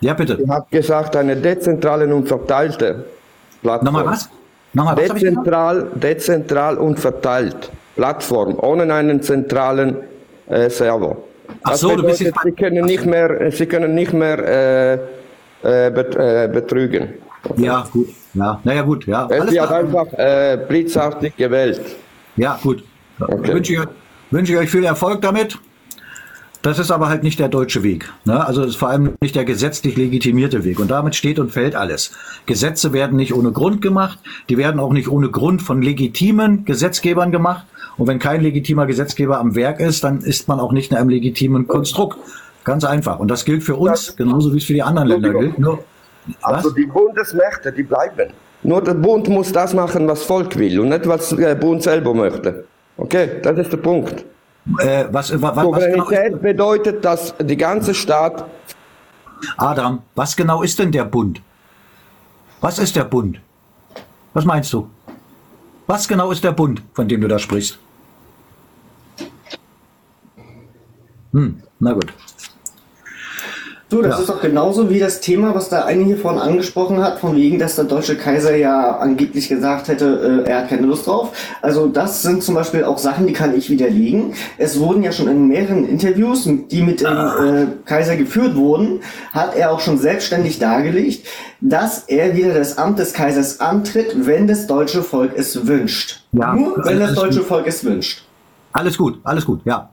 [0.01, 0.37] Ja bitte.
[0.41, 3.05] Ich habe gesagt, eine dezentrale und verteilte
[3.61, 3.85] Plattform.
[3.85, 4.29] Nochmal was?
[4.73, 5.07] Nochmal was?
[5.13, 7.71] Dezentral, dezentral und verteilt.
[7.95, 9.97] Plattform, ohne einen zentralen
[10.47, 11.17] äh, Server.
[11.63, 14.93] Ach so, du bist bedeutet, jetzt- Sie können nicht mehr, Sie können nicht mehr äh,
[15.63, 17.13] äh, äh, betrügen.
[17.55, 18.09] Ja, gut.
[18.33, 19.07] Ja, naja, gut.
[19.07, 19.79] Ja, Es alles wird klar.
[19.79, 21.81] einfach äh, blitzartig gewählt.
[22.35, 22.83] Ja, gut.
[23.19, 23.53] Okay.
[23.53, 23.79] Wünsche, ich,
[24.29, 25.57] wünsche ich euch viel Erfolg damit.
[26.62, 28.12] Das ist aber halt nicht der deutsche Weg.
[28.26, 28.45] Ne?
[28.45, 30.80] Also es ist vor allem nicht der gesetzlich legitimierte Weg.
[30.80, 32.12] Und damit steht und fällt alles.
[32.45, 34.20] Gesetze werden nicht ohne Grund gemacht.
[34.49, 37.66] Die werden auch nicht ohne Grund von legitimen Gesetzgebern gemacht.
[37.97, 41.10] Und wenn kein legitimer Gesetzgeber am Werk ist, dann ist man auch nicht in einem
[41.10, 42.18] legitimen Konstrukt.
[42.64, 43.20] Ganz einfach.
[43.20, 45.58] Und das gilt für uns, genauso wie es für die anderen Länder gilt.
[45.58, 45.84] Nur?
[46.41, 48.34] Also die Bundesmächte, die bleiben.
[48.64, 52.14] Nur der Bund muss das machen, was Volk will und nicht, was der Bund selber
[52.14, 52.66] möchte.
[52.97, 54.26] Okay, das ist der Punkt.
[54.80, 58.45] Äh, was, wa- wa- was, genau Souveränität bedeutet, dass die ganze Staat
[59.57, 61.41] Adam, was genau ist denn der Bund?
[62.59, 63.39] Was ist der Bund?
[64.34, 64.89] Was meinst du?
[65.86, 67.80] Was genau ist der Bund, von dem du da sprichst?
[71.34, 72.13] Hm, na gut.
[73.89, 74.19] Du, das Ja.
[74.19, 77.57] ist doch genauso wie das Thema, was da eine hier vorhin angesprochen hat, von wegen,
[77.57, 81.31] dass der deutsche Kaiser ja angeblich gesagt hätte, äh, er hat keine Lust drauf.
[81.61, 84.33] Also das sind zum Beispiel auch Sachen, die kann ich widerlegen.
[84.57, 88.99] Es wurden ja schon in mehreren Interviews, die mit dem äh, Kaiser geführt wurden,
[89.31, 91.25] hat er auch schon selbstständig dargelegt,
[91.61, 96.23] dass er wieder das Amt des Kaisers antritt, wenn das deutsche Volk es wünscht.
[96.33, 97.41] Ja, Nur wenn das deutsche.
[97.41, 98.23] Volk es wünscht.
[98.73, 99.89] Alles gut, alles gut, ja.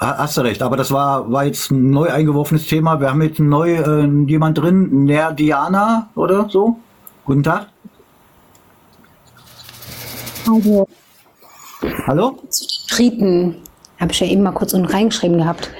[0.00, 3.00] Ha- Hast du recht, aber das war, war jetzt ein neu eingeworfenes Thema.
[3.00, 6.76] Wir haben jetzt neu äh, jemand drin, Nerdiana oder so.
[7.24, 7.66] Guten Tag.
[10.50, 10.88] Also,
[12.06, 12.38] Hallo?
[12.90, 13.56] Briten,
[14.00, 15.70] habe ich ja eben mal kurz unten reingeschrieben gehabt.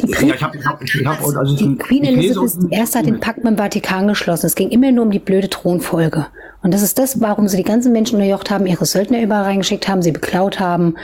[0.00, 2.76] Die Briten, Ja, ich habe, ich hab, ich hab, also die Queen Elizabeth I.
[2.76, 4.46] hat den Pakt mit dem Vatikan geschlossen.
[4.46, 6.26] Es ging immer nur um die blöde Thronfolge.
[6.62, 9.88] Und das ist das, warum sie die ganzen Menschen unterjocht haben, ihre Söldner überall reingeschickt
[9.88, 10.94] haben, sie beklaut haben.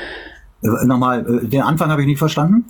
[0.63, 2.65] Äh, Nochmal, äh, den Anfang habe ich nicht verstanden.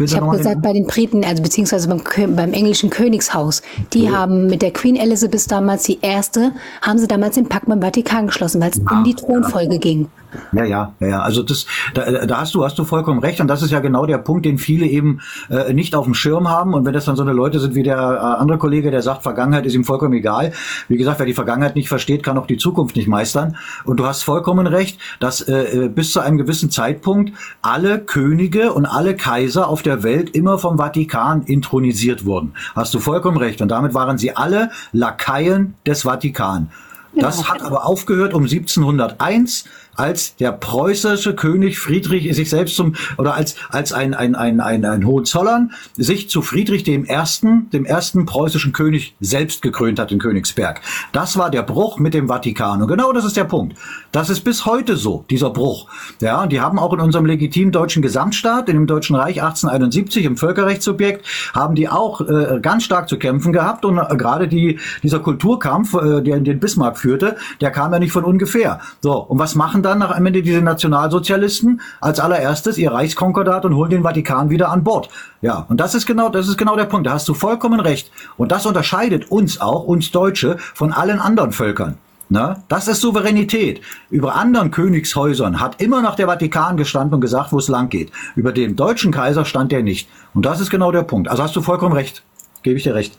[0.00, 2.02] Ich habe gesagt, bei den Briten, also beziehungsweise beim,
[2.34, 7.36] beim englischen Königshaus, die haben mit der Queen Elizabeth damals, die erste, haben sie damals
[7.36, 10.08] den Pakt dem Vatikan geschlossen, weil es um die Thronfolge ging.
[10.52, 11.20] Ja, ja, ja, ja.
[11.20, 13.40] Also das, da, da hast du, hast du vollkommen recht.
[13.40, 15.20] Und das ist ja genau der Punkt, den viele eben
[15.50, 16.74] äh, nicht auf dem Schirm haben.
[16.74, 19.22] Und wenn das dann so eine Leute sind wie der äh, andere Kollege, der sagt,
[19.22, 20.52] Vergangenheit ist ihm vollkommen egal.
[20.88, 23.56] Wie gesagt, wer die Vergangenheit nicht versteht, kann auch die Zukunft nicht meistern.
[23.84, 27.32] Und du hast vollkommen recht, dass äh, äh, bis zu einem gewissen Zeitpunkt
[27.62, 32.52] alle Könige und alle Kaiser auf der Welt immer vom Vatikan intronisiert wurden.
[32.74, 33.60] Hast du vollkommen recht.
[33.62, 36.70] Und damit waren sie alle Lakaien des Vatikan.
[37.16, 39.64] Das hat aber aufgehört um 1701,
[39.96, 44.84] als der preußische König Friedrich sich selbst zum, oder als, als ein, ein, ein, ein,
[44.84, 50.18] ein Hohenzollern sich zu Friedrich dem ersten, dem ersten preußischen König selbst gekrönt hat in
[50.18, 50.80] Königsberg.
[51.12, 52.82] Das war der Bruch mit dem Vatikan.
[52.82, 53.76] Und genau das ist der Punkt.
[54.12, 55.88] Das ist bis heute so, dieser Bruch.
[56.20, 60.36] Ja, die haben auch in unserem legitimen deutschen Gesamtstaat, in dem Deutschen Reich 1871, im
[60.36, 65.20] Völkerrechtssubjekt, haben die auch äh, ganz stark zu kämpfen gehabt und äh, gerade die, dieser
[65.20, 68.80] Kulturkampf, äh, der den Bismarck führte, der kam ja nicht von ungefähr.
[69.00, 71.80] So, und was machen dann nach am Ende diese Nationalsozialisten?
[72.00, 75.08] Als allererstes ihr Reichskonkordat und holen den Vatikan wieder an Bord.
[75.42, 77.06] Ja, und das ist genau, das ist genau der Punkt.
[77.06, 78.10] Da hast du vollkommen recht.
[78.36, 81.98] Und das unterscheidet uns auch, uns Deutsche, von allen anderen Völkern.
[82.30, 83.82] Na, das ist Souveränität.
[84.10, 88.10] Über anderen Königshäusern hat immer noch der Vatikan gestanden und gesagt, wo es lang geht.
[88.34, 90.08] Über dem deutschen Kaiser stand er nicht.
[90.32, 91.28] Und das ist genau der Punkt.
[91.28, 92.22] Also hast du vollkommen recht.
[92.62, 93.18] Gebe ich dir recht.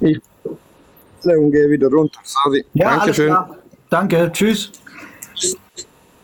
[0.00, 0.20] Ich
[1.24, 2.20] und gehe wieder runter.
[2.22, 2.64] Sorry.
[2.74, 3.36] Ja, Dankeschön.
[3.90, 4.30] Danke.
[4.32, 4.72] Tschüss.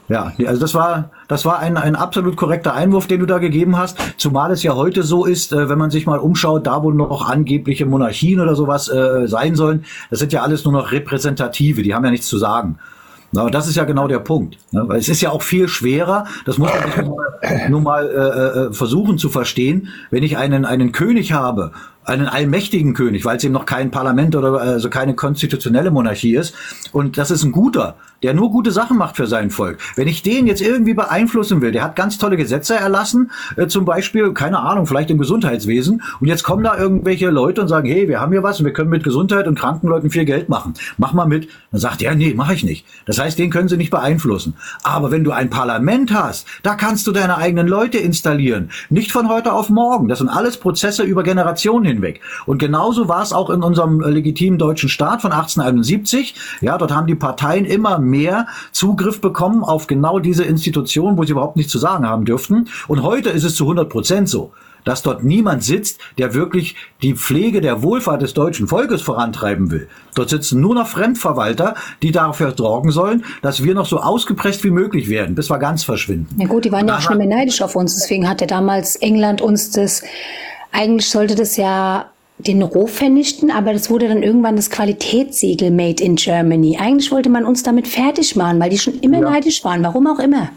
[0.09, 3.79] Ja, also das war, das war ein, ein absolut korrekter Einwurf, den du da gegeben
[3.79, 3.97] hast.
[4.19, 7.29] Zumal es ja heute so ist, äh, wenn man sich mal umschaut, da wo noch
[7.29, 11.95] angebliche Monarchien oder sowas äh, sein sollen, das sind ja alles nur noch Repräsentative, die
[11.95, 12.79] haben ja nichts zu sagen.
[13.43, 14.59] Und das ist ja genau der Punkt.
[14.71, 14.85] Ne?
[14.87, 18.59] Weil es ist ja auch viel schwerer, das muss man nur mal, nur mal äh,
[18.61, 21.73] äh, versuchen zu verstehen, wenn ich einen, einen König habe,
[22.05, 26.55] einen allmächtigen König, weil es eben noch kein Parlament oder also keine konstitutionelle Monarchie ist.
[26.93, 29.79] Und das ist ein guter, der nur gute Sachen macht für sein Volk.
[29.97, 33.85] Wenn ich den jetzt irgendwie beeinflussen will, der hat ganz tolle Gesetze erlassen, äh, zum
[33.85, 36.03] Beispiel, keine Ahnung, vielleicht im Gesundheitswesen.
[36.21, 38.73] Und jetzt kommen da irgendwelche Leute und sagen, hey, wir haben hier was und wir
[38.73, 40.75] können mit Gesundheit und kranken Leuten viel Geld machen.
[40.97, 41.49] Mach mal mit.
[41.71, 42.87] Dann sagt er, nee, mache ich nicht.
[43.05, 44.55] Das heißt, den können sie nicht beeinflussen.
[44.83, 48.71] Aber wenn du ein Parlament hast, da kannst du deine eigenen Leute installieren.
[48.89, 50.09] Nicht von heute auf morgen.
[50.09, 52.21] Das sind alles Prozesse über Generationen hinweg.
[52.47, 56.35] Und genauso war es auch in unserem äh, legitimen deutschen Staat von 1871.
[56.61, 61.33] Ja, dort haben die Parteien immer mehr Zugriff bekommen auf genau diese Institutionen, wo sie
[61.33, 62.69] überhaupt nichts zu sagen haben dürften.
[62.89, 64.53] Und heute ist es zu 100 Prozent so
[64.85, 69.89] dass dort niemand sitzt, der wirklich die Pflege der Wohlfahrt des deutschen Volkes vorantreiben will.
[70.15, 74.71] Dort sitzen nur noch Fremdverwalter, die dafür sorgen sollen, dass wir noch so ausgepresst wie
[74.71, 76.37] möglich werden, bis wir ganz verschwinden.
[76.39, 77.95] Ja gut, die waren ja auch schon neidisch auf uns.
[77.95, 80.03] Deswegen hat ja damals England uns das,
[80.75, 86.03] eigentlich sollte das ja den Roh vernichten, aber das wurde dann irgendwann das Qualitätssiegel Made
[86.03, 86.77] in Germany.
[86.81, 89.31] Eigentlich wollte man uns damit fertig machen, weil die schon immer Ja.
[89.31, 90.51] neidisch waren, warum auch immer.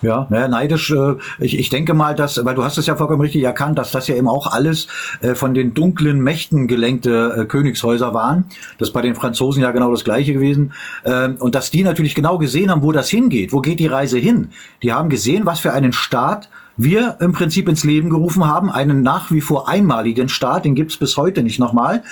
[0.00, 0.92] Ja, naja, neidisch.
[0.92, 3.90] Äh, ich, ich denke mal, dass, weil du hast es ja vollkommen richtig erkannt, dass
[3.90, 4.86] das ja eben auch alles
[5.22, 8.44] äh, von den dunklen Mächten gelenkte äh, Königshäuser waren.
[8.78, 10.72] Das ist bei den Franzosen ja genau das Gleiche gewesen.
[11.04, 13.52] Ähm, und dass die natürlich genau gesehen haben, wo das hingeht.
[13.52, 14.50] Wo geht die Reise hin?
[14.82, 16.48] Die haben gesehen, was für einen Staat
[16.78, 20.96] wir im Prinzip ins Leben gerufen haben, einen nach wie vor einmaligen Staat, den gibt's
[20.96, 22.02] bis heute nicht nochmal.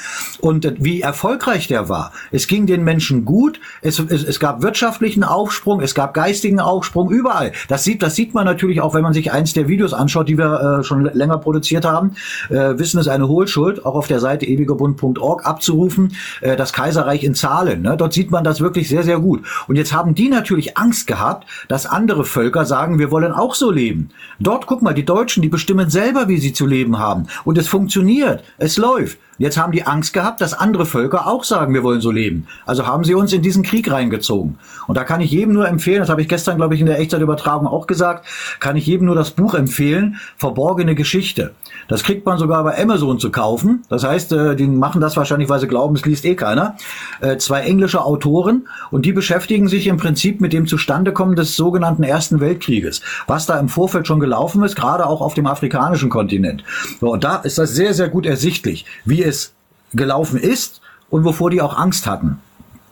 [0.41, 2.13] Und wie erfolgreich der war.
[2.33, 7.11] Es ging den Menschen gut, es, es, es gab wirtschaftlichen Aufsprung, es gab geistigen Aufsprung,
[7.11, 7.53] überall.
[7.69, 10.37] Das sieht, das sieht man natürlich auch, wenn man sich eins der Videos anschaut, die
[10.37, 12.17] wir äh, schon länger produziert haben.
[12.51, 17.37] Äh, Wissen ist eine Hohlschuld, auch auf der Seite ewigerbund.org abzurufen, äh, das Kaiserreich in
[17.37, 17.83] Zahlen.
[17.83, 17.97] Ne?
[17.97, 19.45] Dort sieht man das wirklich sehr, sehr gut.
[19.69, 23.71] Und jetzt haben die natürlich Angst gehabt, dass andere Völker sagen, wir wollen auch so
[23.71, 24.11] leben.
[24.41, 27.27] Dort dort, guck mal, die Deutschen, die bestimmen selber, wie sie zu leben haben.
[27.45, 29.19] Und es funktioniert, es läuft.
[29.39, 32.47] Jetzt haben die Angst gehabt, dass andere Völker auch sagen, wir wollen so leben.
[32.65, 34.59] Also haben sie uns in diesen Krieg reingezogen.
[34.87, 36.99] Und da kann ich jedem nur empfehlen, das habe ich gestern, glaube ich, in der
[36.99, 38.27] Echtzeitübertragung auch gesagt,
[38.61, 41.53] kann ich jedem nur das Buch empfehlen, Verborgene Geschichte.
[41.89, 43.85] Das kriegt man sogar bei Amazon zu kaufen.
[43.89, 46.77] Das heißt, äh, die machen das wahrscheinlich, weil sie glauben, es liest eh keiner.
[47.21, 52.03] Äh, zwei englische Autoren und die beschäftigen sich im Prinzip mit dem Zustandekommen des sogenannten
[52.03, 53.03] Ersten Weltkrieges.
[53.27, 56.65] Was da im Vorfeld schon gelaufen ist, gerade auch auf dem afrikanischen Kontinent.
[57.01, 59.53] Und da ist das sehr, sehr gut ersichtlich, wie es
[59.93, 60.81] gelaufen ist
[61.11, 62.41] und wovor die auch Angst hatten.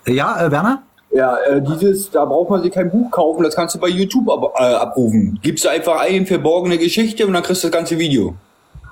[0.07, 0.83] Ja, äh, Werner?
[1.11, 4.29] Ja, äh, dieses, da braucht man sich kein Buch kaufen, das kannst du bei YouTube
[4.29, 5.39] ab, äh, abrufen.
[5.43, 8.35] Gibst du einfach ein, verborgene Geschichte und dann kriegst du das ganze Video.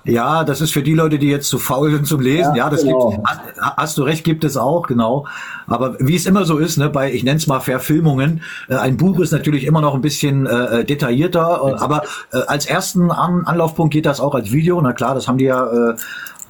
[0.04, 2.54] Ja, das ist für die Leute, die jetzt zu faul sind zum Lesen.
[2.54, 3.10] Ja, Ja, das genau.
[3.10, 3.40] gibt, hast,
[3.76, 5.26] hast du recht, gibt es auch, genau.
[5.68, 8.96] Aber wie es immer so ist, ne, bei, ich nenne es mal Verfilmungen, äh, ein
[8.96, 12.02] Buch ist natürlich immer noch ein bisschen äh, detaillierter, äh, aber
[12.32, 14.80] äh, als ersten An Anlaufpunkt geht das auch als Video.
[14.80, 15.94] Na klar, das haben die ja äh,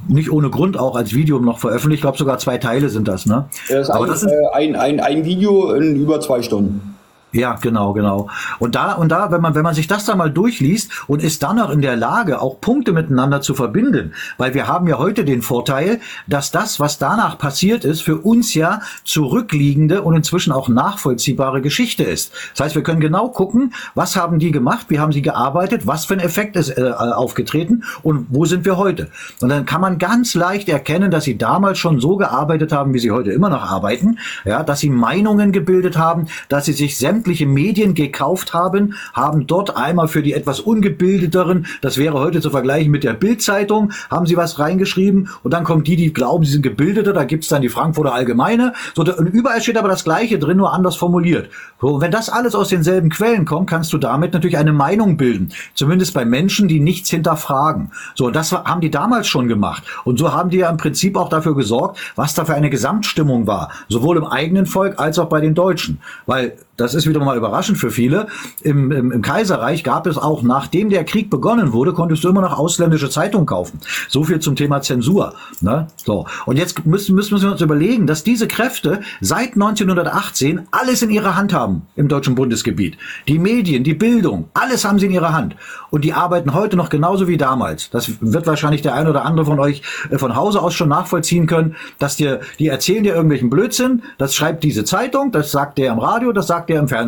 [0.08, 1.98] nicht ohne Grund auch als Video noch veröffentlicht.
[1.98, 3.46] Ich glaube sogar zwei Teile sind das, ne?
[3.68, 6.91] Das ist, Aber ein, das ist äh, ein, ein, ein Video in über zwei Stunden.
[7.32, 8.28] Ja, genau, genau.
[8.59, 11.42] Und da, und da, wenn man, wenn man sich das da mal durchliest und ist
[11.42, 15.24] dann noch in der Lage, auch Punkte miteinander zu verbinden, weil wir haben ja heute
[15.24, 20.68] den Vorteil, dass das, was danach passiert ist, für uns ja zurückliegende und inzwischen auch
[20.68, 22.32] nachvollziehbare Geschichte ist.
[22.54, 26.04] Das heißt, wir können genau gucken, was haben die gemacht, wie haben sie gearbeitet, was
[26.04, 29.09] für ein Effekt ist äh, aufgetreten und wo sind wir heute.
[29.40, 32.98] Und dann kann man ganz leicht erkennen, dass sie damals schon so gearbeitet haben, wie
[32.98, 37.21] sie heute immer noch arbeiten, ja, dass sie Meinungen gebildet haben, dass sie sich sämtliche
[37.46, 42.90] Medien gekauft haben, haben dort einmal für die etwas ungebildeteren, das wäre heute zu vergleichen
[42.90, 46.62] mit der Bildzeitung, haben sie was reingeschrieben und dann kommen die, die glauben, sie sind
[46.62, 48.72] gebildeter, da gibt's dann die Frankfurter Allgemeine.
[48.94, 51.50] So, und überall steht aber das Gleiche drin, nur anders formuliert.
[51.80, 55.50] So, wenn das alles aus denselben Quellen kommt, kannst du damit natürlich eine Meinung bilden.
[55.74, 57.90] Zumindest bei Menschen, die nichts hinterfragen.
[58.14, 59.82] So, das haben die damals schon gemacht.
[60.04, 63.46] Und so haben die ja im Prinzip auch dafür gesorgt, was da für eine Gesamtstimmung
[63.46, 63.70] war.
[63.88, 66.00] Sowohl im eigenen Volk als auch bei den Deutschen.
[66.26, 68.26] Weil das ist wieder mal überraschend für viele.
[68.62, 72.40] Im, im, Im Kaiserreich gab es auch, nachdem der Krieg begonnen wurde, konntest du immer
[72.40, 73.80] noch ausländische Zeitungen kaufen.
[74.09, 75.34] So viel zum Thema Zensur.
[75.60, 75.86] Ne?
[75.97, 76.26] So.
[76.47, 81.36] Und jetzt müssen, müssen wir uns überlegen, dass diese Kräfte seit 1918 alles in ihrer
[81.36, 82.97] Hand haben im deutschen Bundesgebiet.
[83.28, 85.56] Die Medien, die Bildung, alles haben sie in ihrer Hand.
[85.90, 87.90] Und die arbeiten heute noch genauso wie damals.
[87.90, 91.47] Das wird wahrscheinlich der ein oder andere von euch äh, von Hause aus schon nachvollziehen
[91.47, 95.93] können, dass dir, die erzählen dir irgendwelchen Blödsinn, das schreibt diese Zeitung, das sagt der
[95.93, 97.01] im Radio, das sagt der im Fernsehen.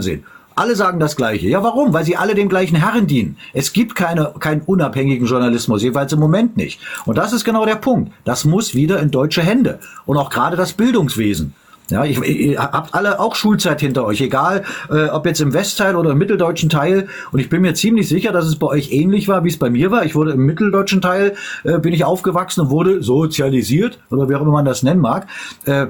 [0.56, 1.48] Alle sagen das Gleiche.
[1.48, 1.92] Ja, warum?
[1.92, 3.36] Weil sie alle dem gleichen Herren dienen.
[3.52, 6.80] Es gibt keine, keinen unabhängigen Journalismus, jeweils im Moment nicht.
[7.06, 8.12] Und das ist genau der Punkt.
[8.24, 9.80] Das muss wieder in deutsche Hände.
[10.06, 11.54] Und auch gerade das Bildungswesen.
[11.90, 15.96] Ja, ich, ihr habt alle auch Schulzeit hinter euch, egal äh, ob jetzt im Westteil
[15.96, 17.08] oder im mitteldeutschen Teil.
[17.30, 19.68] Und ich bin mir ziemlich sicher, dass es bei euch ähnlich war, wie es bei
[19.68, 20.04] mir war.
[20.06, 21.34] Ich wurde im mitteldeutschen Teil,
[21.64, 25.26] äh, bin ich aufgewachsen und wurde sozialisiert, oder wie auch immer man das nennen mag.
[25.66, 25.88] Äh,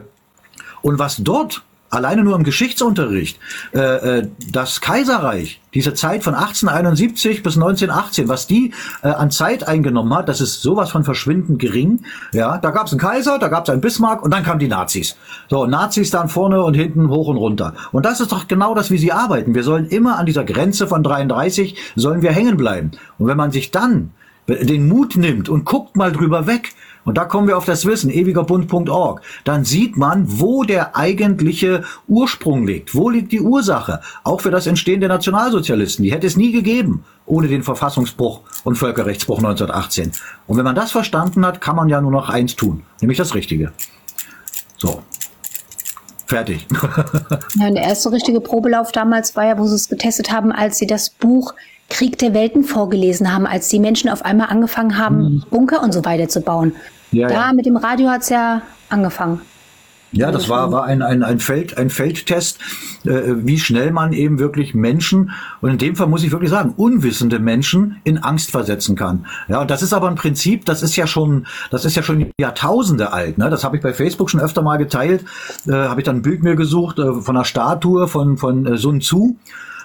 [0.83, 1.63] und was dort
[1.95, 3.39] alleine nur im Geschichtsunterricht
[3.73, 8.73] äh, äh, das Kaiserreich, diese Zeit von 1871 bis 1918, was die
[9.03, 12.05] äh, an Zeit eingenommen hat, das ist sowas von verschwindend gering.
[12.33, 14.69] Ja, da gab es einen Kaiser, da gab es einen Bismarck und dann kamen die
[14.69, 15.17] Nazis.
[15.49, 17.75] So, Nazis dann vorne und hinten hoch und runter.
[17.93, 19.55] Und das ist doch genau das, wie sie arbeiten.
[19.55, 22.93] Wir sollen immer an dieser Grenze von 33 sollen wir hängen bleiben.
[23.19, 24.11] Und wenn man sich dann
[24.47, 26.73] den Mut nimmt und guckt mal drüber weg,
[27.05, 32.67] und da kommen wir auf das Wissen, ewigerbund.org, dann sieht man, wo der eigentliche Ursprung
[32.67, 32.95] liegt.
[32.95, 34.01] Wo liegt die Ursache?
[34.23, 36.03] Auch für das Entstehen der Nationalsozialisten.
[36.05, 40.13] Die hätte es nie gegeben, ohne den Verfassungsbruch und Völkerrechtsbruch 1918.
[40.47, 43.35] Und wenn man das verstanden hat, kann man ja nur noch eins tun, nämlich das
[43.35, 43.73] Richtige.
[44.77, 45.03] So.
[46.27, 46.67] Fertig.
[47.57, 50.87] Ja, der erste richtige Probelauf damals war ja, wo sie es getestet haben, als sie
[50.87, 51.55] das Buch
[51.89, 56.05] Krieg der Welten vorgelesen haben, als die Menschen auf einmal angefangen haben, Bunker und so
[56.05, 56.75] weiter zu bauen.
[57.15, 57.53] Ja, da ja.
[57.53, 59.41] mit dem Radio hat's ja angefangen.
[60.17, 62.61] Ja, das war, war ein, ein, ein, Feld, ein Feldtest,
[63.05, 66.73] äh, wie schnell man eben wirklich Menschen, und in dem Fall muss ich wirklich sagen,
[66.77, 69.27] unwissende Menschen in Angst versetzen kann.
[69.49, 72.31] Ja, und das ist aber ein Prinzip, das ist ja schon, das ist ja schon
[72.39, 73.39] Jahrtausende alt.
[73.39, 73.51] Ne?
[73.51, 75.25] Das habe ich bei Facebook schon öfter mal geteilt.
[75.67, 78.77] Äh, habe ich dann ein Bild mir gesucht äh, von einer Statue von, von äh,
[78.77, 79.37] Sun Tzu.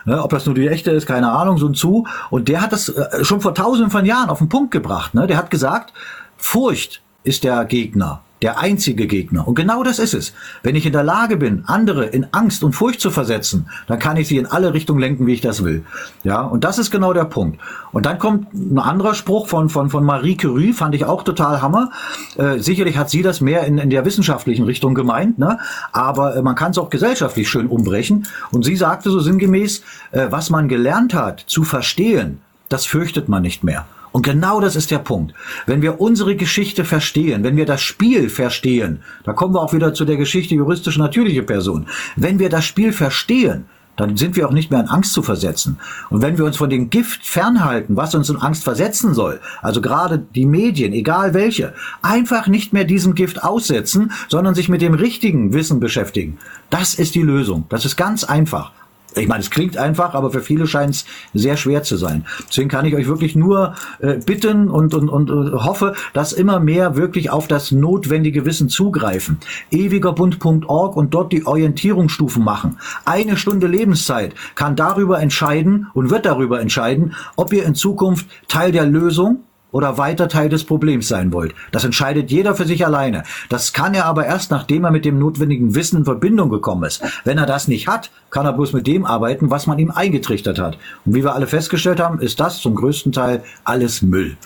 [0.05, 2.05] Ne, ob das nur die echte ist, keine Ahnung, Sun Tzu.
[2.29, 5.15] Und der hat das äh, schon vor tausenden von Jahren auf den Punkt gebracht.
[5.15, 5.25] Ne?
[5.25, 5.91] Der hat gesagt,
[6.37, 9.47] Furcht ist der Gegner, der einzige Gegner.
[9.47, 10.33] Und genau das ist es.
[10.63, 14.15] Wenn ich in der Lage bin, andere in Angst und Furcht zu versetzen, dann kann
[14.17, 15.83] ich sie in alle Richtungen lenken, wie ich das will.
[16.23, 17.59] Ja, und das ist genau der Punkt.
[17.91, 21.61] Und dann kommt ein anderer Spruch von, von, von Marie Curie, fand ich auch total
[21.61, 21.91] Hammer.
[22.37, 25.59] Äh, sicherlich hat sie das mehr in, in der wissenschaftlichen Richtung gemeint, ne?
[25.91, 28.27] aber äh, man kann es auch gesellschaftlich schön umbrechen.
[28.51, 32.39] Und sie sagte so sinngemäß, äh, was man gelernt hat zu verstehen,
[32.69, 33.85] das fürchtet man nicht mehr.
[34.11, 35.33] Und genau das ist der Punkt.
[35.65, 39.93] Wenn wir unsere Geschichte verstehen, wenn wir das Spiel verstehen, da kommen wir auch wieder
[39.93, 41.87] zu der Geschichte juristische natürliche Person.
[42.15, 43.65] Wenn wir das Spiel verstehen,
[43.99, 45.77] dann sind wir auch nicht mehr in Angst zu versetzen.
[46.09, 49.81] Und wenn wir uns von dem Gift fernhalten, was uns in Angst versetzen soll, also
[49.81, 54.93] gerade die Medien, egal welche, einfach nicht mehr diesem Gift aussetzen, sondern sich mit dem
[54.93, 56.37] richtigen Wissen beschäftigen.
[56.69, 57.65] Das ist die Lösung.
[57.67, 58.71] Das ist ganz einfach.
[59.15, 62.25] Ich meine, es klingt einfach, aber für viele scheint es sehr schwer zu sein.
[62.47, 66.59] Deswegen kann ich euch wirklich nur äh, bitten und, und, und äh, hoffe, dass immer
[66.59, 69.39] mehr wirklich auf das notwendige Wissen zugreifen.
[69.71, 72.77] Ewigerbund.org und dort die Orientierungsstufen machen.
[73.05, 78.71] Eine Stunde Lebenszeit kann darüber entscheiden und wird darüber entscheiden, ob ihr in Zukunft Teil
[78.71, 81.53] der Lösung oder weiter Teil des Problems sein wollt.
[81.71, 83.23] Das entscheidet jeder für sich alleine.
[83.49, 87.01] Das kann er aber erst, nachdem er mit dem notwendigen Wissen in Verbindung gekommen ist.
[87.23, 90.59] Wenn er das nicht hat, kann er bloß mit dem arbeiten, was man ihm eingetrichtert
[90.59, 90.77] hat.
[91.05, 94.37] Und wie wir alle festgestellt haben, ist das zum größten Teil alles Müll.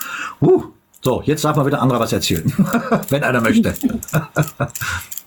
[0.42, 0.66] Uh,
[1.02, 2.52] so, jetzt darf mal wieder anderer was erzählen,
[3.10, 3.74] wenn einer möchte.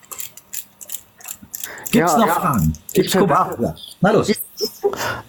[1.97, 2.35] Gibt's Ja, noch ja.
[2.35, 2.73] Fragen?
[2.93, 3.57] Ich Ich guck ab.
[3.61, 3.75] Ja.
[4.01, 4.33] Na los.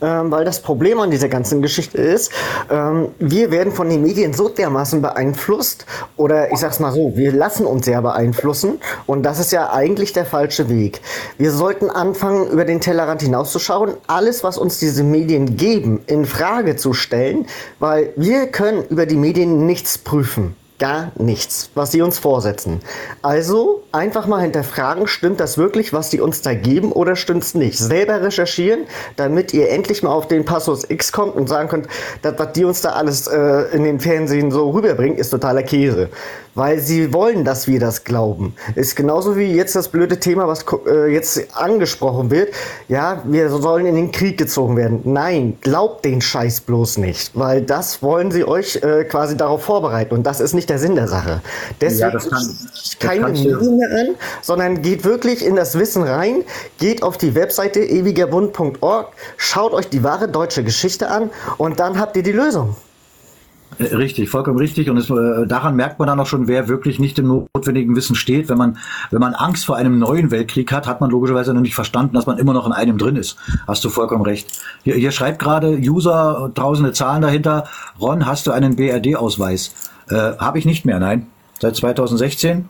[0.01, 2.31] Ähm, weil das Problem an dieser ganzen Geschichte ist,
[2.69, 5.85] ähm, wir werden von den Medien so dermaßen beeinflusst,
[6.15, 10.13] oder ich sag's mal so, wir lassen uns sehr beeinflussen, und das ist ja eigentlich
[10.13, 11.01] der falsche Weg.
[11.37, 16.77] Wir sollten anfangen, über den Tellerrand hinauszuschauen, alles, was uns diese Medien geben, in Frage
[16.77, 17.47] zu stellen,
[17.79, 20.55] weil wir können über die Medien nichts prüfen.
[20.79, 22.81] Gar nichts, was sie uns vorsetzen.
[23.23, 27.77] Also einfach mal hinterfragen, stimmt das wirklich, was die uns da geben oder stimmt's nicht?
[27.79, 28.81] Selber recherchieren,
[29.15, 31.87] damit ihr endlich mal auf den Passus X kommt und sagen könnt,
[32.21, 36.09] das, was die uns da alles äh, in den Fernsehen so rüberbringen, ist totaler Käse.
[36.55, 38.55] Weil sie wollen, dass wir das glauben.
[38.73, 42.51] Ist genauso wie jetzt das blöde Thema, was äh, jetzt angesprochen wird.
[42.87, 45.01] Ja, wir sollen in den Krieg gezogen werden.
[45.03, 47.29] Nein, glaubt den Scheiß bloß nicht.
[47.35, 50.15] Weil das wollen sie euch äh, quasi darauf vorbereiten.
[50.15, 51.41] Und das ist nicht der Sinn der Sache.
[51.79, 53.25] Deswegen Ja, das kann- das keine
[53.87, 56.43] an, sondern geht wirklich in das Wissen rein,
[56.79, 59.07] geht auf die Webseite ewigerbund.org,
[59.37, 62.75] schaut euch die wahre deutsche Geschichte an und dann habt ihr die Lösung.
[63.79, 64.89] Äh, Richtig, vollkommen richtig.
[64.89, 68.15] Und es, äh, daran merkt man dann auch schon, wer wirklich nicht im notwendigen Wissen
[68.15, 68.49] steht.
[68.49, 68.77] Wenn man,
[69.11, 72.25] wenn man Angst vor einem neuen Weltkrieg hat, hat man logischerweise noch nicht verstanden, dass
[72.25, 73.37] man immer noch in einem drin ist.
[73.67, 74.47] Hast du vollkommen recht.
[74.83, 77.65] Hier, hier schreibt gerade User tausende Zahlen dahinter.
[77.99, 79.73] Ron, hast du einen BRD-Ausweis?
[80.09, 81.27] Äh, Habe ich nicht mehr, nein.
[81.59, 82.69] Seit 2016.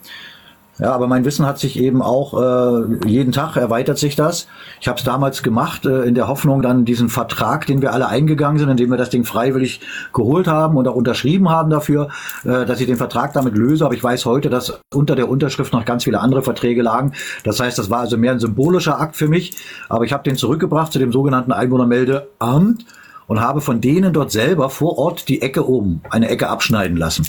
[0.80, 4.48] Ja, aber mein Wissen hat sich eben auch äh, jeden Tag erweitert sich das.
[4.80, 8.08] Ich habe es damals gemacht äh, in der Hoffnung, dann diesen Vertrag, den wir alle
[8.08, 9.82] eingegangen sind, indem wir das Ding freiwillig
[10.14, 12.10] geholt haben und auch unterschrieben haben dafür,
[12.44, 13.86] äh, dass ich den Vertrag damit löse.
[13.86, 17.14] Aber ich weiß heute, dass unter der Unterschrift noch ganz viele andere Verträge lagen.
[17.44, 19.56] Das heißt, das war also mehr ein symbolischer Akt für mich.
[19.90, 22.86] Aber ich habe den zurückgebracht zu dem sogenannten Einwohnermeldeamt
[23.26, 27.26] und habe von denen dort selber vor Ort die Ecke oben, eine Ecke abschneiden lassen.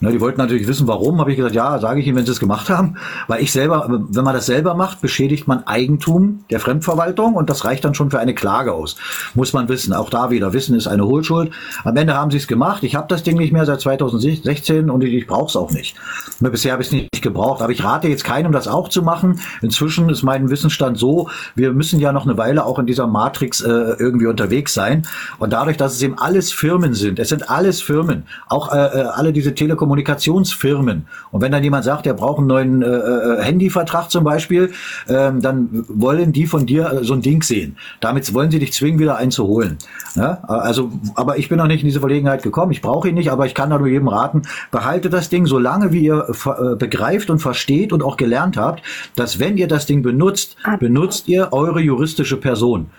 [0.00, 1.20] Ne, die wollten natürlich wissen, warum.
[1.20, 2.96] Habe ich gesagt, ja, sage ich Ihnen, wenn Sie es gemacht haben.
[3.28, 7.64] Weil ich selber, wenn man das selber macht, beschädigt man Eigentum der Fremdverwaltung und das
[7.64, 8.96] reicht dann schon für eine Klage aus.
[9.34, 9.94] Muss man wissen.
[9.94, 11.50] Auch da wieder, Wissen ist eine Hohlschuld.
[11.84, 12.82] Am Ende haben Sie es gemacht.
[12.82, 15.96] Ich habe das Ding nicht mehr seit 2016 und ich, ich brauche es auch nicht.
[16.40, 17.62] Ne, Bisher habe ich es nicht gebraucht.
[17.62, 19.40] Aber ich rate jetzt keinem, das auch zu machen.
[19.62, 23.62] Inzwischen ist mein Wissensstand so, wir müssen ja noch eine Weile auch in dieser Matrix
[23.62, 25.06] äh, irgendwie unterwegs sein.
[25.38, 29.02] Und dadurch, dass es eben alles Firmen sind, es sind alles Firmen, auch äh, äh,
[29.04, 29.54] alle diese
[29.86, 31.06] Telekommunikationsfirmen.
[31.30, 34.72] Und wenn dann jemand sagt, er braucht einen neuen äh, äh, Handyvertrag zum Beispiel,
[35.08, 37.76] ähm, dann wollen die von dir äh, so ein Ding sehen.
[38.00, 39.78] Damit wollen sie dich zwingen, wieder einzuholen.
[40.14, 40.42] Ja?
[40.46, 42.72] Also, aber ich bin noch nicht in diese Verlegenheit gekommen.
[42.72, 45.58] Ich brauche ihn nicht, aber ich kann da nur jedem raten, behaltet das Ding so
[45.58, 48.82] lange, wie ihr äh, begreift und versteht und auch gelernt habt,
[49.14, 52.90] dass wenn ihr das Ding benutzt, benutzt ihr eure juristische Person.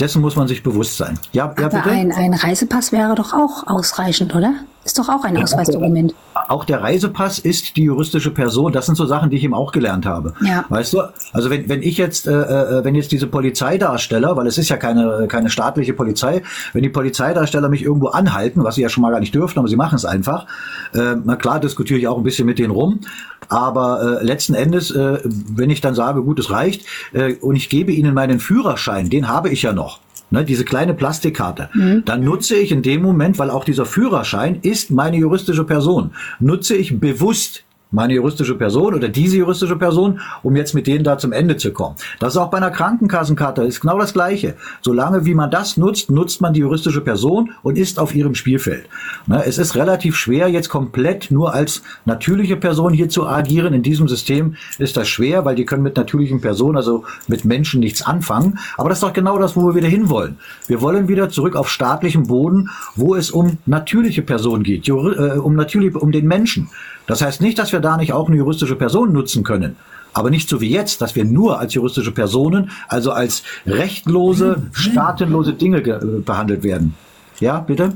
[0.00, 1.18] Dessen muss man sich bewusst sein.
[1.32, 1.90] Ja, ja Aber bitte?
[1.90, 4.54] ein, ein Reisepass wäre doch auch ausreichend, oder?
[4.88, 6.14] Ist doch auch ein Ausweisdokument.
[6.32, 8.72] Auch der Reisepass ist die juristische Person.
[8.72, 10.32] Das sind so Sachen, die ich eben auch gelernt habe.
[10.40, 10.64] Ja.
[10.70, 11.02] Weißt du?
[11.34, 14.78] Also wenn, wenn ich jetzt, äh, äh, wenn jetzt diese Polizeidarsteller, weil es ist ja
[14.78, 16.42] keine, keine staatliche Polizei,
[16.72, 19.68] wenn die Polizeidarsteller mich irgendwo anhalten, was sie ja schon mal gar nicht dürfen, aber
[19.68, 20.46] sie machen es einfach,
[20.94, 23.00] äh, na klar diskutiere ich auch ein bisschen mit denen rum,
[23.48, 27.68] aber äh, letzten Endes, äh, wenn ich dann sage, gut, es reicht, äh, und ich
[27.68, 30.00] gebe ihnen meinen Führerschein, den habe ich ja noch.
[30.30, 31.70] Ne, diese kleine Plastikkarte.
[32.04, 36.76] Dann nutze ich in dem Moment, weil auch dieser Führerschein ist meine juristische Person, nutze
[36.76, 41.32] ich bewusst meine juristische Person oder diese juristische Person, um jetzt mit denen da zum
[41.32, 41.96] Ende zu kommen.
[42.18, 44.54] Das ist auch bei einer Krankenkassenkarte, ist genau das Gleiche.
[44.82, 48.86] Solange wie man das nutzt, nutzt man die juristische Person und ist auf ihrem Spielfeld.
[49.26, 53.72] Ne, es ist relativ schwer, jetzt komplett nur als natürliche Person hier zu agieren.
[53.74, 57.80] In diesem System ist das schwer, weil die können mit natürlichen Personen, also mit Menschen
[57.80, 58.58] nichts anfangen.
[58.76, 60.36] Aber das ist doch genau das, wo wir wieder hinwollen.
[60.66, 65.54] Wir wollen wieder zurück auf staatlichem Boden, wo es um natürliche Personen geht, äh, um
[65.54, 66.68] natürlich um den Menschen.
[67.08, 69.76] Das heißt nicht, dass wir da nicht auch eine juristische Person nutzen können.
[70.12, 75.52] Aber nicht so wie jetzt, dass wir nur als juristische Personen, also als rechtlose, staatenlose
[75.54, 76.94] Dinge ge- äh, behandelt werden.
[77.40, 77.92] Ja, bitte?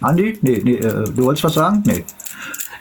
[0.00, 0.38] Andi?
[0.42, 1.82] Nee, nee, äh, du wolltest was sagen?
[1.86, 2.04] Nee.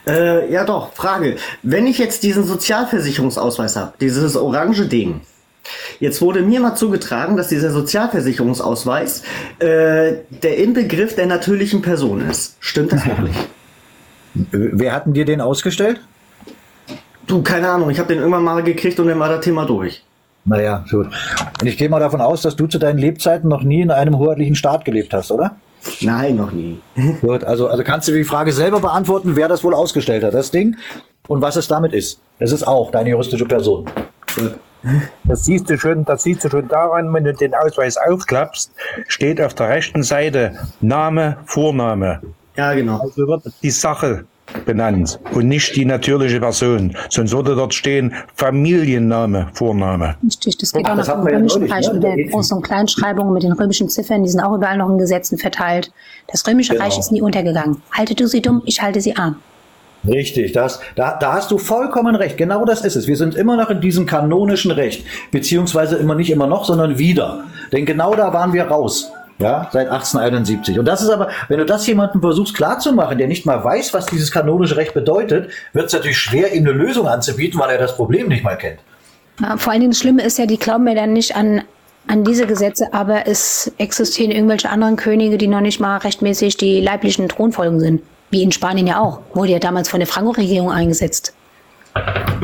[0.05, 1.37] Äh, ja doch, Frage.
[1.61, 5.21] Wenn ich jetzt diesen Sozialversicherungsausweis habe, dieses orange Ding,
[5.99, 9.23] jetzt wurde mir mal zugetragen, dass dieser Sozialversicherungsausweis
[9.59, 12.55] äh, der Inbegriff der natürlichen Person ist.
[12.59, 13.35] Stimmt das wirklich?
[14.33, 16.01] Wer hat denn dir den ausgestellt?
[17.27, 20.03] Du, keine Ahnung, ich habe den irgendwann mal gekriegt und dann war das Thema durch.
[20.45, 21.07] Naja, gut.
[21.61, 24.17] Und ich gehe mal davon aus, dass du zu deinen Lebzeiten noch nie in einem
[24.17, 25.55] hoheitlichen Staat gelebt hast, oder?
[26.01, 26.79] Nein, noch nie.
[27.21, 30.49] Gut, also, also kannst du die Frage selber beantworten, wer das wohl ausgestellt hat, das
[30.49, 30.77] Ding,
[31.27, 32.21] und was es damit ist.
[32.39, 33.85] Es ist auch deine juristische Person.
[35.23, 38.71] Das siehst du schon, das siehst du schon daran, wenn du den Ausweis aufklappst,
[39.07, 42.21] steht auf der rechten Seite Name, Vorname.
[42.55, 42.99] Ja, genau.
[42.99, 44.25] Also wird die Sache
[44.65, 46.95] benannt und nicht die natürliche Person.
[47.09, 50.15] Sonst würde dort stehen Familienname, Vorname.
[50.23, 53.43] Richtig, das geht auch Das nach dem römischen Reich mit der Groß- und Kleinschreibung, mit
[53.43, 55.91] den römischen Ziffern, die sind auch überall noch in Gesetzen verteilt.
[56.31, 56.85] Das römische Genau.
[56.85, 57.81] Reich ist nie untergegangen.
[57.91, 59.37] Halte du sie dumm, ich halte sie arm.
[60.05, 62.37] Richtig, das, da, da hast du vollkommen recht.
[62.37, 63.07] Genau das ist es.
[63.07, 65.05] Wir sind immer noch in diesem kanonischen Recht.
[65.31, 67.45] Beziehungsweise immer nicht immer noch, sondern wieder.
[67.71, 69.09] Denn genau da waren wir raus.
[69.43, 70.79] Ja, seit 1871.
[70.79, 74.05] Und das ist aber, wenn du das jemandem versuchst klarzumachen, der nicht mal weiß, was
[74.05, 77.95] dieses kanonische Recht bedeutet, wird es natürlich schwer, ihm eine Lösung anzubieten, weil er das
[77.95, 78.79] Problem nicht mal kennt.
[79.41, 81.63] Ja, vor allen Dingen das Schlimme ist ja, die glauben ja dann nicht an,
[82.07, 86.79] an diese Gesetze, aber es existieren irgendwelche anderen Könige, die noch nicht mal rechtmäßig die
[86.79, 88.01] leiblichen Thronfolgen sind.
[88.29, 89.19] Wie in Spanien ja auch.
[89.33, 91.33] Wurde ja damals von der Franco-Regierung eingesetzt.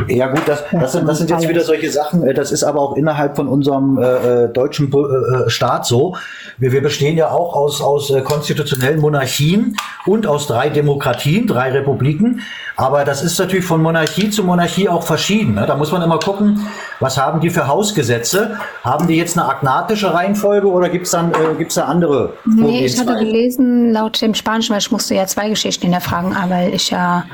[0.07, 2.81] Ja gut, das, das, sind, das sind jetzt wieder solche Sachen, äh, das ist aber
[2.81, 6.15] auch innerhalb von unserem äh, äh, deutschen äh, äh, Staat so.
[6.57, 11.71] Wir, wir bestehen ja auch aus, aus äh, konstitutionellen Monarchien und aus drei Demokratien, drei
[11.71, 12.41] Republiken.
[12.75, 15.55] Aber das ist natürlich von Monarchie zu Monarchie auch verschieden.
[15.55, 15.65] Ne?
[15.67, 16.65] Da muss man immer gucken,
[16.99, 18.57] was haben die für Hausgesetze?
[18.83, 22.99] Haben die jetzt eine agnatische Reihenfolge oder gibt's dann äh, gibt's da andere Nee, ich
[22.99, 27.25] hatte gelesen, laut dem Spanischen, weil ich musste ja zwei Geschichten hinterfragen, weil ich ja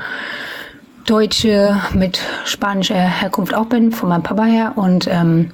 [1.06, 4.72] Deutsche mit spanischer Herkunft auch bin, von meinem Papa her.
[4.76, 5.52] Und ähm,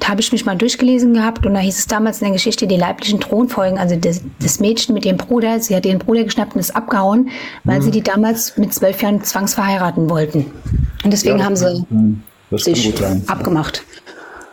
[0.00, 2.66] da habe ich mich mal durchgelesen gehabt und da hieß es damals in der Geschichte,
[2.66, 6.54] die leiblichen Thronfolgen, also das, das Mädchen mit ihrem Bruder, sie hat ihren Bruder geschnappt
[6.54, 7.30] und ist abgehauen,
[7.64, 7.82] weil Mhm.
[7.82, 10.46] sie die damals mit zwölf Jahren zwangsverheiraten wollten.
[11.04, 11.84] Und deswegen Ja, haben sie
[12.56, 12.94] sich
[13.26, 13.82] abgemacht.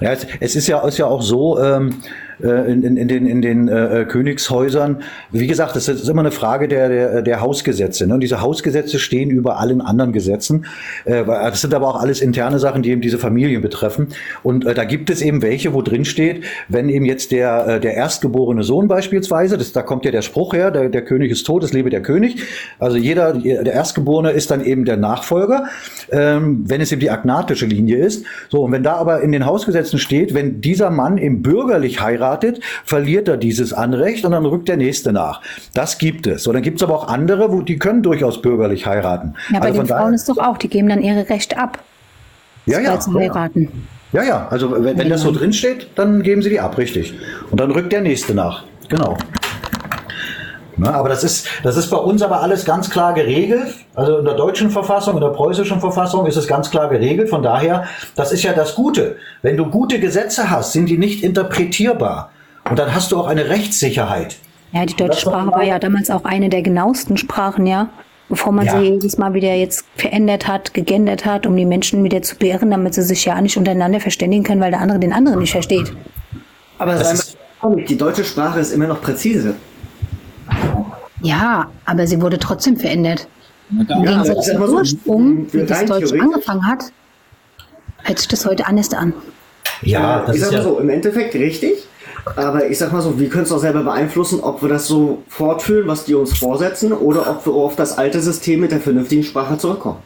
[0.01, 1.93] Ja, es, es ist ja, ist ja auch so, ähm, äh,
[2.39, 6.67] in, in, in den, in den äh, Königshäusern, wie gesagt, das ist immer eine Frage
[6.67, 8.07] der, der, der Hausgesetze.
[8.07, 8.15] Ne?
[8.15, 10.65] Und diese Hausgesetze stehen über allen anderen Gesetzen.
[11.05, 14.09] Äh, das sind aber auch alles interne Sachen, die eben diese Familien betreffen.
[14.43, 17.79] Und äh, da gibt es eben welche, wo drin steht, wenn eben jetzt der, äh,
[17.79, 21.45] der erstgeborene Sohn beispielsweise, das, da kommt ja der Spruch her, der, der König ist
[21.45, 22.43] tot, es lebe der König.
[22.79, 25.65] Also jeder, der Erstgeborene ist dann eben der Nachfolger,
[26.11, 28.25] ähm, wenn es eben die agnatische Linie ist.
[28.49, 32.24] So, und wenn da aber in den Hausgesetzen steht, wenn dieser Mann eben bürgerlich heiratet,
[32.83, 35.41] verliert er dieses Anrecht und dann rückt der nächste nach.
[35.73, 36.43] Das gibt es.
[36.43, 39.35] So, dann gibt es aber auch andere, wo, die können durchaus bürgerlich heiraten.
[39.51, 41.79] Ja, bei Also den von Frauen ist doch auch, die geben dann ihre Rechte ab.
[42.65, 43.13] ja, ja, ja.
[43.13, 43.87] heiraten.
[44.11, 47.13] Ja, ja, also wenn, wenn das so drin steht, dann geben sie die ab, richtig.
[47.51, 48.63] Und dann rückt der nächste nach.
[48.87, 49.17] Genau.
[50.77, 53.73] Na, aber das ist, das ist bei uns aber alles ganz klar geregelt.
[53.93, 57.29] Also in der deutschen Verfassung, in der preußischen Verfassung ist es ganz klar geregelt.
[57.29, 57.85] Von daher,
[58.15, 59.15] das ist ja das Gute.
[59.41, 62.29] Wenn du gute Gesetze hast, sind die nicht interpretierbar.
[62.69, 64.37] Und dann hast du auch eine Rechtssicherheit.
[64.71, 67.89] Ja, die deutsche Sprache war ja damals auch eine der genauesten Sprachen, ja.
[68.27, 68.79] Bevor man Ja.
[68.79, 72.71] sie jedes Mal wieder jetzt verändert hat, gegendert hat, um die Menschen wieder zu beirren,
[72.71, 75.93] damit sie sich ja nicht untereinander verständigen können, weil der andere den anderen nicht versteht.
[76.79, 77.19] Aber sei mal
[77.63, 79.55] ehrlich, die deutsche Sprache ist immer noch präzise.
[81.21, 83.27] Ja, aber sie wurde trotzdem verändert.
[83.71, 86.85] Im Ja, Gegensatz zum so, Ursprung, wie das Deutsch angefangen hat,
[88.03, 89.13] hört sich das heute anders an.
[89.81, 91.87] Ja, ich sag mal so, im Endeffekt richtig.
[92.35, 95.21] Aber ich sag mal so, wir können es auch selber beeinflussen, ob wir das so
[95.27, 99.23] fortführen, was die uns vorsetzen, oder ob wir auf das alte System mit der vernünftigen
[99.23, 99.99] Sprache zurückkommen.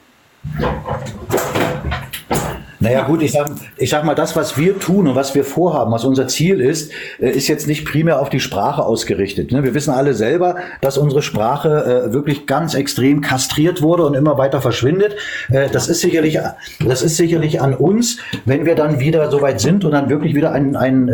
[2.81, 5.91] Naja gut, ich sag, ich sag mal, das, was wir tun und was wir vorhaben,
[5.91, 9.51] was unser Ziel ist, äh, ist jetzt nicht primär auf die Sprache ausgerichtet.
[9.51, 9.63] ne?
[9.63, 14.37] Wir wissen alle selber, dass unsere Sprache äh, wirklich ganz extrem kastriert wurde und immer
[14.37, 15.15] weiter verschwindet.
[15.51, 16.39] Äh, Das ist sicherlich,
[16.85, 20.33] das ist sicherlich an uns, wenn wir dann wieder so weit sind und dann wirklich
[20.33, 21.09] wieder ein, ein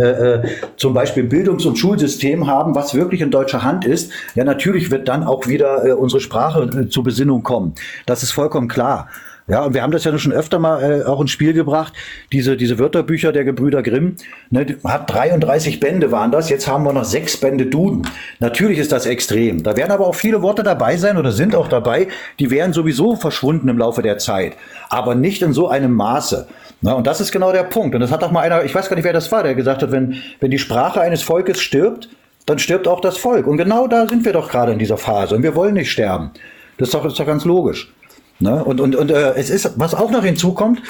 [0.77, 4.11] zum Beispiel Bildungs- und Schulsystem haben, was wirklich in deutscher Hand ist.
[4.35, 7.73] Ja, natürlich wird dann auch wieder unsere Sprache zur Besinnung kommen.
[8.05, 9.09] Das ist vollkommen klar.
[9.47, 11.93] Ja, und wir haben das ja schon öfter mal äh, auch ins Spiel gebracht.
[12.31, 14.15] Diese, diese Wörterbücher der Gebrüder Grimm,
[14.49, 16.49] ne, hat 33 Bände waren das.
[16.49, 18.07] Jetzt haben wir noch sechs Bände Duden.
[18.39, 19.61] Natürlich ist das extrem.
[19.61, 22.07] Da werden aber auch viele Worte dabei sein oder sind auch dabei,
[22.39, 24.53] die wären sowieso verschwunden im Laufe der Zeit.
[24.89, 26.47] Aber nicht in so einem Maße.
[26.81, 27.93] Na, und das ist genau der Punkt.
[27.93, 29.83] Und das hat doch mal einer, ich weiß gar nicht, wer das war, der gesagt
[29.83, 32.09] hat, wenn, wenn die Sprache eines Volkes stirbt,
[32.47, 33.45] dann stirbt auch das Volk.
[33.45, 35.35] Und genau da sind wir doch gerade in dieser Phase.
[35.35, 36.31] Und wir wollen nicht sterben.
[36.79, 37.91] Das ist doch, das ist doch ganz logisch.
[38.39, 38.63] Ne?
[38.63, 40.81] Und, und, und äh, es ist, was auch noch hinzukommt,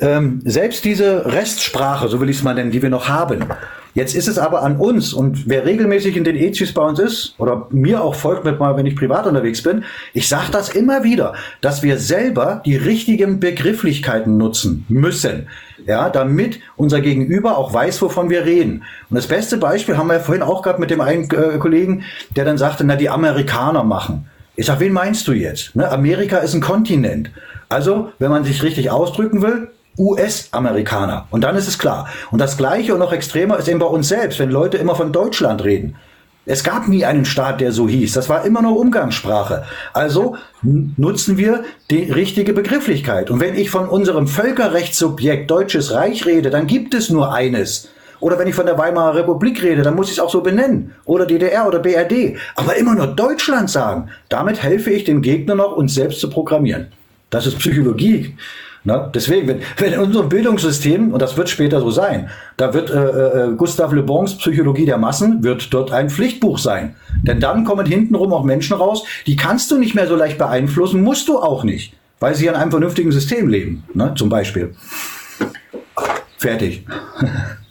[0.00, 3.44] ähm, selbst diese Restsprache, so will ich es mal nennen, die wir noch haben.
[3.94, 7.34] Jetzt ist es aber an uns und wer regelmäßig in den EZs bei uns ist
[7.38, 11.04] oder mir auch folgt, mit mal, wenn ich privat unterwegs bin, ich sage das immer
[11.04, 15.46] wieder, dass wir selber die richtigen Begrifflichkeiten nutzen müssen,
[15.86, 18.82] ja, damit unser Gegenüber auch weiß, wovon wir reden.
[19.10, 22.02] Und das beste Beispiel haben wir ja vorhin auch gehabt mit dem einen äh, Kollegen,
[22.34, 24.28] der dann sagte, na die Amerikaner machen.
[24.56, 25.74] Ich sag, wen meinst du jetzt?
[25.74, 25.90] Ne?
[25.90, 27.30] Amerika ist ein Kontinent.
[27.68, 29.68] Also, wenn man sich richtig ausdrücken will,
[29.98, 31.26] US-Amerikaner.
[31.30, 32.08] Und dann ist es klar.
[32.30, 35.12] Und das Gleiche und noch extremer ist eben bei uns selbst, wenn Leute immer von
[35.12, 35.96] Deutschland reden.
[36.46, 38.12] Es gab nie einen Staat, der so hieß.
[38.12, 39.64] Das war immer nur Umgangssprache.
[39.94, 43.30] Also nutzen wir die richtige Begrifflichkeit.
[43.30, 47.88] Und wenn ich von unserem Völkerrechtssubjekt Deutsches Reich rede, dann gibt es nur eines.
[48.20, 50.94] Oder wenn ich von der Weimarer Republik rede, dann muss ich es auch so benennen.
[51.04, 52.36] Oder DDR oder BRD.
[52.56, 54.08] Aber immer nur Deutschland sagen.
[54.28, 56.88] Damit helfe ich dem Gegner noch, uns selbst zu programmieren.
[57.30, 58.36] Das ist Psychologie.
[58.84, 59.10] Ne?
[59.14, 62.28] Deswegen, wenn, wenn in unserem Bildungssystem, und das wird später so sein,
[62.58, 66.94] da wird äh, äh, Gustav Le Bons Psychologie der Massen, wird dort ein Pflichtbuch sein.
[67.22, 71.02] Denn dann kommen hintenrum auch Menschen raus, die kannst du nicht mehr so leicht beeinflussen,
[71.02, 74.12] musst du auch nicht, weil sie in einem vernünftigen System leben, ne?
[74.16, 74.74] zum Beispiel.
[76.36, 76.86] Fertig.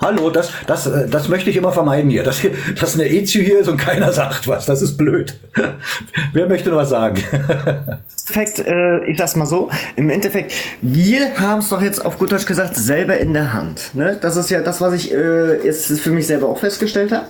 [0.00, 2.40] Hallo, das, das, äh, das möchte ich immer vermeiden hier, dass,
[2.80, 4.66] dass eine EZU hier ist und keiner sagt was.
[4.66, 5.38] Das ist blöd.
[6.32, 7.22] Wer möchte noch was sagen?
[8.28, 10.52] Endeffekt, äh, ich sag's mal so, im Endeffekt,
[10.82, 13.94] wir haben es doch jetzt auf gut Deutsch gesagt selber in der Hand.
[13.94, 14.18] Ne?
[14.20, 17.26] Das ist ja das, was ich äh, jetzt für mich selber auch festgestellt habe,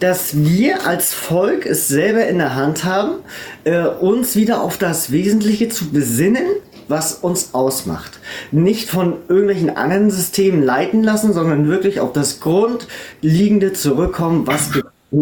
[0.00, 3.16] dass wir als Volk es selber in der Hand haben,
[3.64, 6.46] äh, uns wieder auf das Wesentliche zu besinnen,
[6.88, 8.18] was uns ausmacht.
[8.52, 14.70] Nicht von irgendwelchen anderen Systemen leiten lassen, sondern wirklich auf das Grundliegende zurückkommen, was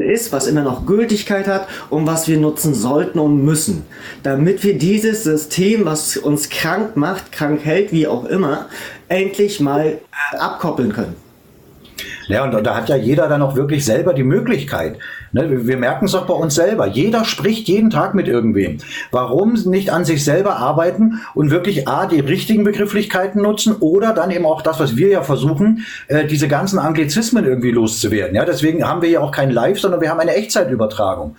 [0.01, 3.84] ist, was immer noch Gültigkeit hat und was wir nutzen sollten und müssen,
[4.22, 8.68] damit wir dieses System, was uns krank macht, krank hält, wie auch immer,
[9.09, 9.98] endlich mal
[10.39, 11.22] abkoppeln können.
[12.28, 14.99] Ja, und da hat ja jeder dann auch wirklich selber die Möglichkeit.
[15.32, 16.86] Ne, wir wir merken es doch bei uns selber.
[16.86, 18.78] Jeder spricht jeden Tag mit irgendwem.
[19.11, 24.31] Warum nicht an sich selber arbeiten und wirklich A, die richtigen Begrifflichkeiten nutzen oder dann
[24.31, 28.36] eben auch das, was wir ja versuchen, äh, diese ganzen Anglizismen irgendwie loszuwerden.
[28.36, 31.36] Ja, deswegen haben wir ja auch kein Live, sondern wir haben eine Echtzeitübertragung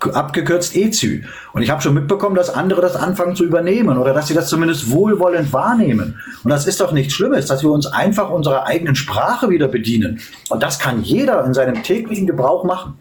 [0.00, 1.22] abgekürzt EZÜ.
[1.52, 4.48] Und ich habe schon mitbekommen, dass andere das anfangen zu übernehmen oder dass sie das
[4.48, 6.20] zumindest wohlwollend wahrnehmen.
[6.44, 10.20] Und das ist doch nichts Schlimmes, dass wir uns einfach unserer eigenen Sprache wieder bedienen.
[10.50, 12.98] Und das kann jeder in seinem täglichen Gebrauch machen.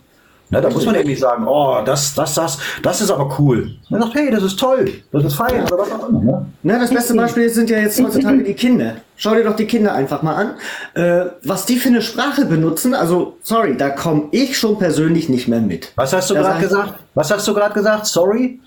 [0.52, 3.72] Ne, da muss man eben nicht sagen, oh, das, das, das, das ist aber cool.
[3.90, 6.22] Man sagt, hey, das ist toll, das ist fein oder was auch immer.
[6.22, 6.46] Ne?
[6.64, 8.96] Ne, das beste Beispiel sind ja jetzt heutzutage die Kinder.
[9.16, 10.54] Schau dir doch die Kinder einfach mal an.
[10.94, 15.48] Äh, was die für eine Sprache benutzen, also sorry, da komme ich schon persönlich nicht
[15.48, 15.94] mehr mit.
[15.96, 16.96] Was hast du gerade gesagt?
[17.16, 18.06] Was hast du gerade gesagt?
[18.08, 18.60] Sorry?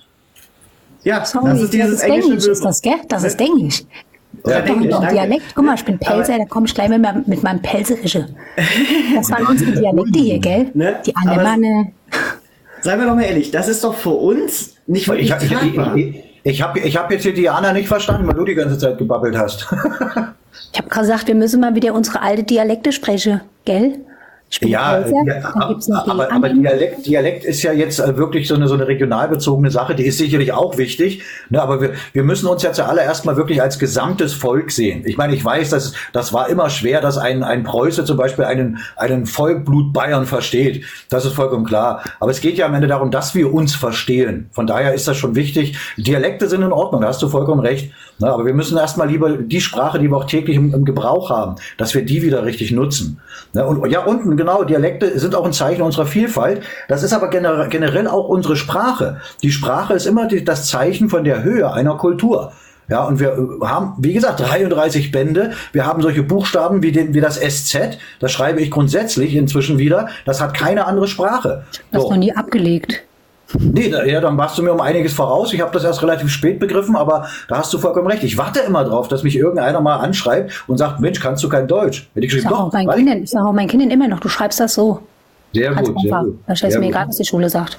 [1.02, 2.94] Ja, Sorry, das ist dieses englische Englisch, ist das, gell?
[3.10, 3.82] Das ist Englisch.
[4.46, 5.14] Ja, doch ein danke.
[5.14, 5.42] Dialekt.
[5.54, 8.26] Guck mal, ich bin Pelzer, da komme ich gleich mit, meinem- mit meinem Pelzerische.
[9.14, 10.70] Das waren unsere Dialekte hier, gell?
[10.74, 10.96] Ne?
[11.06, 11.92] Die Alemanne.
[12.80, 15.58] Seien wir doch mal ehrlich, das ist doch für uns nicht wirklich Ich, ich, ich,
[15.58, 15.96] tragbar.
[15.96, 18.98] ich, ich habe ich hab jetzt hier Diana nicht verstanden, weil du die ganze Zeit
[18.98, 19.66] gebabbelt hast.
[20.72, 23.98] Ich habe gesagt, wir müssen mal wieder unsere alte Dialekte sprechen, gell?
[24.60, 26.48] Ja, Pelzer, ja, aber, aber.
[26.48, 30.18] Dialekt, Dialekt ist ja jetzt äh, wirklich so eine, so eine regionalbezogene Sache, die ist
[30.18, 31.22] sicherlich auch wichtig.
[31.50, 35.02] Ne, aber wir, wir müssen uns ja zuallererst mal wirklich als gesamtes Volk sehen.
[35.06, 38.44] Ich meine, ich weiß, dass, das war immer schwer, dass ein, ein Preuße zum Beispiel
[38.44, 40.84] einen, einen Vollblut Bayern versteht.
[41.08, 42.02] Das ist vollkommen klar.
[42.20, 44.48] Aber es geht ja am Ende darum, dass wir uns verstehen.
[44.52, 45.76] Von daher ist das schon wichtig.
[45.96, 47.92] Dialekte sind in Ordnung, da hast du vollkommen recht.
[48.18, 51.30] Ne, aber wir müssen erstmal lieber die Sprache, die wir auch täglich im, im Gebrauch
[51.30, 53.20] haben, dass wir die wieder richtig nutzen.
[53.52, 56.62] Ne, und ja, unten, genau, Dialekte sind auch ein Zeichen unserer Vielfalt.
[56.88, 59.20] Das ist aber gener generell auch unsere Sprache.
[59.42, 62.52] Die Sprache ist immer die, das Zeichen von der Höhe einer Kultur.
[62.88, 65.52] Ja, und wir äh, haben, wie gesagt, 33 Bände.
[65.72, 67.98] Wir haben solche Buchstaben wie, den, wie das SZ.
[68.20, 70.08] Das schreibe ich grundsätzlich inzwischen wieder.
[70.24, 71.64] Das hat keine andere Sprache.
[71.90, 72.10] Das So.
[72.10, 73.02] noch nie abgelegt.
[73.58, 75.52] Nee, da, ja, dann warst du mir um einiges voraus.
[75.52, 78.22] Ich habe das erst relativ spät begriffen, aber da hast du vollkommen recht.
[78.24, 81.68] Ich warte immer drauf, dass mich irgendeiner mal anschreibt und sagt, Mensch, kannst du kein
[81.68, 82.08] Deutsch?
[82.14, 83.90] Hätte ich Ich geschrieben, sage auch, doch, meinen ich- Kindern, ich sag auch meinen Kindern
[83.90, 85.00] immer noch, du schreibst das so.
[85.52, 86.24] Sehr Ganz gut, sehr einfach.
[86.24, 86.38] gut.
[86.46, 86.86] Da ist Sehr mir gut.
[86.94, 87.78] egal, was die Schule sagt.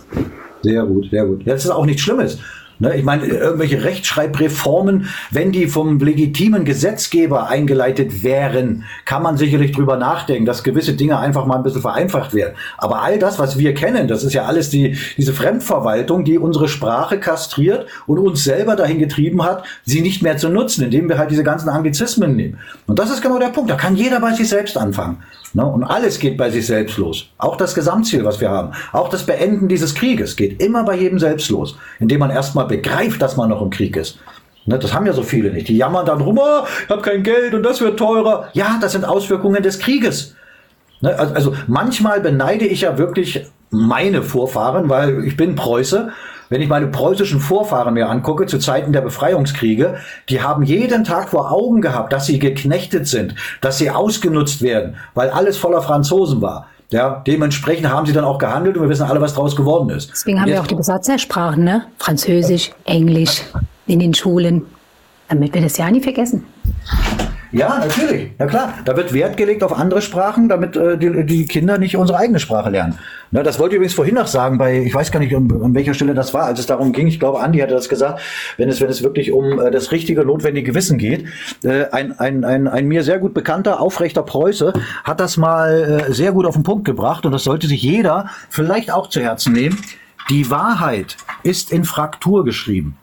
[0.64, 1.42] Sehr gut, sehr gut.
[1.46, 2.38] Das ist auch nichts Schlimmes.
[2.78, 9.72] Ne, ich meine, irgendwelche Rechtschreibreformen, wenn die vom legitimen Gesetzgeber eingeleitet wären, kann man sicherlich
[9.72, 12.56] drüber nachdenken, dass gewisse Dinge einfach mal ein bisschen vereinfacht werden.
[12.78, 16.68] Aber all das, was wir kennen, das ist ja alles die, diese Fremdverwaltung, die unsere
[16.68, 21.18] Sprache kastriert und uns selber dahin getrieben hat, sie nicht mehr zu nutzen, indem wir
[21.18, 22.58] halt diese ganzen Anglizismen nehmen.
[22.88, 23.70] Und das ist genau der Punkt.
[23.70, 25.24] Da kann jeder bei sich selbst anfangen.
[25.56, 25.66] Ne?
[25.66, 27.30] Und alles geht bei sich selbst los.
[27.38, 28.74] Auch das Gesamtziel, was wir haben.
[28.92, 31.78] Auch das Beenden dieses Krieges geht immer bei jedem selbst los.
[32.00, 34.20] Indem man erstmal begreift, dass man noch im Krieg ist.
[34.66, 34.78] Ne?
[34.78, 35.70] Das haben ja so viele nicht.
[35.70, 38.50] Die jammern dann rum, oh, ich habe kein Geld und das wird teurer.
[38.52, 40.36] Ja, das sind Auswirkungen des Krieges.
[41.00, 46.10] Ne, Also, also manchmal beneide ich ja wirklich meine Vorfahren, weil ich bin Preuße.
[46.50, 49.96] Wenn ich meine preußischen Vorfahren mir angucke, zu Zeiten der Befreiungskriege,
[50.30, 54.96] die haben jeden Tag vor Augen gehabt, dass sie geknechtet sind, dass sie ausgenutzt werden,
[55.14, 56.68] weil alles voller Franzosen war.
[56.92, 60.12] Ja, dementsprechend haben sie dann auch gehandelt und wir wissen alle, was daraus geworden ist.
[60.12, 61.86] Deswegen haben wir auch die Besatzersprachen, ne?
[61.98, 63.42] Französisch, Englisch
[63.88, 64.64] in den Schulen.
[65.28, 66.46] Damit wir das ja nie vergessen.
[67.52, 68.32] Ja, natürlich.
[68.40, 68.74] Ja klar.
[68.86, 72.40] Da wird Wert gelegt auf andere Sprachen, damit äh, die, die Kinder nicht unsere eigene
[72.40, 72.98] Sprache lernen.
[73.32, 75.74] Na, das wollte ich übrigens vorhin noch sagen, bei, ich weiß gar nicht, an, an
[75.74, 78.22] welcher Stelle das war, als es darum ging, ich glaube, Andi hatte das gesagt,
[78.58, 81.26] wenn es, wenn es wirklich um äh, das richtige, notwendige Wissen geht.
[81.64, 84.74] Äh, ein, ein, ein, ein mir sehr gut bekannter, aufrechter Preuße
[85.04, 88.30] hat das mal äh, sehr gut auf den Punkt gebracht und das sollte sich jeder
[88.50, 89.78] vielleicht auch zu Herzen nehmen.
[90.30, 92.98] Die Wahrheit ist in Fraktur geschrieben.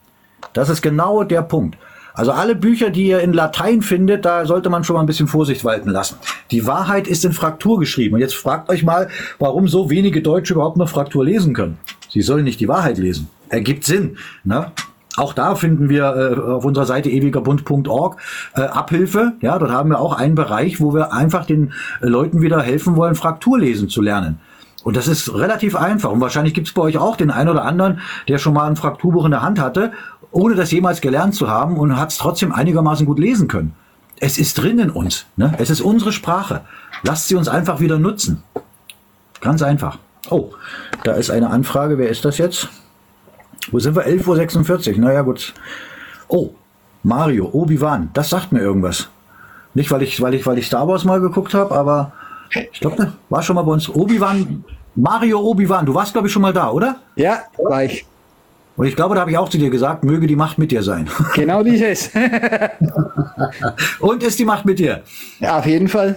[0.53, 1.77] Das ist genau der Punkt.
[2.15, 5.29] Also alle Bücher, die ihr in Latein findet, da sollte man schon mal ein bisschen
[5.29, 6.17] Vorsicht walten lassen.
[6.51, 8.15] Die Wahrheit ist in Fraktur geschrieben.
[8.15, 9.09] Und jetzt fragt euch mal,
[9.39, 11.79] warum so wenige Deutsche überhaupt noch Fraktur lesen können.
[12.09, 13.29] Sie sollen nicht die Wahrheit lesen.
[13.49, 14.19] Ergibt Sinn.
[14.45, 14.73] Ne?
[15.17, 18.17] Auch da finden wir äh, auf unserer Seite ewigerbund.org
[18.55, 19.33] äh, Abhilfe.
[19.41, 22.97] Ja, dort haben wir auch einen Bereich, wo wir einfach den äh, Leuten wieder helfen
[22.97, 24.41] wollen, Fraktur lesen zu lernen.
[24.85, 26.11] Und das ist relativ einfach.
[26.11, 28.77] Und wahrscheinlich gibt es bei euch auch den einen oder anderen, der schon mal ein
[28.77, 29.93] Frakturbuch in der Hand hatte,
[30.33, 33.75] ohne das jemals gelernt zu haben und hat es trotzdem einigermaßen gut lesen können.
[34.19, 35.27] Es ist drin in uns.
[35.37, 35.55] Ne?
[35.59, 36.63] Es ist unsere Sprache.
[37.03, 38.43] Lasst sie uns einfach wieder nutzen.
[39.41, 39.99] Ganz einfach.
[40.31, 40.53] Oh,
[41.05, 41.99] da ist eine Anfrage.
[41.99, 42.69] Wer ist das jetzt?
[43.71, 44.07] Wo sind wir?
[44.07, 44.99] 11.46 Uhr.
[45.01, 45.53] Naja, gut.
[46.29, 46.51] Oh,
[47.03, 48.11] Mario, Obi-Wan.
[48.13, 49.09] Das sagt mir irgendwas.
[49.75, 52.13] Nicht, weil ich, weil ich, weil ich Star Wars mal geguckt habe, aber
[52.73, 53.89] ich glaube, das war schon mal bei uns.
[53.89, 54.65] Obi-Wan,
[54.95, 56.97] Mario Obi-Wan, du warst, glaube ich, schon mal da, oder?
[57.17, 58.07] Ja, war ich.
[58.77, 60.83] Und ich glaube, da habe ich auch zu dir gesagt, möge die Macht mit dir
[60.83, 61.09] sein.
[61.35, 62.11] Genau dieses.
[64.01, 65.03] Und ist die Macht mit dir?
[65.41, 66.17] Ja, auf jeden Fall.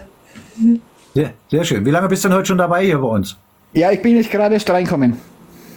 [1.14, 1.86] Sehr, sehr schön.
[1.86, 3.38] Wie lange bist du denn heute schon dabei hier bei uns?
[3.74, 5.18] Ja, ich bin jetzt gerade erst reinkommen.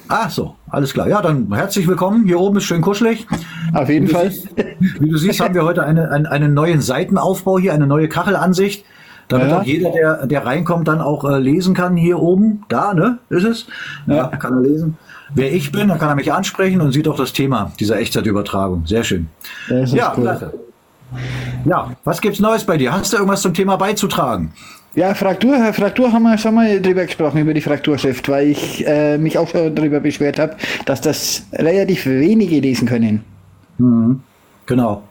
[0.09, 1.09] Ach so, alles klar.
[1.09, 2.24] Ja, dann herzlich willkommen.
[2.26, 3.26] Hier oben ist schön kuschelig.
[3.74, 4.30] Auf jeden wie Fall.
[4.30, 4.48] Siehst,
[5.00, 8.84] wie du siehst, haben wir heute eine, einen, einen neuen Seitenaufbau hier, eine neue Kachelansicht,
[9.28, 9.59] damit Ja.
[9.59, 11.96] auch jeder, der, der reinkommt, dann auch äh, lesen kann.
[11.96, 13.66] Hier oben, da, ne, ist es?
[14.06, 14.96] Ja, kann er lesen.
[15.34, 18.86] Wer ich bin, dann kann er mich ansprechen und sieht auch das Thema dieser Echtzeitübertragung.
[18.86, 19.28] Sehr schön.
[19.68, 20.22] Ja, cool.
[20.22, 20.55] klasse.
[21.64, 22.92] Ja, was gibt's Neues bei dir?
[22.92, 24.52] Hast du irgendwas zum Thema beizutragen?
[24.94, 29.16] Ja, Fraktur, Fraktur haben wir schon mal drüber gesprochen, über die Frakturschrift, weil ich äh,
[29.18, 30.56] mich auch schon darüber beschwert habe,
[30.86, 33.22] dass das relativ wenige lesen können.
[33.78, 34.20] Mhm.
[34.66, 35.02] Genau.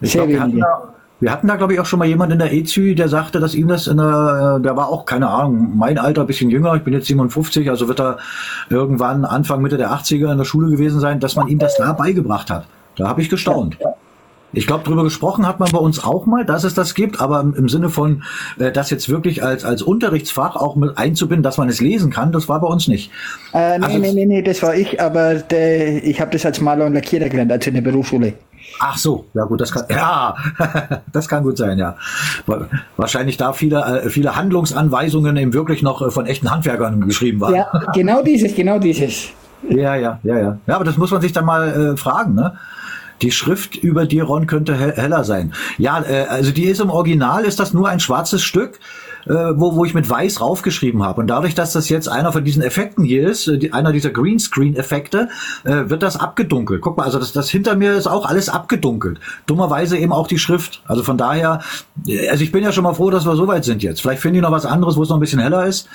[0.00, 0.66] Ich Sehr glaub, wenige.
[1.20, 3.54] Wir hatten da, glaube ich, auch schon mal jemand in der EZÜ, der sagte, dass
[3.54, 6.74] ihm das in der, äh, der war auch, keine Ahnung, mein Alter, ein bisschen jünger,
[6.76, 8.18] ich bin jetzt 57, also wird er
[8.70, 11.92] irgendwann Anfang, Mitte der 80er in der Schule gewesen sein, dass man ihm das da
[11.92, 12.66] beigebracht hat.
[12.96, 13.78] Da habe ich gestaunt.
[14.52, 17.40] Ich glaube, drüber gesprochen hat man bei uns auch mal, dass es das gibt, aber
[17.40, 18.22] im, im Sinne von,
[18.58, 22.32] äh, das jetzt wirklich als, als Unterrichtsfach auch mit einzubinden, dass man es lesen kann,
[22.32, 23.10] das war bei uns nicht.
[23.52, 26.60] Äh, nee, Also- nee, nee, nee, das war ich, aber der, ich habe das als
[26.60, 28.34] Maler und Lackierer gelernt, also in der Berufsschule.
[28.80, 30.34] Ach so, ja gut, das kann, ja,
[31.12, 31.96] das kann gut sein, ja.
[32.46, 37.40] Wa- Wahrscheinlich da viele, äh, viele Handlungsanweisungen eben wirklich noch äh, von echten Handwerkern geschrieben
[37.40, 37.54] waren.
[37.54, 39.28] Ja, genau dieses, genau dieses.
[39.68, 40.58] Ja, ja, ja, ja.
[40.66, 42.54] Ja, aber das muss man sich dann mal äh, fragen, ne?
[43.22, 45.52] Die Schrift über dir, Ron, könnte he heller sein.
[45.76, 48.78] Ja, äh, also die ist im Original, ist das nur ein schwarzes Stück,
[49.26, 51.20] äh, wo, wo ich mit weiß raufgeschrieben habe.
[51.20, 54.10] Und dadurch, dass das jetzt einer von diesen Effekten hier ist, äh, die, einer dieser
[54.10, 55.28] Greenscreen-Effekte,
[55.64, 56.80] äh, wird das abgedunkelt.
[56.80, 59.20] Guck mal, also das, das hinter mir ist auch alles abgedunkelt.
[59.46, 60.82] Dummerweise eben auch die Schrift.
[60.86, 61.60] Also von daher,
[62.06, 64.00] äh, also ich bin ja schon mal froh, dass wir so weit sind jetzt.
[64.00, 65.88] Vielleicht finde ich noch was anderes, wo es noch ein bisschen heller ist.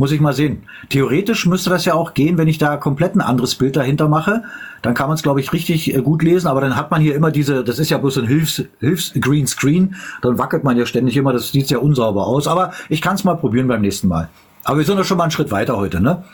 [0.00, 0.62] Muss ich mal sehen.
[0.88, 4.44] Theoretisch müsste das ja auch gehen, wenn ich da komplett ein anderes Bild dahinter mache.
[4.80, 6.46] Dann kann man es, glaube ich, richtig äh, gut lesen.
[6.46, 9.46] Aber dann hat man hier immer diese, das ist ja bloß ein Hilfs, Hilfs Green
[9.46, 9.96] Screen.
[10.22, 11.34] Dann wackelt man ja ständig immer.
[11.34, 12.48] Das sieht sehr unsauber aus.
[12.48, 14.30] Aber ich kann es mal probieren beim nächsten Mal.
[14.64, 16.24] Aber wir sind doch schon mal einen Schritt weiter heute, ne?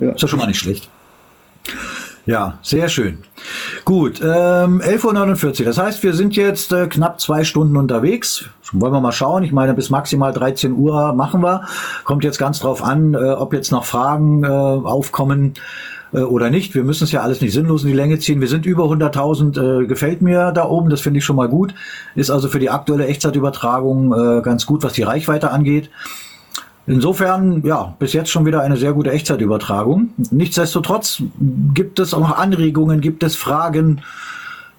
[0.00, 0.10] Ja.
[0.10, 0.90] Ist ja schon mal nicht schlecht.
[2.26, 3.18] Ja, sehr schön.
[3.84, 5.66] Gut, ähm, 11.49 Uhr.
[5.66, 8.46] Das heißt, wir sind jetzt äh, knapp zwei Stunden unterwegs.
[8.72, 9.42] Wollen wir mal schauen.
[9.42, 11.66] Ich meine, bis maximal 13 Uhr machen wir.
[12.04, 15.54] Kommt jetzt ganz drauf an, äh, ob jetzt noch Fragen äh, aufkommen
[16.14, 16.74] äh, oder nicht.
[16.74, 18.40] Wir müssen es ja alles nicht sinnlos in die Länge ziehen.
[18.40, 20.88] Wir sind über 100.000, äh, gefällt mir da oben.
[20.88, 21.74] Das finde ich schon mal gut.
[22.14, 25.90] Ist also für die aktuelle Echtzeitübertragung äh, ganz gut, was die Reichweite angeht.
[26.86, 30.10] Insofern, ja, bis jetzt schon wieder eine sehr gute Echtzeitübertragung.
[30.30, 31.22] Nichtsdestotrotz
[31.72, 34.02] gibt es auch noch Anregungen, gibt es Fragen,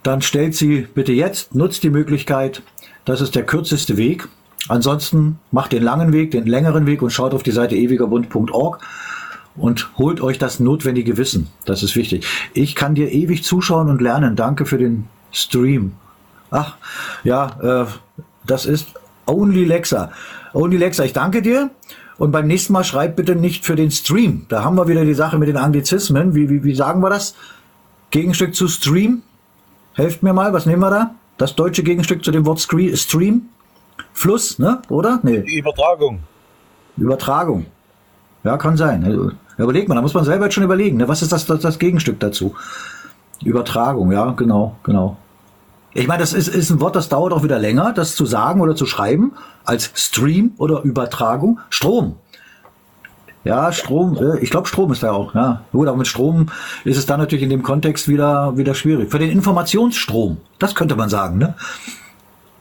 [0.03, 2.61] dann stellt sie bitte jetzt, nutzt die Möglichkeit.
[3.05, 4.27] Das ist der kürzeste Weg.
[4.67, 8.79] Ansonsten macht den langen Weg, den längeren Weg und schaut auf die Seite ewigerbund.org
[9.55, 11.47] und holt euch das notwendige Wissen.
[11.65, 12.25] Das ist wichtig.
[12.53, 14.35] Ich kann dir ewig zuschauen und lernen.
[14.35, 15.93] Danke für den Stream.
[16.51, 16.75] Ach,
[17.23, 17.85] ja, äh,
[18.45, 18.89] das ist
[19.25, 20.11] Only Lexa.
[20.55, 21.69] Only Lexa, ich danke dir.
[22.17, 24.45] Und beim nächsten Mal schreib bitte nicht für den Stream.
[24.47, 26.33] Da haben wir wieder die Sache mit den Anglizismen.
[26.33, 27.35] Wie, wie, wie sagen wir das?
[28.09, 29.21] Gegenstück zu Stream?
[29.95, 31.15] Helft mir mal, was nehmen wir da?
[31.37, 33.49] Das deutsche Gegenstück zu dem Wort Stream?
[34.13, 34.81] Fluss, ne?
[34.87, 35.19] Oder?
[35.23, 35.43] Nee.
[35.57, 36.19] Übertragung.
[36.95, 37.65] Übertragung.
[38.45, 39.03] Ja, kann sein.
[39.03, 40.97] Also, überlegt man, da muss man selber jetzt schon überlegen.
[40.97, 41.07] Ne?
[41.09, 42.55] Was ist das, das, das Gegenstück dazu?
[43.43, 45.17] Übertragung, ja, genau, genau.
[45.97, 48.59] Ich meine, das ist, ist ein Wort, das dauert auch wieder länger, das zu sagen
[48.59, 49.31] oder zu schreiben,
[49.63, 51.61] als Stream oder Übertragung.
[51.69, 52.17] Strom.
[53.45, 55.61] Ja, Strom, äh, ich glaube Strom ist da auch, ja.
[55.71, 56.47] Gut, aber mit Strom
[56.83, 59.09] ist es dann natürlich in dem Kontext wieder, wieder schwierig.
[59.09, 61.55] Für den Informationsstrom, das könnte man sagen, ne?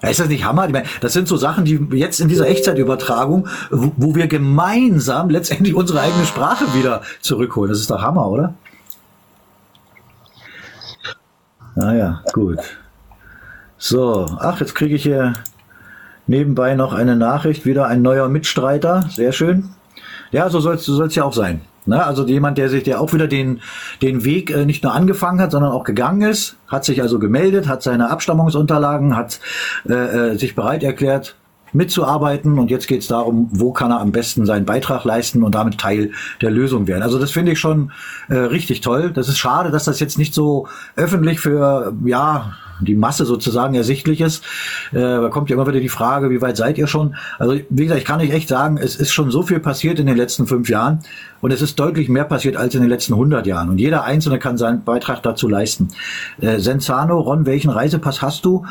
[0.01, 0.67] Ist das nicht Hammer?
[0.67, 5.29] Ich meine, das sind so Sachen, die jetzt in dieser Echtzeitübertragung, wo, wo wir gemeinsam
[5.29, 7.71] letztendlich unsere eigene Sprache wieder zurückholen.
[7.71, 8.55] Das ist doch Hammer, oder?
[11.75, 12.59] Naja, gut.
[13.87, 15.35] So, ach, jetzt kriege ich hier
[16.27, 19.69] nebenbei noch eine Nachricht, wieder ein neuer Mitstreiter, sehr schön.
[20.31, 21.61] Ja, so soll es so soll's ja auch sein.
[21.85, 22.03] Ne?
[22.03, 23.61] Also jemand, der sich, der auch wieder den,
[24.01, 27.69] den Weg äh, nicht nur angefangen hat, sondern auch gegangen ist, hat sich also gemeldet,
[27.69, 29.39] hat seine Abstammungsunterlagen, hat
[29.87, 31.37] äh, äh sich bereit erklärt,
[31.75, 35.55] mitzuarbeiten und jetzt geht es darum, wo kann er am besten seinen Beitrag leisten und
[35.55, 37.03] damit Teil der Lösung werden.
[37.03, 37.93] Also das finde ich schon
[38.31, 39.11] äh, richtig toll.
[39.11, 44.21] Das ist schade, dass das jetzt nicht so öffentlich für ja die Masse sozusagen ersichtlich
[44.21, 44.45] ist.
[44.93, 47.15] Äh, da kommt ja immer wieder die Frage, wie weit seid ihr schon?
[47.39, 50.07] Also wie gesagt, ich kann euch echt sagen, es ist schon so viel passiert in
[50.07, 51.01] den letzten fünf Jahren
[51.41, 53.69] und es ist deutlich mehr passiert als in den letzten 100 Jahren.
[53.69, 55.89] Und jeder Einzelne kann seinen Beitrag dazu leisten.
[56.41, 58.65] Äh, Senzano, Ron, welchen Reisepass hast du?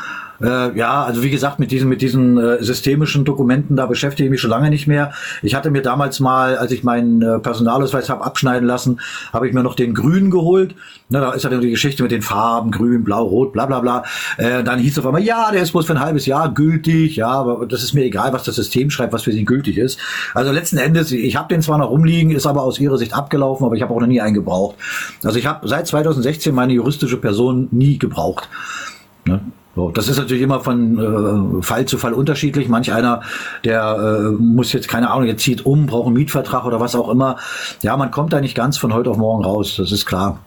[0.43, 4.31] Äh, ja, also wie gesagt, mit diesen, mit diesen äh, systemischen Dokumenten, da beschäftige ich
[4.31, 5.13] mich schon lange nicht mehr.
[5.41, 8.99] Ich hatte mir damals mal, als ich meinen äh, Personalausweis habe abschneiden lassen,
[9.31, 10.75] habe ich mir noch den grünen geholt.
[11.07, 14.03] Na, da ist ja die Geschichte mit den Farben, grün, blau, rot, bla bla bla.
[14.37, 17.15] Äh, dann hieß es auf einmal, ja, der ist bloß für ein halbes Jahr gültig,
[17.15, 19.97] ja, aber das ist mir egal, was das System schreibt, was für sie gültig ist.
[20.33, 23.65] Also letzten Endes, ich habe den zwar noch rumliegen, ist aber aus ihrer Sicht abgelaufen,
[23.65, 24.75] aber ich habe auch noch nie einen gebraucht.
[25.23, 28.49] Also ich habe seit 2016 meine juristische Person nie gebraucht.
[29.25, 29.39] Ne?
[29.75, 32.69] So, das ist natürlich immer von äh, Fall zu Fall unterschiedlich.
[32.69, 33.21] Manch einer,
[33.63, 37.09] der äh, muss jetzt, keine Ahnung, jetzt zieht um, braucht einen Mietvertrag oder was auch
[37.09, 37.37] immer.
[37.81, 40.39] Ja, man kommt da nicht ganz von heute auf morgen raus, das ist klar.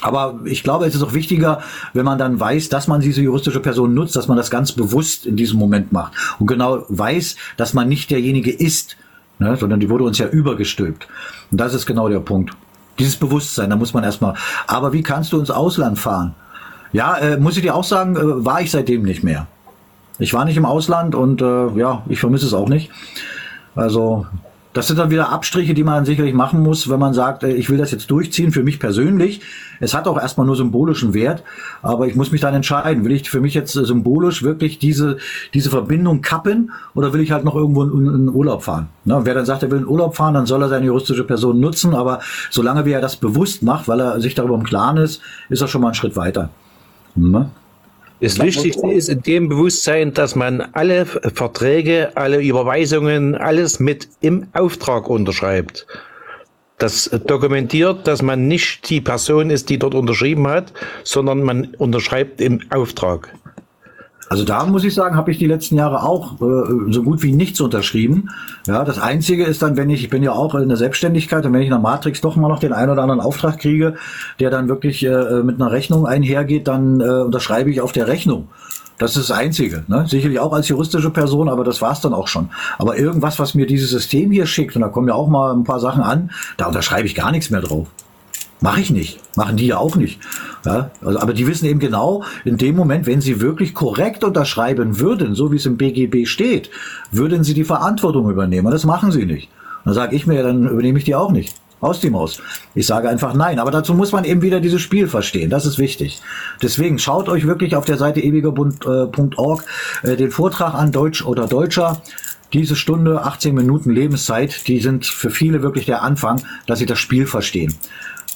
[0.00, 1.60] Aber ich glaube, es ist auch wichtiger,
[1.92, 5.24] wenn man dann weiß, dass man diese juristische Person nutzt, dass man das ganz bewusst
[5.24, 8.96] in diesem Moment macht und genau weiß, dass man nicht derjenige ist,
[9.38, 11.06] ne, sondern die wurde uns ja übergestülpt.
[11.50, 12.56] Und das ist genau der Punkt.
[12.98, 14.34] Dieses Bewusstsein, da muss man erstmal.
[14.66, 16.34] Aber wie kannst du ins Ausland fahren?
[16.94, 19.48] Ja, äh, muss ich dir auch sagen, äh, war ich seitdem nicht mehr.
[20.20, 22.88] Ich war nicht im Ausland und äh, ja, ich vermisse es auch nicht.
[23.74, 24.26] Also
[24.74, 27.68] das sind dann wieder Abstriche, die man sicherlich machen muss, wenn man sagt, äh, ich
[27.68, 29.40] will das jetzt durchziehen, für mich persönlich.
[29.80, 31.42] Es hat auch erstmal nur symbolischen Wert,
[31.82, 35.18] aber ich muss mich dann entscheiden, will ich für mich jetzt äh, symbolisch wirklich diese,
[35.52, 38.86] diese Verbindung kappen oder will ich halt noch irgendwo in, in Urlaub fahren?
[39.04, 39.20] Ne?
[39.24, 41.92] Wer dann sagt, er will in Urlaub fahren, dann soll er seine juristische Person nutzen,
[41.92, 45.60] aber solange wie er das bewusst macht, weil er sich darüber im Klaren ist, ist
[45.60, 46.50] er schon mal einen Schritt weiter.
[47.14, 47.50] Ne?
[48.20, 54.46] Das Wichtigste ist in dem Bewusstsein, dass man alle Verträge, alle Überweisungen, alles mit im
[54.54, 55.86] Auftrag unterschreibt.
[56.78, 60.72] das dokumentiert, dass man nicht die Person ist, die dort unterschrieben hat,
[61.04, 63.32] sondern man unterschreibt im Auftrag.
[64.34, 67.30] Also da muss ich sagen, habe ich die letzten Jahre auch äh, so gut wie
[67.30, 68.30] nichts unterschrieben.
[68.66, 71.52] Ja, das Einzige ist dann, wenn ich, ich bin ja auch in der Selbstständigkeit und
[71.52, 73.94] wenn ich in der Matrix doch mal noch den einen oder anderen Auftrag kriege,
[74.40, 78.48] der dann wirklich äh, mit einer Rechnung einhergeht, dann äh, unterschreibe ich auf der Rechnung.
[78.98, 79.84] Das ist das Einzige.
[79.86, 80.04] Ne?
[80.08, 82.48] Sicherlich auch als juristische Person, aber das war's dann auch schon.
[82.76, 85.62] Aber irgendwas, was mir dieses System hier schickt, und da kommen ja auch mal ein
[85.62, 87.86] paar Sachen an, da unterschreibe ich gar nichts mehr drauf.
[88.60, 89.20] Mache ich nicht.
[89.36, 90.20] Machen die ja auch nicht.
[90.64, 94.98] Ja, also, aber die wissen eben genau, in dem Moment, wenn sie wirklich korrekt unterschreiben
[95.00, 96.70] würden, so wie es im BGB steht,
[97.10, 98.66] würden sie die Verantwortung übernehmen.
[98.66, 99.50] Und das machen sie nicht.
[99.84, 101.54] Dann sage ich mir, dann übernehme ich die auch nicht.
[101.80, 102.40] Aus dem Haus.
[102.74, 103.58] Ich sage einfach nein.
[103.58, 105.50] Aber dazu muss man eben wieder dieses Spiel verstehen.
[105.50, 106.22] Das ist wichtig.
[106.62, 109.64] Deswegen schaut euch wirklich auf der Seite ewigerbund.org
[110.02, 112.00] äh, den Vortrag an, Deutsch oder Deutscher.
[112.54, 117.00] Diese Stunde, 18 Minuten Lebenszeit, die sind für viele wirklich der Anfang, dass sie das
[117.00, 117.74] Spiel verstehen.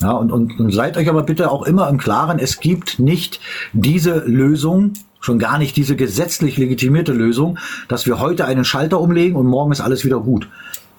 [0.00, 3.40] Ja, und, und, und seid euch aber bitte auch immer im Klaren, es gibt nicht
[3.72, 7.58] diese Lösung, schon gar nicht diese gesetzlich legitimierte Lösung,
[7.88, 10.48] dass wir heute einen Schalter umlegen und morgen ist alles wieder gut.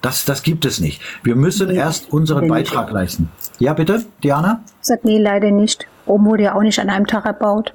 [0.02, 1.02] Das, das gibt es nicht.
[1.24, 3.30] Wir müssen erst unseren Beitrag leisten.
[3.60, 4.62] Ja, bitte, Diana?
[4.82, 5.88] Sagt nee, leider nicht.
[6.08, 7.74] Rom wurde ja auch nicht an einem Tag erbaut.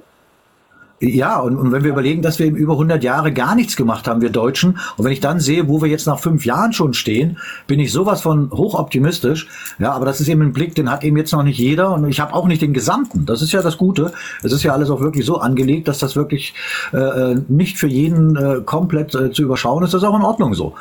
[1.01, 4.07] Ja, und, und wenn wir überlegen, dass wir eben über 100 Jahre gar nichts gemacht
[4.07, 6.93] haben, wir Deutschen, und wenn ich dann sehe, wo wir jetzt nach fünf Jahren schon
[6.93, 9.47] stehen, bin ich sowas von hochoptimistisch.
[9.77, 12.07] Ja, aber das ist eben ein Blick, den hat eben jetzt noch nicht jeder und
[12.07, 13.25] ich habe auch nicht den gesamten.
[13.25, 14.13] Das ist ja das Gute.
[14.41, 16.53] Es ist ja alles auch wirklich so angelegt, dass das wirklich
[16.93, 19.93] äh, nicht für jeden äh, komplett äh, zu überschauen ist.
[19.93, 20.75] Das ist auch in Ordnung so.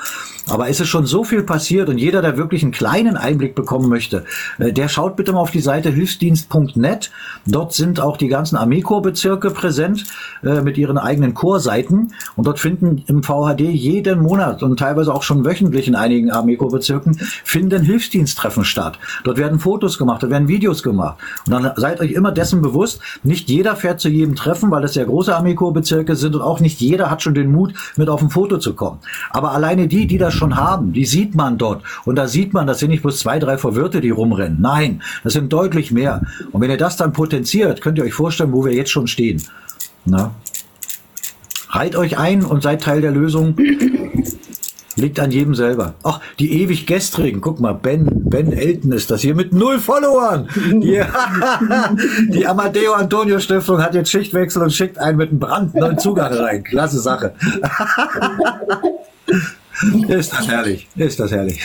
[0.49, 3.89] Aber es ist schon so viel passiert und jeder, der wirklich einen kleinen Einblick bekommen
[3.89, 4.25] möchte,
[4.59, 7.11] äh, der schaut bitte mal auf die Seite hilfsdienst.net.
[7.47, 10.05] Dort sind auch die ganzen Armeekorpsbezirke präsent
[10.43, 15.23] äh, mit ihren eigenen Chorseiten und dort finden im VHD jeden Monat und teilweise auch
[15.23, 18.99] schon wöchentlich in einigen Armeekorpsbezirken finden Hilfsdiensttreffen statt.
[19.25, 21.19] Dort werden Fotos gemacht, dort werden Videos gemacht.
[21.47, 24.95] Und dann seid euch immer dessen bewusst, nicht jeder fährt zu jedem Treffen, weil es
[24.95, 28.31] sehr große Armeekorpsbezirke sind und auch nicht jeder hat schon den Mut, mit auf ein
[28.31, 28.99] Foto zu kommen.
[29.31, 31.83] Aber alleine die, die das schon haben, die sieht man dort.
[32.05, 34.61] Und da sieht man, das sind nicht bloß zwei, drei Verwirrte, die rumrennen.
[34.61, 36.23] Nein, das sind deutlich mehr.
[36.53, 39.43] Und wenn ihr das dann potenziert, könnt ihr euch vorstellen, wo wir jetzt schon stehen.
[40.05, 40.35] Na?
[41.71, 43.57] Reiht euch ein und seid Teil der Lösung.
[44.97, 45.95] Liegt an jedem selber.
[46.05, 47.41] Ach, die ewig gestrigen.
[47.41, 50.49] Guck mal, Ben, Ben Elton ist das hier mit null Followern.
[50.81, 51.03] Die,
[52.31, 56.63] die Amadeo Antonio Stiftung hat jetzt Schichtwechsel und schickt einen mit einem brandneuen Zugang rein.
[56.63, 57.35] Klasse Sache.
[60.09, 60.87] Ist das herrlich.
[60.95, 61.61] Ist das herrlich.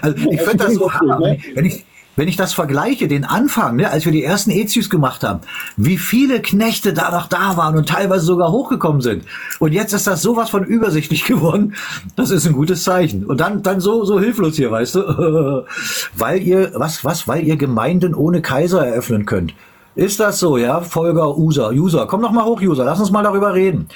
[0.00, 1.36] Also ich finde das so hammer.
[1.54, 1.84] Wenn ich,
[2.16, 5.40] wenn ich das vergleiche, den Anfang, ne, als wir die ersten Ezius gemacht haben,
[5.76, 9.24] wie viele Knechte da noch da waren und teilweise sogar hochgekommen sind.
[9.58, 11.74] Und jetzt ist das sowas von übersichtlich geworden.
[12.16, 13.24] Das ist ein gutes Zeichen.
[13.24, 15.64] Und dann, dann so, so hilflos hier, weißt du?
[16.16, 19.54] weil ihr, was, was, weil ihr Gemeinden ohne Kaiser eröffnen könnt.
[19.94, 20.80] Ist das so, ja?
[20.80, 22.06] Folger, User, User.
[22.06, 22.84] Komm doch mal hoch, User.
[22.84, 23.88] Lass uns mal darüber reden.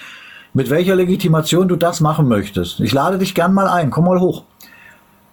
[0.53, 2.81] Mit welcher Legitimation du das machen möchtest.
[2.81, 3.91] Ich lade dich gern mal ein.
[3.91, 4.45] Komm mal hoch.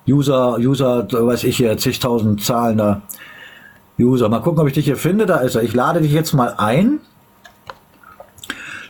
[0.07, 3.01] User, User, weiß ich hier, zigtausend Zahlen da.
[3.99, 5.25] User, mal gucken, ob ich dich hier finde.
[5.25, 5.63] Da ist er.
[5.63, 6.99] Ich lade dich jetzt mal ein.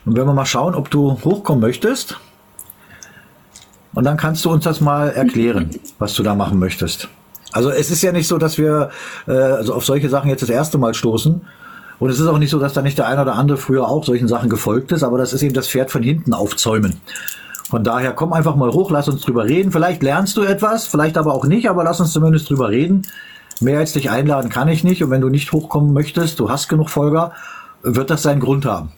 [0.06, 2.18] Und wenn wir mal schauen, ob du hochkommen möchtest.
[3.94, 5.70] Und dann kannst du uns das mal erklären,
[6.00, 7.10] was du da machen möchtest.
[7.52, 8.90] Also es ist ja nicht so, dass wir
[9.28, 11.42] äh, also auf solche Sachen jetzt das erste Mal stoßen.
[12.00, 14.04] Und es ist auch nicht so, dass da nicht der eine oder andere früher auch
[14.04, 17.00] solchen Sachen gefolgt ist, aber das ist eben das Pferd von hinten aufzäumen.
[17.74, 19.72] Von daher komm einfach mal hoch, lass uns drüber reden.
[19.72, 23.02] Vielleicht lernst du etwas, vielleicht aber auch nicht, aber lass uns zumindest drüber reden.
[23.62, 25.04] Mehr als dich einladen kann ich nicht.
[25.04, 27.32] Und wenn du nicht hochkommen möchtest, du hast genug Folger,
[27.82, 28.92] wird das seinen Grund haben.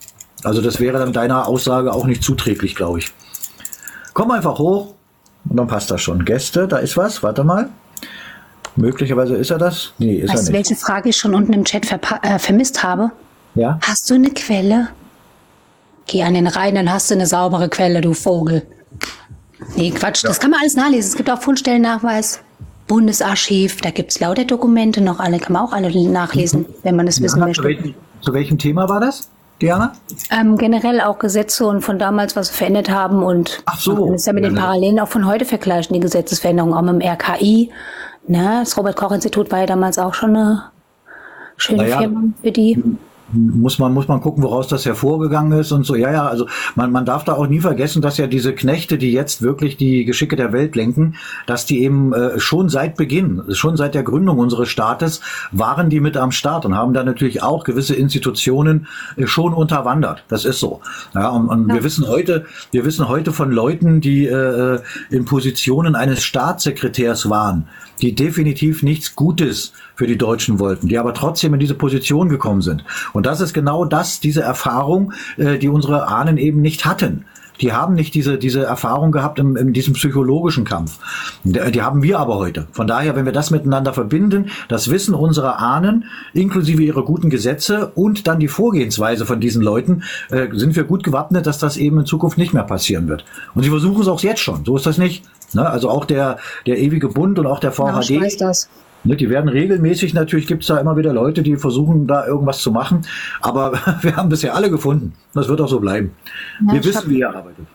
[0.44, 3.14] Also das wäre dann deiner Aussage auch nicht zuträglich, glaube ich.
[4.12, 4.92] Komm einfach hoch
[5.48, 6.26] und dann passt das schon.
[6.26, 7.70] Gäste, da ist was, warte mal.
[8.76, 9.94] Möglicherweise ist er das?
[9.96, 10.70] Nee, ist weißt er du, nicht.
[10.70, 13.10] welche Frage ich schon unten im Chat äh, vermisst habe?
[13.54, 13.78] Ja?
[13.80, 14.88] Hast du eine Quelle?
[16.06, 18.62] Geh an den Rhein, dann hast du eine saubere Quelle, du Vogel.
[19.76, 21.10] Nee, Quatsch, das kann man alles nachlesen.
[21.10, 22.40] Es gibt auch Fundstellennachweis,
[22.86, 27.06] Bundesarchiv, da gibt es lauter Dokumente noch alle, kann man auch alle nachlesen, wenn man
[27.06, 27.62] das wissen Ja, möchte.
[27.62, 29.28] zu, welchem, zu welchem Thema war das,
[29.60, 29.92] Diana?
[30.30, 34.06] Ähm, generell auch Gesetze und von damals, was verändert haben und Ach so.
[34.06, 34.60] man es ja mit den Ja.
[34.62, 37.70] Parallelen auch von heute vergleichen, die Gesetzesveränderungen, auch mit dem RKI.
[38.28, 38.58] Ne?
[38.60, 40.64] Das Robert-Koch-Institut war ja damals auch schon eine
[41.56, 41.98] schöne Naja.
[41.98, 42.82] Firma für die.
[43.32, 45.96] Muss man, muss man gucken, woraus das hervorgegangen ist und so.
[45.96, 49.12] Ja, ja, also man, man darf da auch nie vergessen, dass ja diese Knechte, die
[49.12, 51.16] jetzt wirklich die Geschicke der Welt lenken,
[51.46, 55.20] dass die eben äh, schon seit Beginn, schon seit der Gründung unseres Staates,
[55.50, 58.86] waren die mit am Start und haben da natürlich auch gewisse Institutionen
[59.16, 60.24] äh, schon unterwandert.
[60.28, 60.80] Das ist so.
[61.14, 61.74] Ja, und, und ja.
[61.74, 64.78] wir wissen heute, wir wissen heute von Leuten, die äh,
[65.10, 67.68] in Positionen eines Staatssekretärs waren,
[68.00, 72.62] die definitiv nichts Gutes für die Deutschen wollten, die aber trotzdem in diese Position gekommen
[72.62, 72.84] sind.
[73.12, 77.24] Und das ist genau das, diese Erfahrung, äh, die unsere Ahnen eben nicht hatten.
[77.60, 80.98] Die haben nicht diese, diese Erfahrung gehabt in, in diesem psychologischen Kampf.
[81.44, 82.66] Die, die haben wir aber heute.
[82.72, 86.04] Von daher, wenn wir das miteinander verbinden, das Wissen unserer Ahnen,
[86.34, 91.02] inklusive ihrer guten Gesetze und dann die Vorgehensweise von diesen Leuten, äh, sind wir gut
[91.02, 93.24] gewappnet, dass das eben in Zukunft nicht mehr passieren wird.
[93.54, 94.64] Und sie versuchen es auch jetzt schon.
[94.64, 95.24] So ist das nicht.
[95.54, 95.68] Ne?
[95.68, 97.86] Also auch der, der ewige Bund und auch der VHD.
[97.86, 98.68] Ja, ich weiß das.
[99.06, 102.58] Ne, die werden regelmäßig, natürlich gibt es da immer wieder Leute, die versuchen, da irgendwas
[102.58, 103.06] zu machen.
[103.40, 103.72] Aber
[104.02, 105.14] wir haben bisher alle gefunden.
[105.32, 106.14] Das wird auch so bleiben.
[106.66, 107.66] Ja, wir wissen, wie ihr arbeitet.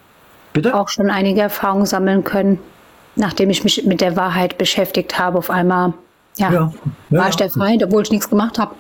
[0.53, 0.75] Bitte?
[0.75, 2.59] Auch schon einige Erfahrungen sammeln können,
[3.15, 5.37] nachdem ich mich mit der Wahrheit beschäftigt habe.
[5.37, 5.93] Auf einmal,
[6.37, 6.73] ja, ja,
[7.09, 8.75] war ich der Feind, obwohl ich nichts gemacht habe.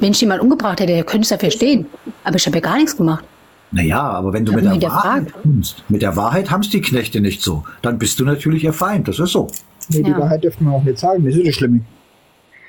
[0.00, 1.86] Wenn ich jemanden umgebracht hätte, könnte ich dafür stehen.
[2.24, 3.24] Aber ich habe ja gar nichts gemacht.
[3.72, 7.20] Naja, aber wenn du mit der Wahrheit kommst, mit der Wahrheit haben es die Knechte
[7.20, 9.48] nicht so, dann bist du natürlich ihr Feind, das ist so.
[9.90, 10.18] Nee, die ja.
[10.18, 11.80] Wahrheit dürfen wir auch nicht sagen, das ist das Schlimme.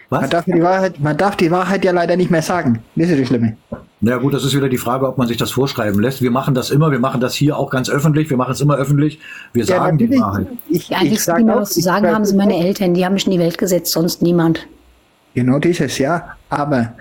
[0.10, 0.22] Was?
[0.22, 3.20] Man darf, die Wahrheit, man darf die Wahrheit ja leider nicht mehr sagen, das ist
[3.22, 3.56] das Schlimme.
[4.02, 6.22] Na ja, gut, das ist wieder die Frage, ob man sich das vorschreiben lässt.
[6.22, 8.76] Wir machen das immer, wir machen das hier auch ganz öffentlich, wir machen es immer
[8.76, 9.20] öffentlich,
[9.54, 10.48] wir ja, sagen die Wahrheit.
[10.70, 13.14] Ich, ja, ich, ich sag genau, was zu sagen haben sie meine Eltern, die haben
[13.14, 14.68] mich in die Welt gesetzt, sonst niemand.
[15.34, 16.36] Genau dieses, ja.
[16.50, 16.94] Aber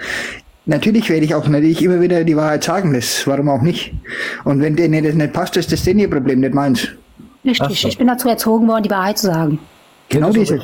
[0.66, 3.92] Natürlich werde ich auch natürlich immer wieder die Wahrheit sagen, das, warum auch nicht.
[4.44, 6.86] Und wenn denen das nicht passt, ist das denen ihr Problem, nicht meins.
[7.44, 9.58] Richtig, ich bin dazu erzogen worden, die Wahrheit zu sagen.
[10.10, 10.60] Genau diese.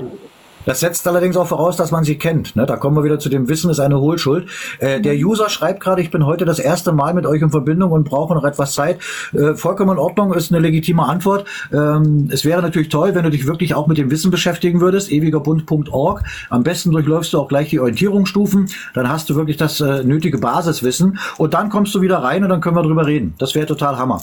[0.67, 2.57] Das setzt allerdings auch voraus, dass man sie kennt.
[2.57, 2.67] Ne?
[2.67, 4.49] Da kommen wir wieder zu dem Wissen ist eine Hohlschuld.
[4.81, 5.27] Äh, der mhm.
[5.27, 8.35] User schreibt gerade, ich bin heute das erste Mal mit euch in Verbindung und brauche
[8.35, 8.99] noch etwas Zeit.
[9.33, 11.47] Äh, vollkommen in Ordnung, ist eine legitime Antwort.
[11.73, 15.13] Ähm, es wäre natürlich toll, wenn du dich wirklich auch mit dem Wissen beschäftigen würdest.
[15.13, 16.25] ewigerbund.org.
[16.51, 18.69] Am besten durchläufst du auch gleich die Orientierungsstufen.
[18.95, 21.21] Dann hast du wirklich das äh, nötige Basiswissen.
[21.39, 23.35] Und dann kommst du wieder rein und dann können wir drüber reden.
[23.39, 24.21] Das wäre total Hammer.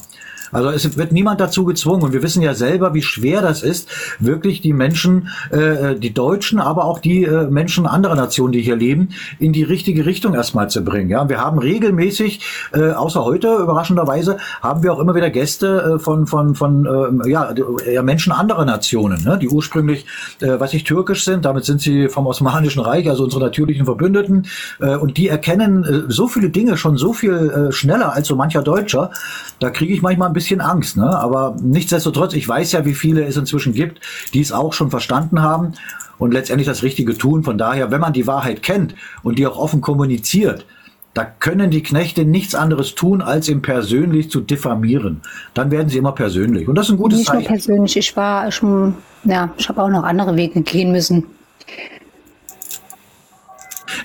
[0.54, 2.04] Also es wird niemand dazu gezwungen.
[2.04, 3.90] Und wir wissen ja selber, wie schwer das ist,
[4.20, 8.76] wirklich die Menschen, äh, die Deutschen, aber auch die äh, Menschen anderer Nationen, die hier
[8.76, 9.10] leben,
[9.40, 11.10] in die richtige Richtung erstmal zu bringen.
[11.10, 12.42] Ja, wir haben regelmäßig,
[12.74, 17.30] äh, außer heute überraschenderweise, haben wir auch immer wieder Gäste äh, von von von äh,
[17.30, 20.06] ja, Menschen anderer Nationen, ne, die ursprünglich,
[20.42, 21.46] äh, was ich türkisch sind.
[21.46, 24.48] Damit sind sie vom Osmanischen Reich, also unsere natürlichen Verbündeten.
[24.80, 28.36] Äh, und die erkennen äh, so viele Dinge schon so viel äh, schneller als so
[28.36, 29.12] mancher Deutscher.
[29.60, 31.18] Da kriege ich manchmal ein bisschen bisschen Angst, ne?
[31.18, 34.02] Aber nichtsdestotrotz, ich weiß ja, wie viele es inzwischen gibt,
[34.34, 35.74] die es auch schon verstanden haben
[36.18, 37.44] und letztendlich das Richtige tun.
[37.44, 38.94] Von daher, wenn man die Wahrheit kennt
[39.24, 40.66] und die auch offen kommuniziert,
[41.14, 45.22] da können die Knechte nichts anderes tun, als ihn persönlich zu diffamieren.
[45.54, 46.68] Dann werden sie immer persönlich.
[46.68, 47.40] Und das ist ein gutes Nicht Zeichen.
[47.40, 47.98] Nicht nur persönlich.
[47.98, 51.26] Ich war schon, ja, ich habe auch noch andere Wege gehen müssen.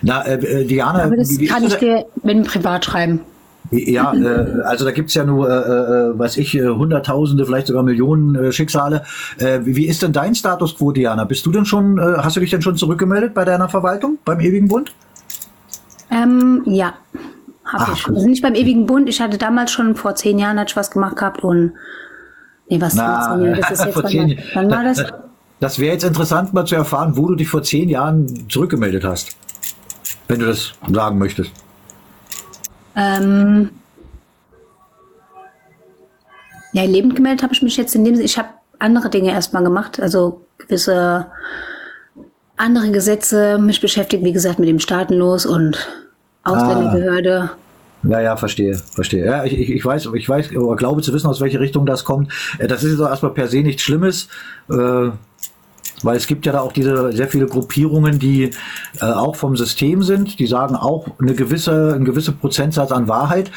[0.02, 3.20] Na, äh, äh Diana, Aber das kann ich dir mit dem Privat schreiben.
[3.70, 7.82] Ja, äh, also da gibt's ja nur, äh, äh, weiß ich, äh, Hunderttausende, vielleicht sogar
[7.82, 9.04] Millionen äh, Schicksale.
[9.38, 11.24] Äh, wie ist denn dein Status quo, Diana?
[11.24, 14.40] Bist du denn schon, äh, hast du dich denn schon zurückgemeldet bei deiner Verwaltung, beim
[14.40, 14.92] Ewigen Bund?
[16.10, 16.94] Ähm, ja,
[17.64, 18.08] habe ich.
[18.08, 19.08] Also nicht beim Ewigen Bund.
[19.08, 21.72] Ich hatte damals schon vor zehn Jahren hatte ich was gemacht gehabt und
[22.68, 25.04] nee, was Na, vor Das ist jetzt vor zehn, wann war das?
[25.60, 29.36] Das wäre jetzt interessant, mal zu erfahren, wo du dich vor zehn Jahren zurückgemeldet hast.
[30.28, 31.52] Wenn du das sagen möchtest.
[32.98, 33.70] Ähm,
[36.72, 38.48] ja, lebend gemeldet habe ich mich jetzt in dem ich habe
[38.80, 41.26] andere Dinge erstmal gemacht, also gewisse
[42.56, 45.88] andere Gesetze, mich beschäftigt, wie gesagt, mit dem Staatenlos und
[46.42, 47.50] Ausländerbehörde.
[47.52, 47.56] Ah.
[48.08, 49.24] Ja, ja, verstehe, verstehe.
[49.24, 52.04] Ja, ich, ich, ich weiß, ich weiß, oder glaube zu wissen, aus welche Richtung das
[52.04, 52.32] kommt.
[52.58, 54.28] Äh, das ist doch erstmal per se nichts Schlimmes.
[54.70, 55.10] Äh,
[56.02, 58.50] weil es gibt ja da auch diese sehr viele Gruppierungen, die
[59.00, 63.50] äh, auch vom System sind, die sagen auch eine gewisse, ein gewisser Prozentsatz an Wahrheit,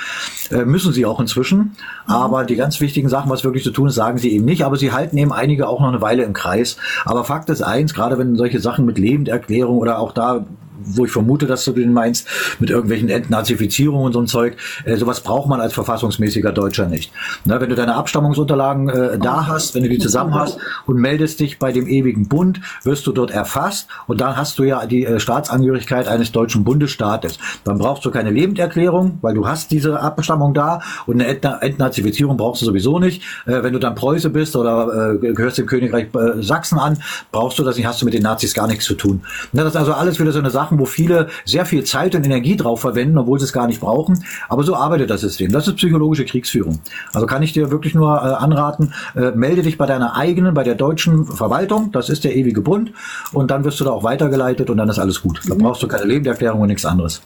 [0.52, 1.58] äh, müssen sie auch inzwischen.
[1.58, 1.72] Mhm.
[2.08, 4.64] Aber die ganz wichtigen Sachen, was wirklich zu tun ist, sagen sie eben nicht.
[4.64, 6.78] Aber sie halten eben einige auch noch eine Weile im Kreis.
[7.06, 10.46] Aber Fakt ist eins, gerade wenn solche Sachen mit Lebenderklärung oder auch da
[10.84, 12.28] wo ich vermute, dass du den meinst,
[12.60, 14.58] mit irgendwelchen Entnazifizierungen und so ein Zeug.
[14.86, 17.12] Äh, sowas braucht man als verfassungsmäßiger Deutscher nicht.
[17.46, 21.40] Na, wenn du deine Abstammungsunterlagen äh, da hast, wenn du die zusammen hast und meldest
[21.40, 25.06] dich bei dem ewigen Bund, wirst du dort erfasst und dann hast du ja die
[25.06, 27.38] äh, Staatsangehörigkeit eines deutschen Bundesstaates.
[27.64, 32.62] Dann brauchst du keine Lebenderklärung, weil du hast diese Abstammung da und eine Entnazifizierung brauchst
[32.62, 33.24] du sowieso nicht.
[33.46, 36.98] Äh, wenn du dann Preuße bist oder äh, gehörst dem Königreich äh, Sachsen an,
[37.32, 39.22] brauchst du das nicht, hast du mit den Nazis gar nichts zu tun.
[39.52, 42.16] Na, das ist also alles wieder so eine Sache, machen, wo viele sehr viel Zeit
[42.16, 44.24] und Energie drauf verwenden, obwohl sie es gar nicht brauchen.
[44.50, 45.52] Aber so arbeitet das System.
[45.52, 46.80] Das ist psychologische Kriegsführung.
[47.14, 50.64] Also kann ich dir wirklich nur äh, anraten, äh, melde dich bei deiner eigenen, bei
[50.64, 51.92] der deutschen Verwaltung.
[51.92, 52.94] Das ist der ewige Bund.
[53.34, 55.42] Und dann wirst du da auch weitergeleitet und dann ist alles gut.
[55.48, 57.22] Da brauchst du keine Lebenserklärung und nichts anderes.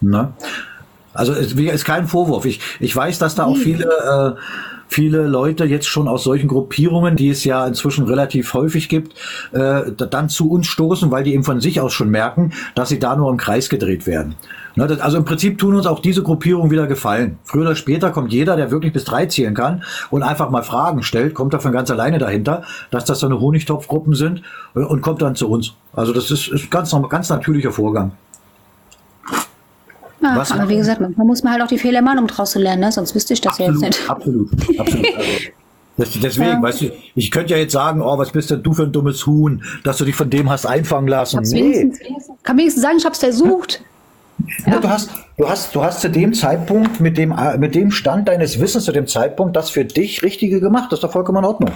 [0.00, 0.32] Ne?
[1.12, 2.44] Also es ist kein Vorwurf.
[2.44, 4.40] Ich, ich weiß, dass da auch viele, äh,
[4.88, 9.14] viele Leute jetzt schon aus solchen Gruppierungen, die es ja inzwischen relativ häufig gibt,
[9.52, 12.98] äh, dann zu uns stoßen, weil die eben von sich aus schon merken, dass sie
[12.98, 14.34] da nur im Kreis gedreht werden.
[14.76, 17.38] Ne, das, also im Prinzip tun uns auch diese Gruppierungen wieder gefallen.
[17.44, 21.02] Früher oder später kommt jeder, der wirklich bis drei zählen kann und einfach mal Fragen
[21.02, 24.42] stellt, kommt da von ganz alleine dahinter, dass das so eine Honigtopfgruppen sind
[24.74, 25.74] äh, und kommt dann zu uns.
[25.92, 28.12] Also das ist, ist ganz, ganz natürlicher Vorgang.
[30.20, 32.50] Ja, Was aber wie gesagt, man muss man halt auch die Fehler machen, um draus
[32.50, 32.92] zu lernen, ne?
[32.92, 34.10] sonst wüsste ich das absolut, ja jetzt nicht.
[34.10, 35.06] Absolut, absolut.
[35.98, 36.62] Also, deswegen, ja.
[36.62, 39.26] weißt du, ich könnte ja jetzt sagen, oh, was bist denn du für ein dummes
[39.26, 41.40] Huhn, dass du dich von dem hast einfangen lassen.
[41.42, 41.90] Nee.
[42.44, 43.80] Kann wenigstens sagen, ich hab's versucht.
[43.80, 44.74] Ja.
[44.74, 48.28] Ja, du, hast, du, hast, du hast zu dem Zeitpunkt, mit dem, mit dem Stand
[48.28, 50.92] deines Wissens zu dem Zeitpunkt, das für dich Richtige gemacht.
[50.92, 51.72] Das ist doch vollkommen in Ordnung.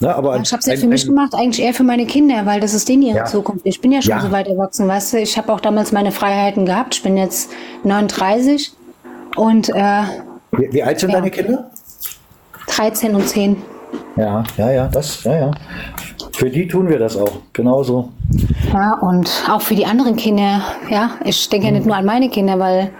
[0.00, 2.46] Ja, aber ja, ich habe es ja für mich gemacht, eigentlich eher für meine Kinder,
[2.46, 3.24] weil das ist denen ihre ja.
[3.26, 3.66] Zukunft.
[3.66, 5.18] Ich bin ja schon so weit erwachsen, weißt du.
[5.18, 6.94] Ich habe auch damals meine Freiheiten gehabt.
[6.94, 7.50] Ich bin jetzt
[7.84, 8.72] 39
[9.36, 10.02] und äh,
[10.52, 11.70] wie, wie alt sind deine Kinder?
[12.66, 13.56] 13 und 10.
[14.16, 15.50] Ja, ja, ja, das, ja, ja.
[16.32, 18.10] Für die tun wir das auch, genauso.
[18.72, 21.10] Ja, und auch für die anderen Kinder, ja.
[21.24, 22.90] Ich denke ja nicht nur an meine Kinder, weil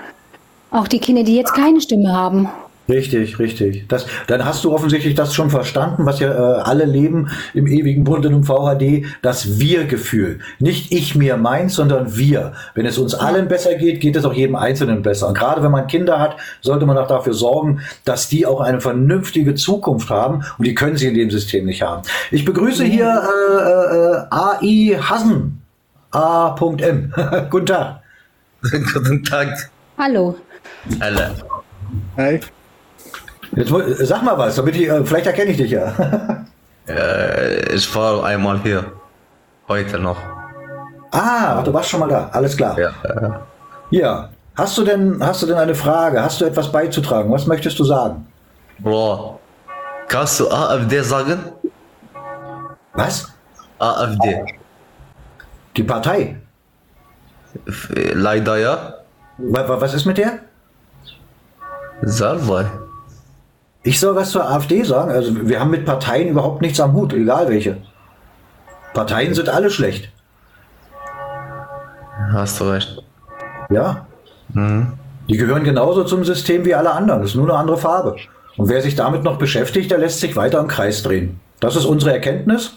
[0.71, 2.49] auch die Kinder, die jetzt keine Stimme haben,
[2.91, 3.87] Richtig, richtig.
[3.87, 8.03] Das, dann hast du offensichtlich das schon verstanden, was ja äh, alle leben im ewigen
[8.03, 10.41] Bund und im VHD, das Wir-Gefühl.
[10.59, 12.53] Nicht ich mir meins, sondern wir.
[12.75, 15.29] Wenn es uns allen besser geht, geht es auch jedem Einzelnen besser.
[15.29, 18.81] Und gerade wenn man Kinder hat, sollte man auch dafür sorgen, dass die auch eine
[18.81, 20.45] vernünftige Zukunft haben.
[20.59, 22.03] Und die können sie in dem System nicht haben.
[22.33, 25.63] Ich begrüße hier äh, äh, AI Hassen.
[26.11, 27.15] A.M.
[27.51, 28.01] Guten Tag.
[28.63, 29.71] Guten Tag.
[29.97, 30.35] Hallo.
[31.01, 31.21] Hallo.
[32.17, 32.41] Hi.
[33.53, 33.73] Jetzt,
[34.07, 35.93] sag mal was, damit ich, äh, vielleicht erkenne ich dich ja.
[36.89, 38.85] äh, ich war einmal hier.
[39.69, 40.17] Heute noch.
[41.13, 42.29] Ah, du warst schon mal da.
[42.33, 42.79] Alles klar.
[42.79, 42.93] Ja.
[43.91, 44.29] Ja.
[44.57, 46.23] Hast du denn, hast du denn eine Frage?
[46.23, 47.33] Hast du etwas beizutragen?
[47.33, 48.27] Was möchtest du sagen?
[48.79, 49.41] Bro,
[50.09, 51.39] kannst du AfD sagen?
[52.95, 53.29] Was?
[53.79, 54.45] AfD.
[55.77, 56.37] Die Partei?
[58.13, 58.95] Leider ja.
[59.39, 60.41] Was ist mit der?
[62.03, 62.67] Salvai.
[63.83, 65.11] Ich soll was zur AfD sagen.
[65.11, 67.79] Also wir haben mit Parteien überhaupt nichts am Hut, egal welche.
[68.93, 70.11] Parteien sind alle schlecht.
[72.33, 73.03] Hast du recht.
[73.71, 74.07] Ja.
[74.53, 74.93] Mhm.
[75.29, 77.23] Die gehören genauso zum System wie alle anderen.
[77.23, 78.17] Das ist nur eine andere Farbe.
[78.57, 81.41] Und wer sich damit noch beschäftigt, der lässt sich weiter im Kreis drehen.
[81.61, 82.77] Das ist unsere Erkenntnis.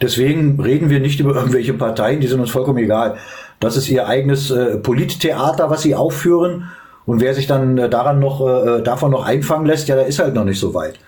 [0.00, 3.16] Deswegen reden wir nicht über irgendwelche Parteien, die sind uns vollkommen egal.
[3.60, 6.70] Das ist ihr eigenes äh, Polittheater, was sie aufführen.
[7.08, 10.06] Und wer sich dann äh, daran noch, äh, äh, davon noch einfangen lässt, ja, der
[10.06, 10.98] ist halt noch nicht so weit.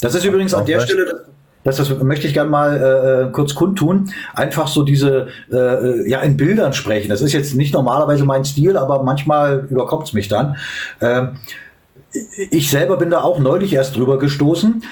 [0.00, 1.26] Das ist übrigens an der Stelle,
[1.62, 6.36] das, das möchte ich gerne mal äh, kurz kundtun, einfach so diese, äh, ja, in
[6.36, 7.08] Bildern sprechen.
[7.08, 10.56] Das ist jetzt nicht normalerweise mein Stil, aber manchmal überkommt es mich dann.
[10.98, 11.28] Äh,
[12.50, 14.82] ich selber bin da auch neulich erst drüber gestoßen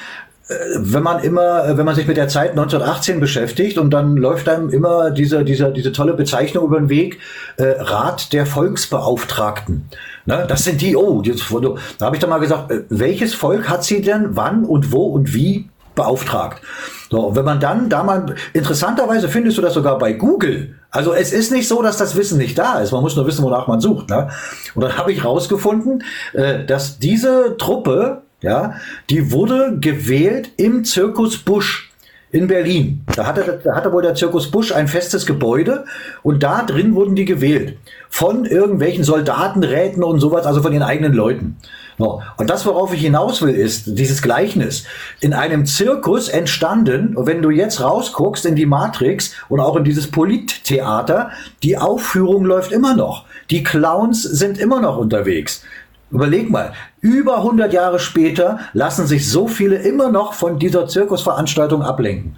[0.77, 4.71] wenn man immer, wenn man sich mit der Zeit 1918 beschäftigt und dann läuft einem
[4.71, 7.21] immer diese, diese, diese tolle Bezeichnung über den Weg,
[7.57, 9.89] äh, Rat der Volksbeauftragten.
[10.25, 11.43] Ne, das sind die, oh, jetzt,
[11.99, 15.07] da habe ich dann mal gesagt, äh, welches Volk hat sie denn wann und wo
[15.07, 16.63] und wie beauftragt?
[17.11, 20.77] So, wenn man dann da mal, interessanterweise findest du das sogar bei Google.
[20.91, 22.93] Also es ist nicht so, dass das Wissen nicht da ist.
[22.93, 24.11] Man muss nur wissen, wonach man sucht.
[24.11, 24.29] Ne?
[24.75, 28.75] Und dann habe ich rausgefunden, äh, dass diese Truppe, ja,
[29.11, 31.92] die wurde gewählt im Zirkus Busch
[32.33, 33.05] in Berlin.
[33.15, 35.85] Da hatte, da hatte wohl der Zirkus Busch ein festes Gebäude
[36.23, 37.77] und da drin wurden die gewählt.
[38.09, 41.57] Von irgendwelchen Soldatenräten und sowas, also von ihren eigenen Leuten.
[41.99, 42.23] So.
[42.39, 44.85] Und das, worauf ich hinaus will, ist dieses Gleichnis.
[45.21, 50.11] In einem Zirkus entstanden, wenn du jetzt rausguckst in die Matrix und auch in dieses
[50.11, 51.31] Polittheater,
[51.63, 53.27] die Aufführung läuft immer noch.
[53.51, 55.63] Die Clowns sind immer noch unterwegs.
[56.13, 61.83] Überleg mal, über 100 Jahre später lassen sich so viele immer noch von dieser Zirkusveranstaltung
[61.83, 62.37] ablenken.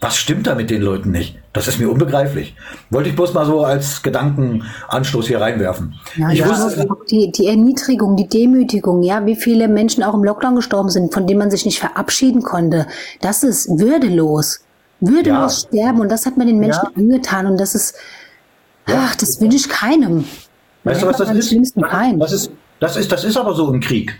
[0.00, 1.38] Was stimmt da mit den Leuten nicht?
[1.52, 2.56] Das ist mir unbegreiflich.
[2.90, 5.94] Wollte ich bloß mal so als Gedankenanstoß hier reinwerfen.
[6.16, 10.24] Ja, ich ja, wusste, die, die Erniedrigung, die Demütigung, ja, wie viele Menschen auch im
[10.24, 12.88] Lockdown gestorben sind, von denen man sich nicht verabschieden konnte.
[13.20, 14.64] Das ist würdelos.
[14.98, 15.68] Würdelos ja.
[15.68, 16.90] sterben und das hat man den Menschen ja.
[16.96, 17.94] angetan und das ist,
[18.86, 20.24] ach, das wünsche ich keinem.
[20.82, 21.76] Weißt du, was das ist?
[22.18, 22.50] Das ist,
[22.82, 24.18] das ist, das ist aber so im Krieg.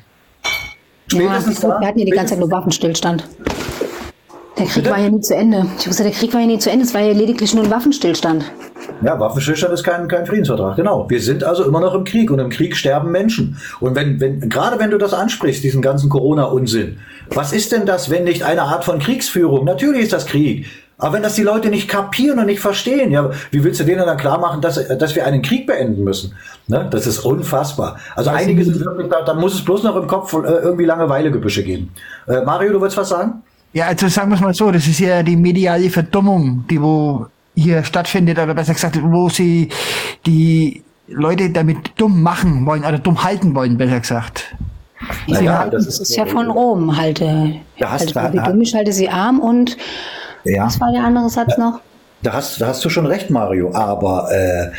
[1.09, 3.25] Spätestens ja, wir hatten ja die ganze Zeit nur Waffenstillstand.
[4.57, 4.91] Der Krieg Bitte?
[4.91, 5.67] war ja nie zu Ende.
[5.81, 6.85] Ich wusste, der Krieg war ja nie zu Ende.
[6.85, 8.45] Es war ja lediglich nur ein Waffenstillstand.
[9.05, 10.77] Ja, Waffenstillstand ist kein, kein Friedensvertrag.
[10.77, 11.11] Genau.
[11.11, 13.57] Wir sind also immer noch im Krieg und im Krieg sterben Menschen.
[13.81, 16.99] Und wenn, wenn, gerade wenn du das ansprichst, diesen ganzen Corona-Unsinn,
[17.31, 19.65] was ist denn das, wenn nicht eine Art von Kriegsführung?
[19.65, 20.67] Natürlich ist das Krieg.
[21.03, 24.07] Aber wenn das die Leute nicht kapieren und nicht verstehen, ja, wie willst du denen
[24.07, 26.33] dann klar machen, dass, dass wir einen Krieg beenden müssen?
[26.69, 26.87] Ne?
[26.93, 27.97] Das ist unfassbar.
[28.15, 31.65] Also einige sind wirklich, da, da muss es bloß noch im Kopf äh, irgendwie Langeweilegebüsche
[31.65, 31.91] geben.
[32.29, 33.43] Äh, Mario, du willst was sagen?
[33.73, 37.27] Ja, also sagen wir es mal so, das ist ja die mediale Verdummung, die wo
[37.57, 39.71] hier stattfindet, oder besser gesagt, wo sie
[40.25, 44.55] die Leute damit dumm machen wollen, oder dumm halten wollen, besser gesagt.
[45.27, 48.93] Ja, Naja, das, das ist, ja von Rom, halte, Da hast- halte da- ich halte
[48.93, 49.77] sie arm und
[50.45, 50.67] Ja.
[50.67, 51.81] was war der andere Satz noch?
[52.23, 53.75] Da hast, da hast du schon recht, Mario.
[53.75, 54.71] Aber äh,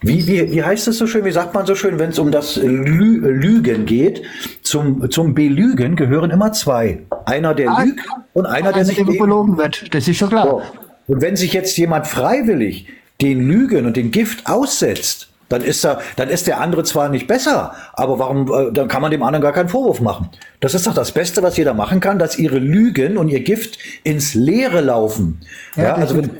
[0.00, 1.24] wie, wie, wie heißt es so schön?
[1.24, 4.22] Wie sagt man so schön, wenn es um das Lü Lügen geht?
[4.62, 7.00] Zum, zum Belügen gehören immer zwei.
[7.24, 8.04] Einer, der Ah, lügt
[8.34, 10.46] und einer, der nicht belogen wird, das ist schon klar.
[10.46, 10.62] So.
[11.08, 12.88] Und wenn sich jetzt jemand freiwillig
[13.20, 17.26] den Lügen und den Gift aussetzt, dann ist er, dann ist der andere zwar nicht
[17.26, 20.30] besser, aber warum, äh, dann kann man dem anderen gar keinen Vorwurf machen.
[20.60, 23.78] Das ist doch das Beste, was jeder machen kann, dass ihre Lügen und ihr Gift
[24.04, 25.40] ins Leere laufen.
[25.76, 26.30] Ja, Ja, also wenn,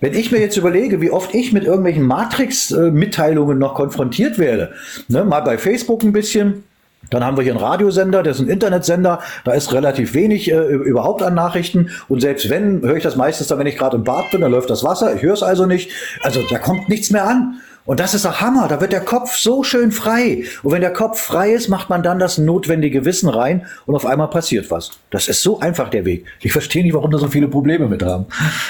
[0.00, 4.72] wenn ich mir jetzt überlege, wie oft ich mit irgendwelchen Matrix-Mitteilungen noch konfrontiert werde,
[5.08, 6.64] ne, mal bei Facebook ein bisschen,
[7.10, 10.56] dann haben wir hier einen Radiosender, der ist ein Internetsender, da ist relativ wenig äh,
[10.56, 11.90] überhaupt an Nachrichten.
[12.08, 14.46] Und selbst wenn, höre ich das meistens dann, wenn ich gerade im Bad bin, da
[14.46, 15.90] läuft das Wasser, ich höre es also nicht.
[16.22, 17.60] Also da kommt nichts mehr an.
[17.86, 20.44] Und das ist der Hammer, da wird der Kopf so schön frei.
[20.62, 24.06] Und wenn der Kopf frei ist, macht man dann das notwendige Wissen rein und auf
[24.06, 24.92] einmal passiert was.
[25.10, 26.24] Das ist so einfach der Weg.
[26.40, 28.24] Ich verstehe nicht, warum da so viele Probleme mit haben.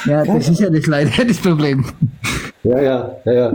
[0.06, 1.84] Ja, das ist ja das leider das Problem.
[2.64, 3.52] Ja, ja, ja, ja.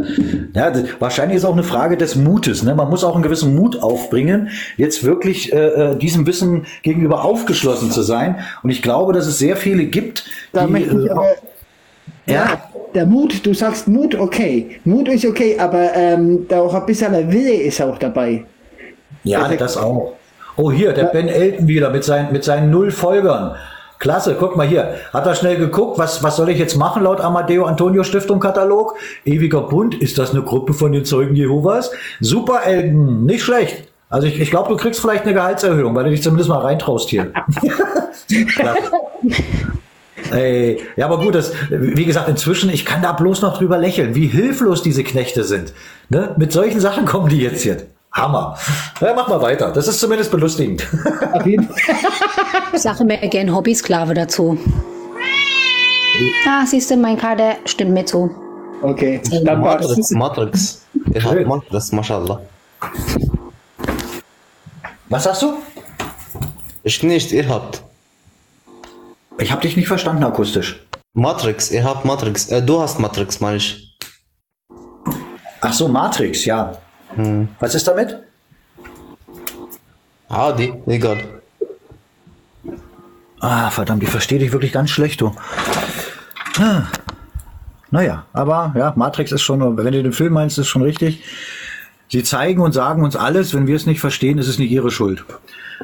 [0.53, 2.64] ja das, wahrscheinlich ist auch eine Frage des Mutes.
[2.64, 2.76] Ne?
[2.76, 7.91] Man muss auch einen gewissen Mut aufbringen, jetzt wirklich äh, äh, diesem Wissen gegenüber aufgeschlossen
[7.91, 8.40] zu sein.
[8.64, 11.26] Und ich glaube, dass es sehr viele gibt, Da die, möchte ich äh, aber,
[12.30, 12.61] ja,
[12.93, 14.80] der Mut, du sagst Mut, okay.
[14.84, 18.45] Mut ist okay, aber ähm, da auch ein bisschen der Wille ist auch dabei.
[19.23, 20.14] ja, das auch.
[20.57, 23.56] Oh, hier, der Ben Elton wieder mit seinen, mit seinen null Folgern.
[23.99, 24.95] Klasse, guck mal hier.
[25.14, 28.95] Hat er schnell geguckt, was, was soll ich jetzt machen laut Amadeo Antonio Stiftung Katalog?
[29.26, 31.91] Ewiger Bund, ist das eine Gruppe von den Zeugen Jehovas?
[32.19, 33.89] Super, Elton, nicht schlecht.
[34.10, 37.10] Also ich, ich glaube, du kriegst vielleicht eine Gehaltserhöhung, weil du dich zumindest mal reintraust
[37.10, 37.31] hier.
[40.31, 44.15] Ey, ja, aber gut, das, wie gesagt, inzwischen, ich kann da bloß noch drüber lächeln,
[44.15, 45.73] wie hilflos diese Knechte sind.
[46.09, 46.35] Ne?
[46.37, 47.77] Mit solchen Sachen kommen die jetzt hier.
[48.11, 48.57] Hammer.
[49.01, 49.71] Ja, mach mal weiter.
[49.71, 50.87] Das ist zumindest belustigend.
[51.31, 51.69] Auf jeden
[52.73, 54.57] Ich sage mir gern Hobbysklave dazu.
[56.47, 58.29] Ah, siehst du, mein Kader stimmt mir zu.
[58.81, 60.85] Okay, dann Matrix, Matrix.
[61.13, 62.41] Ich hab Matrix, mashallah.
[65.09, 65.53] Was sagst du?
[66.83, 67.83] Ich nicht, ihr habt.
[69.40, 70.86] Ich habe dich nicht verstanden akustisch.
[71.14, 72.49] Matrix, ihr habt Matrix.
[72.49, 73.98] Äh, du hast Matrix, meine ich.
[75.61, 76.78] Ach so, Matrix, ja.
[77.60, 78.18] Was ist damit?
[80.30, 81.18] Adi, egal.
[83.40, 85.34] Ah, verdammt, ich verstehe dich wirklich ganz schlecht, du.
[86.60, 86.84] Ah.
[87.91, 91.24] Naja, aber ja, Matrix ist schon, wenn du den Film meinst, ist schon richtig.
[92.10, 94.91] Sie zeigen und sagen uns alles, wenn wir es nicht verstehen, ist es nicht ihre
[94.91, 95.26] Schuld.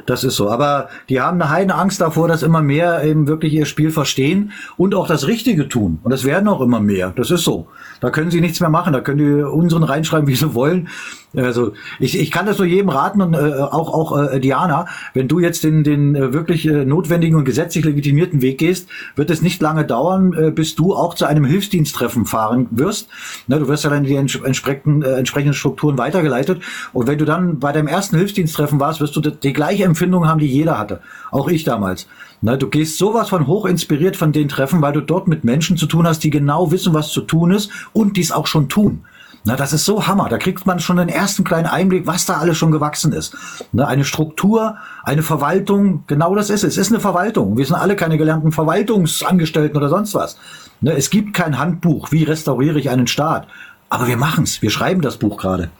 [0.04, 0.50] Das ist so.
[0.50, 4.52] Aber die haben eine heide Angst davor, dass immer mehr eben wirklich ihr Spiel verstehen
[4.76, 5.98] und auch das Richtige tun.
[6.02, 7.12] Und es werden auch immer mehr.
[7.16, 7.66] Das ist so.
[8.00, 8.92] Da können sie nichts mehr machen.
[8.92, 10.88] Da können die unseren reinschreiben, wie sie wollen.
[11.36, 15.28] Also ich, ich kann das nur jedem raten und äh, auch auch äh, Diana, wenn
[15.28, 19.42] du jetzt den den äh, wirklich äh, notwendigen und gesetzlich legitimierten Weg gehst, wird es
[19.42, 23.08] nicht lange dauern, äh, bis du auch zu einem Hilfsdiensttreffen fahren wirst.
[23.48, 26.62] Ne, du wirst ja dann die ents entsprechenden äh, entsprechenden Strukturen weitergeleitet
[26.94, 30.40] und wenn du dann bei deinem ersten Hilfsdiensttreffen warst, wirst du die, gleiche Empfindung haben,
[30.40, 31.00] die jeder hatte,
[31.30, 32.06] auch ich damals.
[32.40, 35.76] Ne, du gehst sowas von hoch inspiriert von den Treffen, weil du dort mit Menschen
[35.76, 39.02] zu tun hast, die genau wissen, was zu tun ist und dies auch schon tun.
[39.46, 40.28] Na, das ist so Hammer.
[40.28, 43.36] Da kriegt man schon den ersten kleinen Einblick, was da alles schon gewachsen ist.
[43.70, 46.72] Ne, eine Struktur, eine Verwaltung, genau das ist es.
[46.72, 47.56] Es ist eine Verwaltung.
[47.56, 50.36] Wir sind alle keine gelernten Verwaltungsangestellten oder sonst was.
[50.80, 53.46] Ne, es gibt kein Handbuch, wie restauriere ich einen Staat.
[53.88, 54.62] Aber wir machen's.
[54.62, 55.70] Wir schreiben das Buch gerade.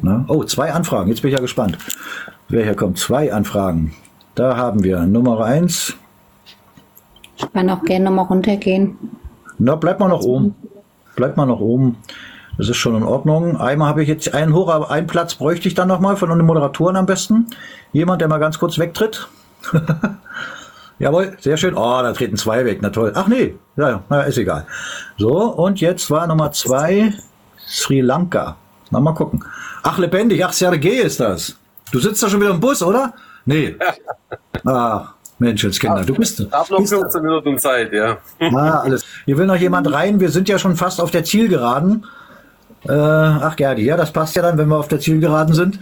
[0.00, 0.24] Ne?
[0.28, 1.08] Oh, zwei Anfragen.
[1.08, 1.78] Jetzt bin ich ja gespannt.
[2.48, 2.98] Wer hier kommt?
[2.98, 3.94] Zwei Anfragen.
[4.36, 5.94] Da haben wir Nummer eins.
[7.36, 8.96] Ich kann auch gerne nochmal runtergehen.
[9.58, 10.54] Na, bleib mal noch oben.
[11.16, 11.96] Bleib mal noch oben.
[12.58, 13.58] Das ist schon in Ordnung.
[13.58, 16.44] Einmal habe ich jetzt einen hoch, aber einen Platz bräuchte ich dann nochmal von den
[16.44, 17.46] Moderatoren am besten.
[17.92, 19.28] Jemand, der mal ganz kurz wegtritt.
[20.98, 21.74] Jawohl, sehr schön.
[21.74, 22.78] Oh, da treten zwei weg.
[22.82, 23.12] Na toll.
[23.14, 24.66] Ach nee, ja, ja, na, ist egal.
[25.18, 27.12] So, und jetzt war Nummer zwei
[27.66, 28.56] Sri Lanka.
[28.90, 29.44] Na, mal gucken.
[29.82, 30.44] Ach, lebendig.
[30.44, 31.56] Ach, Sergei ist das.
[31.90, 33.14] Du sitzt da schon wieder im Bus, oder?
[33.44, 33.76] Nee.
[34.64, 36.04] Ah, Menschenskinder.
[36.04, 36.46] Du bist.
[36.52, 38.18] Habe noch 15 Minuten Zeit, ja.
[38.38, 39.04] Ah, alles.
[39.24, 40.20] Hier will noch jemand rein.
[40.20, 42.06] Wir sind ja schon fast auf der Zielgeraden.
[42.88, 45.78] Äh, ach, Gerdi, ja, das passt ja dann, wenn wir auf der Zielgeraden sind,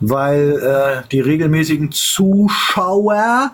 [0.00, 3.52] weil äh, die regelmäßigen Zuschauer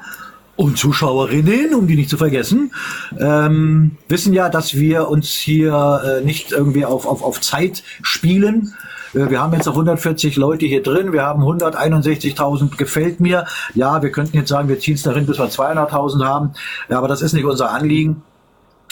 [0.57, 2.73] und Zuschauerinnen, um die nicht zu vergessen,
[3.19, 8.75] ähm, wissen ja, dass wir uns hier äh, nicht irgendwie auf, auf, auf Zeit spielen.
[9.13, 13.45] Äh, Wir haben jetzt noch 140 Leute hier drin, wir haben 161.000 gefällt mir.
[13.75, 16.53] Ja, wir könnten jetzt sagen, wir ziehen es darin, bis wir 200.000 haben,
[16.89, 18.23] ja, aber das ist nicht unser Anliegen.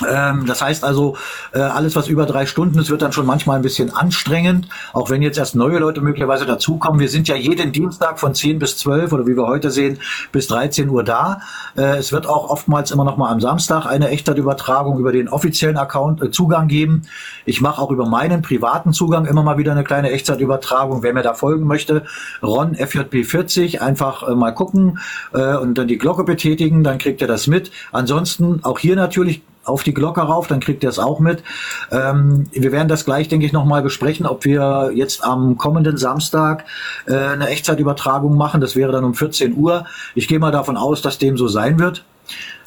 [0.09, 1.17] Ähm, das heißt also,
[1.53, 5.09] äh, alles was über drei Stunden ist, wird dann schon manchmal ein bisschen anstrengend, auch
[5.09, 6.99] wenn jetzt erst neue Leute möglicherweise dazukommen.
[6.99, 10.01] Wir sind ja jeden Dienstag von 10 bis 12 oder wie wir heute sehen,
[10.33, 11.43] bis 13 Uhr da.
[11.77, 15.77] Äh, es wird auch oftmals immer noch mal am Samstag eine Echtzeitübertragung über den offiziellen
[15.77, 17.03] Account äh, Zugang geben.
[17.45, 21.05] Ich mache auch über meinen privaten Zugang immer mal wieder eine kleine Echtzeitübertragung.
[21.05, 22.05] Wer mir da folgen möchte,
[22.43, 24.99] Ron FJP40, einfach äh, mal gucken
[25.33, 27.71] äh, und dann die Glocke betätigen, dann kriegt ihr das mit.
[27.93, 31.43] Ansonsten auch hier natürlich auf die Glocke rauf, dann kriegt ihr es auch mit.
[31.91, 36.65] Ähm, wir werden das gleich, denke ich, nochmal besprechen, ob wir jetzt am kommenden Samstag
[37.07, 38.61] äh, eine Echtzeitübertragung machen.
[38.61, 39.87] Das wäre dann um 14 Uhr.
[40.15, 42.05] Ich gehe mal davon aus, dass dem so sein wird.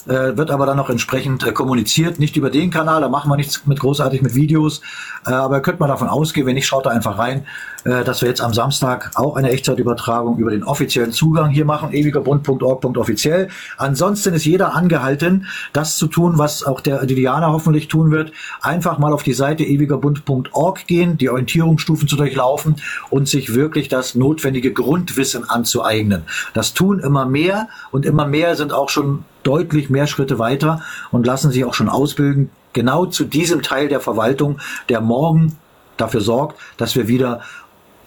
[0.08, 3.36] Äh, wird aber dann noch entsprechend äh, kommuniziert, nicht über den Kanal, da machen wir
[3.36, 4.82] nichts mit großartig mit Videos,
[5.26, 7.46] äh, aber könnt man davon ausgehen, wenn nicht, schaut da einfach rein,
[7.84, 11.92] äh, dass wir jetzt am Samstag auch eine Echtzeitübertragung über den offiziellen Zugang hier machen,
[11.92, 13.50] ewigerbund.org.offiziell.
[13.78, 18.32] Ansonsten ist jeder angehalten, das zu tun, was auch der Diana hoffentlich tun wird,
[18.62, 22.78] einfach mal auf die Seite ewigerbund.org gehen, die Orientierungsstufen zu durchlaufen
[23.10, 26.24] und sich wirklich das notwendige Grundwissen anzueignen.
[26.54, 31.26] Das tun immer mehr und immer mehr sind auch schon deutlich mehr Schritte weiter und
[31.26, 34.60] lassen sich auch schon ausbilden, genau zu diesem Teil der Verwaltung,
[34.90, 35.58] der morgen
[35.96, 37.42] dafür sorgt, dass wir wieder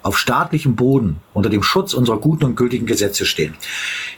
[0.03, 3.55] auf staatlichem Boden unter dem Schutz unserer guten und gültigen Gesetze stehen.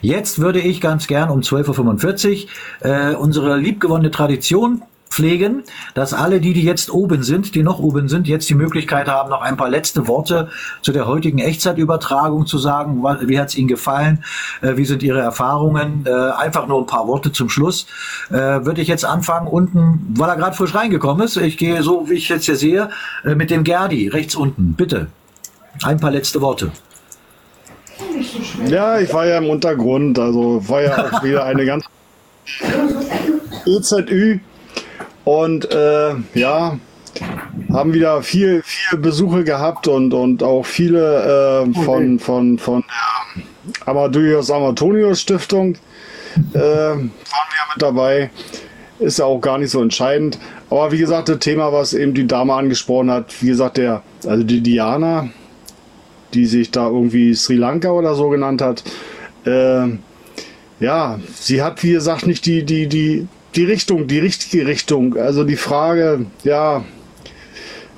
[0.01, 2.47] Jetzt würde ich ganz gern um 12.45
[2.85, 4.83] Uhr äh, unsere liebgewonnene Tradition
[5.13, 5.63] pflegen,
[5.95, 9.29] dass alle die, die jetzt oben sind, die noch oben sind, jetzt die Möglichkeit haben,
[9.29, 10.49] noch ein paar letzte Worte
[10.81, 13.05] zu der heutigen Echtzeitübertragung zu sagen.
[13.27, 14.25] Wie hat es Ihnen gefallen?
[14.63, 16.05] Äh, wie sind Ihre Erfahrungen?
[16.07, 17.87] Äh, einfach nur ein paar Worte zum Schluss.
[18.31, 18.35] Äh,
[18.65, 21.37] Würde ich jetzt anfangen unten, weil er gerade frisch reingekommen ist.
[21.37, 22.89] Ich gehe so, wie ich jetzt hier sehe,
[23.25, 24.73] mit dem Gerdi rechts unten.
[24.73, 25.09] Bitte.
[25.83, 26.73] Ein paar letzte Worte.
[28.67, 31.85] Ja, ich war ja im Untergrund, also war ja auch wieder eine ganz
[33.67, 34.41] EZÜ
[35.25, 36.79] und äh, ja,
[37.73, 43.87] haben wieder viel, viel Besuche gehabt und, und auch viele äh, von, von, von der
[43.87, 45.77] Amadeus Amatonius Stiftung
[46.55, 48.31] äh, waren wir mit dabei.
[48.99, 50.39] Ist ja auch gar nicht so entscheidend.
[50.71, 54.43] Aber wie gesagt, das Thema, was eben die Dame angesprochen hat, wie gesagt, der, also
[54.45, 55.29] die Diana,
[56.35, 58.85] die sich da irgendwie Sri Lanka oder so genannt hat,
[59.45, 59.89] äh,
[60.81, 65.17] ja, sie hat, wie gesagt, nicht die, die, die, die Richtung, die richtige Richtung.
[65.17, 66.85] Also die Frage, ja,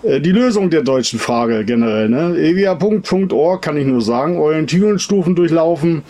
[0.02, 2.08] äh, die Lösung der deutschen Frage generell.
[2.08, 2.36] Ne?
[2.36, 6.02] evia.org kann ich nur sagen, Orientierungsstufen durchlaufen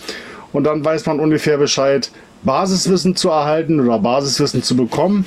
[0.52, 2.10] und dann weiß man ungefähr Bescheid,
[2.42, 5.24] Basiswissen zu erhalten oder Basiswissen zu bekommen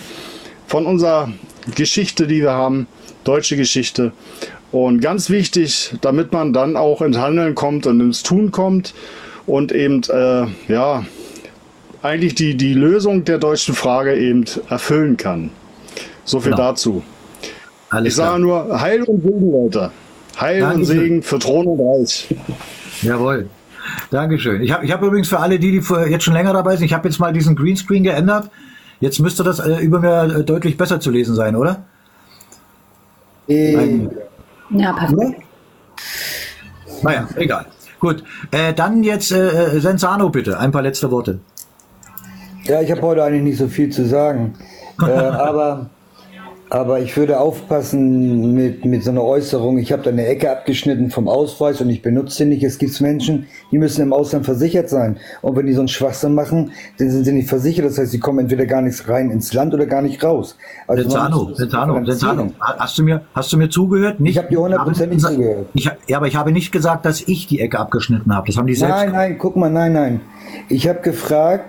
[0.68, 1.32] von unserer
[1.76, 2.88] Geschichte, die wir haben,
[3.24, 4.12] deutsche Geschichte.
[4.72, 8.94] Und ganz wichtig, damit man dann auch ins Handeln kommt und ins Tun kommt
[9.46, 11.06] und eben, äh, ja,
[12.08, 15.52] eigentlich die, die Lösung der deutschen Frage eben erfüllen kann.
[16.26, 16.64] So viel Genau.
[16.72, 17.04] dazu.
[17.90, 19.92] Alles ich sage nur Heil und Segen, Leute.
[20.40, 21.00] Heil und Dankeschön.
[21.00, 22.28] Segen für Thron und Reich.
[23.02, 23.50] Jawohl.
[24.12, 24.62] Dankeschön.
[24.62, 26.94] Ich habe ich hab übrigens für alle die, die jetzt schon länger dabei sind, ich
[26.94, 28.50] habe jetzt mal diesen Greenscreen geändert.
[29.00, 31.86] Jetzt müsste das äh, über mir äh, deutlich besser zu lesen sein, oder?
[33.50, 34.10] Ein-
[34.72, 35.42] Ja, perfekt.
[37.04, 37.66] Naja, egal.
[38.00, 38.24] Gut.
[38.52, 40.60] Äh, dann jetzt äh, äh, Sensano bitte.
[40.60, 41.40] Ein paar letzte Worte.
[42.68, 44.54] Ja, ich habe heute eigentlich nicht so viel zu sagen.
[45.00, 45.92] Äh, aber,
[46.72, 49.78] aber ich würde aufpassen mit, mit so einer Äußerung.
[49.78, 52.64] Ich habe da eine Ecke abgeschnitten vom Ausweis und ich benutze den nicht.
[52.64, 55.18] Es gibt Menschen, die müssen im Ausland versichert sein.
[55.44, 57.86] Und wenn die so einen Schwachsinn machen, dann sind sie nicht versichert.
[57.86, 60.58] Das heißt, sie kommen entweder gar nicht rein ins Land oder gar nicht raus.
[60.88, 61.04] Also
[61.46, 62.06] differenzieren.
[62.08, 62.52] Sensano.
[62.60, 64.20] Ha- Hast du mir, hast du mir zugehört?
[64.20, 65.68] Nicht, ich habe dir hundertprozentig zugehört.
[65.76, 68.48] Ich, ja, aber ich habe nicht gesagt, dass ich die Ecke abgeschnitten habe.
[68.48, 68.96] Das haben die selbst.
[68.96, 70.22] Nein, nein, guck mal, nein, nein.
[70.70, 71.66] Ich habe gefragt,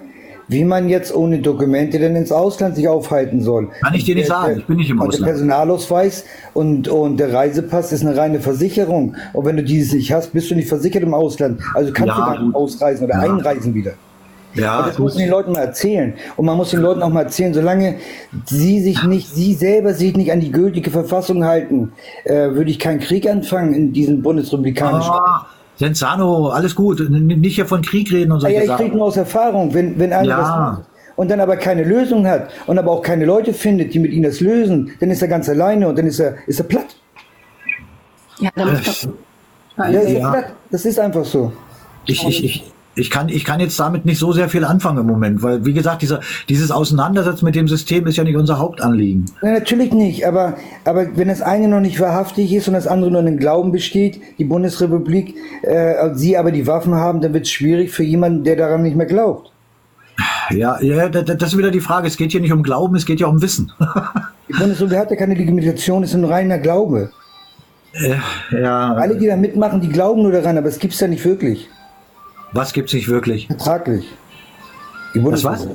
[0.49, 3.69] wie man jetzt ohne Dokumente denn ins Ausland sich aufhalten soll.
[3.83, 5.27] Kann ich dir nicht Der- sagen, ich bin nicht im und Ausland.
[5.27, 9.15] Der Personalausweis und, und der Reisepass ist eine reine Versicherung.
[9.35, 11.61] Und wenn du dieses nicht hast, bist du nicht versichert im Ausland.
[11.75, 13.21] Also kannst Ja, du gar nicht ausreisen oder Ja.
[13.33, 13.93] einreisen wieder.
[14.55, 16.15] Ja, Und das muss man den Leuten mal erzählen.
[16.37, 17.97] Und man muss den Leuten auch mal erzählen, solange
[18.47, 21.93] sie sich nicht, sie selber sich nicht an die gültige Verfassung halten,
[22.25, 25.13] äh, würde ich keinen Krieg anfangen in diesen bundesrepublikanischen.
[25.13, 25.47] Ah,
[25.79, 27.09] Sensano, alles gut.
[27.09, 28.85] Nicht hier von Krieg reden und Ah solche ja, ich Sachen.
[28.87, 30.39] rede nur aus Erfahrung, wenn, wenn einer Ja.
[30.39, 30.83] das macht
[31.17, 34.23] und dann aber keine Lösung hat und aber auch keine Leute findet, die mit ihm
[34.23, 36.97] das lösen, dann ist er ganz alleine und dann ist er, ist er platt.
[38.39, 39.13] Ja, da muss doch.
[39.79, 40.45] Ja, ist er platt.
[40.71, 41.53] Das ist einfach so.
[42.07, 45.07] Ich, ich, ich, ich, kann, ich kann jetzt damit nicht so sehr viel anfangen im
[45.07, 49.27] Moment, weil, wie gesagt, dieser, dieses Auseinandersetzen mit dem System ist ja nicht unser Hauptanliegen.
[49.43, 53.11] Ja, natürlich nicht, aber, aber wenn das eine noch nicht wahrhaftig ist und das andere
[53.13, 57.45] nur in den Glauben besteht, die Bundesrepublik, äh, sie aber die Waffen haben, dann wird
[57.47, 59.53] es schwierig für jemanden, der daran nicht mehr glaubt.
[60.51, 62.09] Ja, ja, da- da- das ist wieder die Frage.
[62.09, 63.71] Es geht hier nicht um Glauben, es geht ja um Wissen.
[64.49, 67.11] Die Bundesrepublik hat ja keine Legitimation, es ist ein reiner Glaube.
[68.51, 68.95] ja.
[68.95, 71.69] Alle, die da mitmachen, die glauben nur daran, aber es gibt's ja nicht wirklich.
[72.53, 73.47] Was gibt's nicht wirklich?
[73.47, 74.07] Vertraglich.
[75.15, 75.69] Die Was, was?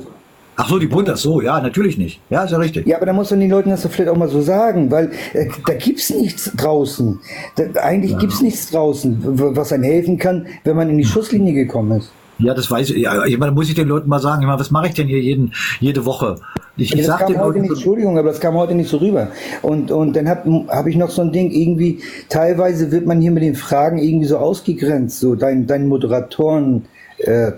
[0.56, 2.20] Ach so, die Bundes, so, ja, natürlich nicht.
[2.30, 2.86] Ja, ist ja richtig.
[2.86, 5.10] Ja, aber da muss man den Leuten das doch vielleicht auch mal so sagen, weil
[5.32, 7.18] äh, da gibt's nichts draußen.
[7.56, 9.18] Da, eigentlich gibt's nichts draußen,
[9.56, 12.12] was einem helfen kann, wenn man in die Schusslinie gekommen ist.
[12.38, 12.98] Ja, das weiß ich.
[12.98, 15.08] Ja, ich meine, muss ich den Leuten mal sagen, ich meine, was mache ich denn
[15.08, 16.36] hier jeden, jede Woche?
[16.76, 18.96] Ich, ich das sag kam den heute nicht, Entschuldigung, aber das kam heute nicht so
[18.96, 19.28] rüber.
[19.62, 23.30] Und, und dann habe hab ich noch so ein Ding, irgendwie, teilweise wird man hier
[23.30, 26.86] mit den Fragen irgendwie so ausgegrenzt, so dein, dein Moderatoren,
[27.18, 27.52] äh,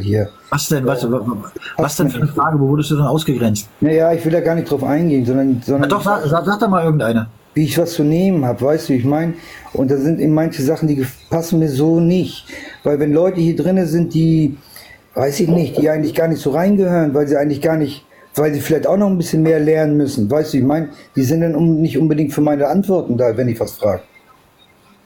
[0.00, 0.28] hier.
[0.50, 1.06] was denn, was,
[1.76, 3.68] was denn für eine Frage, wo wurdest du denn ausgegrenzt?
[3.80, 6.60] Naja, ich will da gar nicht drauf eingehen, sondern, sondern Na doch, sag, sag, sag
[6.60, 7.28] doch mal irgendeine.
[7.54, 9.34] wie ich was zu nehmen habe, weißt du, wie ich meine?
[9.72, 12.46] Und da sind eben manche Sachen, die passen mir so nicht.
[12.84, 14.56] Weil wenn Leute hier drinnen sind, die,
[15.14, 18.04] weiß ich nicht, die eigentlich gar nicht so reingehören, weil sie eigentlich gar nicht,
[18.34, 21.22] weil sie vielleicht auch noch ein bisschen mehr lernen müssen, weißt du, ich meine, die
[21.22, 24.02] sind dann nicht unbedingt für meine Antworten da, wenn ich was frage.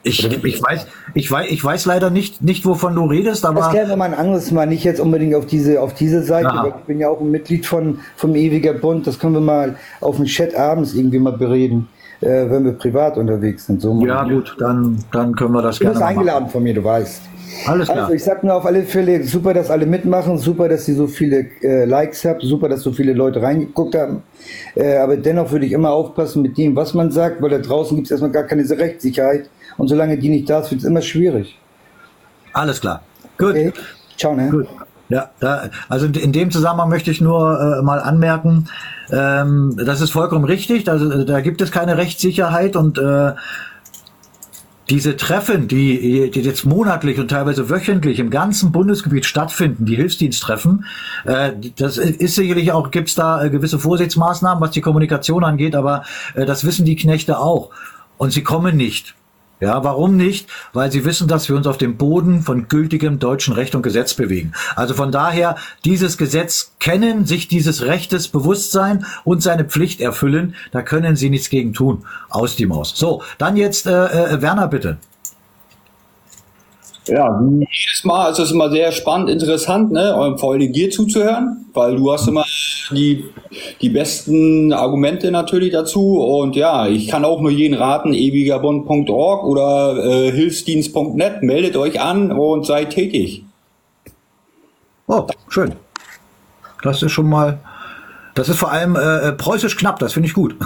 [0.02, 3.70] Ich, ich, weiß, ich, weiß, ich weiß leider nicht, nicht, wovon du redest, Das aber.
[3.70, 6.62] klären wir mal ein anderes Mal, nicht jetzt unbedingt auf diese, auf diese Seite, Aha.
[6.62, 9.74] weil ich bin ja auch ein Mitglied von, vom Ewiger Bund, das können wir mal
[10.00, 11.88] auf dem Chat abends irgendwie mal bereden,
[12.20, 13.80] äh, wenn wir privat unterwegs sind.
[13.80, 16.18] So Ja, gut, dann, dann können wir das Du gerne bist mal machen.
[16.18, 17.22] eingeladen von mir, du weißt.
[17.66, 18.02] Alles klar.
[18.02, 21.06] Also ich sag nur auf alle Fälle, super, dass alle mitmachen, super, dass ihr so
[21.06, 24.22] viele äh, Likes habt, super, dass so viele Leute reingeguckt haben.
[24.74, 27.96] Äh, aber dennoch würde ich immer aufpassen mit dem, was man sagt, weil da draußen
[27.96, 29.48] gibt es erstmal gar keine Rechtssicherheit.
[29.78, 31.58] Und solange die nicht da ist, wird es immer schwierig.
[32.52, 33.02] Alles klar.
[33.38, 33.54] Gut.
[34.16, 34.50] Ciao, ne?
[34.50, 34.66] Gut.
[35.08, 38.68] Ja, da, also in- dem Zusammenhang möchte ich nur äh, mal anmerken,
[39.10, 43.32] ähm, das ist vollkommen richtig, also, da gibt es keine Rechtssicherheit und äh,
[44.88, 50.84] diese Treffen, die, die jetzt monatlich und teilweise wöchentlich im ganzen Bundesgebiet stattfinden, die Hilfsdiensttreffen,
[51.24, 55.74] äh, das ist sicherlich auch, gibt es da äh, gewisse Vorsichtsmaßnahmen, was die Kommunikation angeht,
[55.74, 56.04] aber
[56.34, 57.70] äh, das wissen die Knechte auch.
[58.18, 59.14] Und sie kommen nicht.
[59.58, 60.48] Ja, warum nicht?
[60.74, 64.12] Weil sie wissen, dass wir uns auf dem Boden von gültigem deutschen Recht und Gesetz
[64.12, 64.52] bewegen.
[64.74, 70.54] Also von daher dieses Gesetz kennen, sich dieses Rechtes bewusst sein und seine Pflicht erfüllen,
[70.72, 72.04] da können sie nichts gegen tun.
[72.28, 72.92] Aus die Maus.
[72.96, 74.98] So, dann jetzt äh, äh, Werner bitte.
[77.08, 81.96] Ja, jedes Mal ist es immer sehr spannend, interessant, ne, eurem VLG dir zuzuhören, weil
[81.96, 82.44] du hast immer
[82.90, 83.24] die,
[83.80, 90.04] die besten Argumente natürlich dazu und ja, ich kann auch nur jeden raten, ewigerbund.org oder
[90.04, 93.44] äh, hilfsdienst.net, meldet euch an und seid tätig.
[95.06, 95.74] Oh, schön.
[96.82, 97.60] Das ist schon mal,
[98.34, 100.56] das ist vor allem äh, äh, preußisch knapp, das finde ich gut.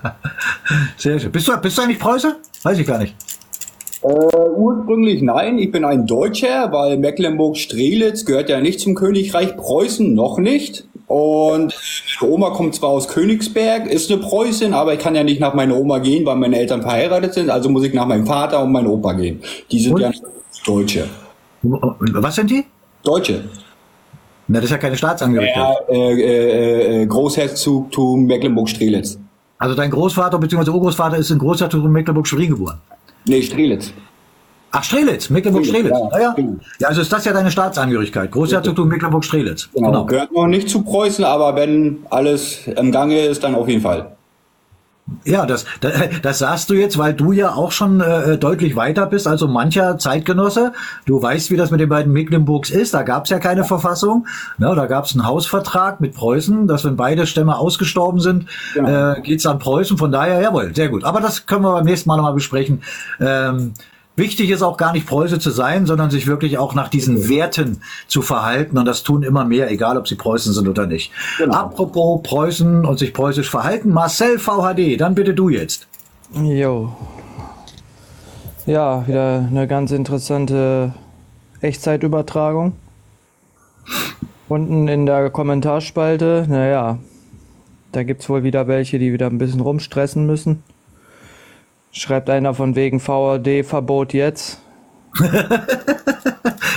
[0.96, 1.32] Sehr schön.
[1.32, 2.36] Bist du, bist du eigentlich Preuße?
[2.62, 3.16] Weiß ich gar nicht.
[4.06, 10.14] Äh, ursprünglich nein, ich bin ein Deutscher, weil Mecklenburg-Strelitz gehört ja nicht zum Königreich Preußen,
[10.14, 10.86] noch nicht.
[11.08, 11.74] Und
[12.20, 15.54] meine Oma kommt zwar aus Königsberg, ist eine Preußin, aber ich kann ja nicht nach
[15.54, 18.70] meiner Oma gehen, weil meine Eltern verheiratet sind, also muss ich nach meinem Vater und
[18.70, 19.40] meinem Opa gehen.
[19.70, 20.10] Die sind ja
[20.64, 21.08] Deutsche.
[21.62, 22.64] Was sind die?
[23.02, 23.44] Deutsche.
[24.48, 25.76] Na, das ist ja keine Staatsangehörigkeit.
[25.88, 29.18] Ja, äh, äh, äh, Großherzogtum Mecklenburg-Strelitz.
[29.58, 30.70] Also dein Großvater bzw.
[30.70, 32.80] Urgroßvater ist in Großherzogtum Mecklenburg-Schwerin geboren.
[33.28, 33.92] Nee, Strelitz.
[34.70, 35.96] Ach, Strelitz, Mecklenburg-Strelitz.
[35.96, 36.34] Strelitz, Ja, ja.
[36.80, 36.88] ja.
[36.88, 38.30] also ist das ja deine Staatsangehörigkeit.
[38.30, 39.70] Großherzogtum Mecklenburg-Strelitz.
[39.72, 40.04] Genau.
[40.04, 44.15] Gehört noch nicht zu Preußen, aber wenn alles im Gange ist, dann auf jeden Fall.
[45.24, 45.92] Ja, das, das,
[46.22, 49.98] das sagst du jetzt, weil du ja auch schon äh, deutlich weiter bist, also mancher
[49.98, 50.72] Zeitgenosse.
[51.04, 52.92] Du weißt, wie das mit den beiden Mecklenburgs ist.
[52.92, 54.26] Da gab es ja keine Verfassung.
[54.58, 59.20] Ne, da gab es einen Hausvertrag mit Preußen, dass wenn beide Stämme ausgestorben sind, äh,
[59.20, 59.96] geht's an Preußen.
[59.96, 61.04] Von daher, jawohl, sehr gut.
[61.04, 62.82] Aber das können wir beim nächsten Mal nochmal besprechen.
[63.20, 63.74] Ähm,
[64.16, 67.82] Wichtig ist auch gar nicht Preuße zu sein, sondern sich wirklich auch nach diesen Werten
[68.08, 68.78] zu verhalten.
[68.78, 71.12] Und das tun immer mehr, egal ob sie Preußen sind oder nicht.
[71.50, 75.86] Apropos Preußen und sich preußisch verhalten, Marcel VHD, dann bitte du jetzt.
[76.34, 76.96] Jo.
[78.64, 80.94] Ja, wieder eine ganz interessante
[81.60, 82.72] Echtzeitübertragung.
[84.48, 86.98] Unten in der Kommentarspalte, naja,
[87.92, 90.62] da gibt es wohl wieder welche, die wieder ein bisschen rumstressen müssen.
[91.96, 94.60] Schreibt einer von wegen VAD-Verbot jetzt.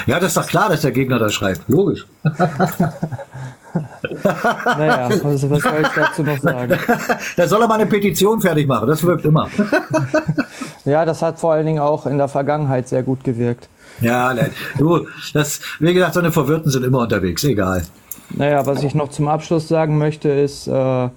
[0.08, 1.62] Ja, das ist doch klar, dass der Gegner das schreibt.
[1.68, 2.08] Logisch.
[4.66, 6.76] Naja, was, was soll ich dazu noch sagen?
[7.38, 9.48] Da soll er mal eine Petition fertig machen, das wirkt immer.
[10.86, 13.70] Ja, das hat vor allen Dingen auch in der Vergangenheit sehr gut gewirkt.
[14.02, 17.86] Ja, ne, du, das, wie gesagt, so eine Verwirrten sind immer unterwegs, egal.
[18.32, 21.10] Naja, was ich noch zum Abschluss sagen möchte, ist, äh,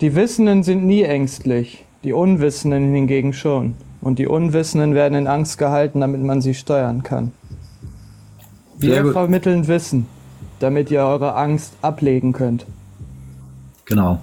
[0.00, 3.74] die Wissenden sind nie ängstlich, die Unwissenden hingegen schon.
[4.00, 7.32] Und die Unwissenden werden in Angst gehalten, damit man sie steuern kann.
[8.78, 10.06] Wir vermitteln Wissen,
[10.60, 12.66] damit ihr eure Angst ablegen könnt.
[13.86, 14.20] Genau.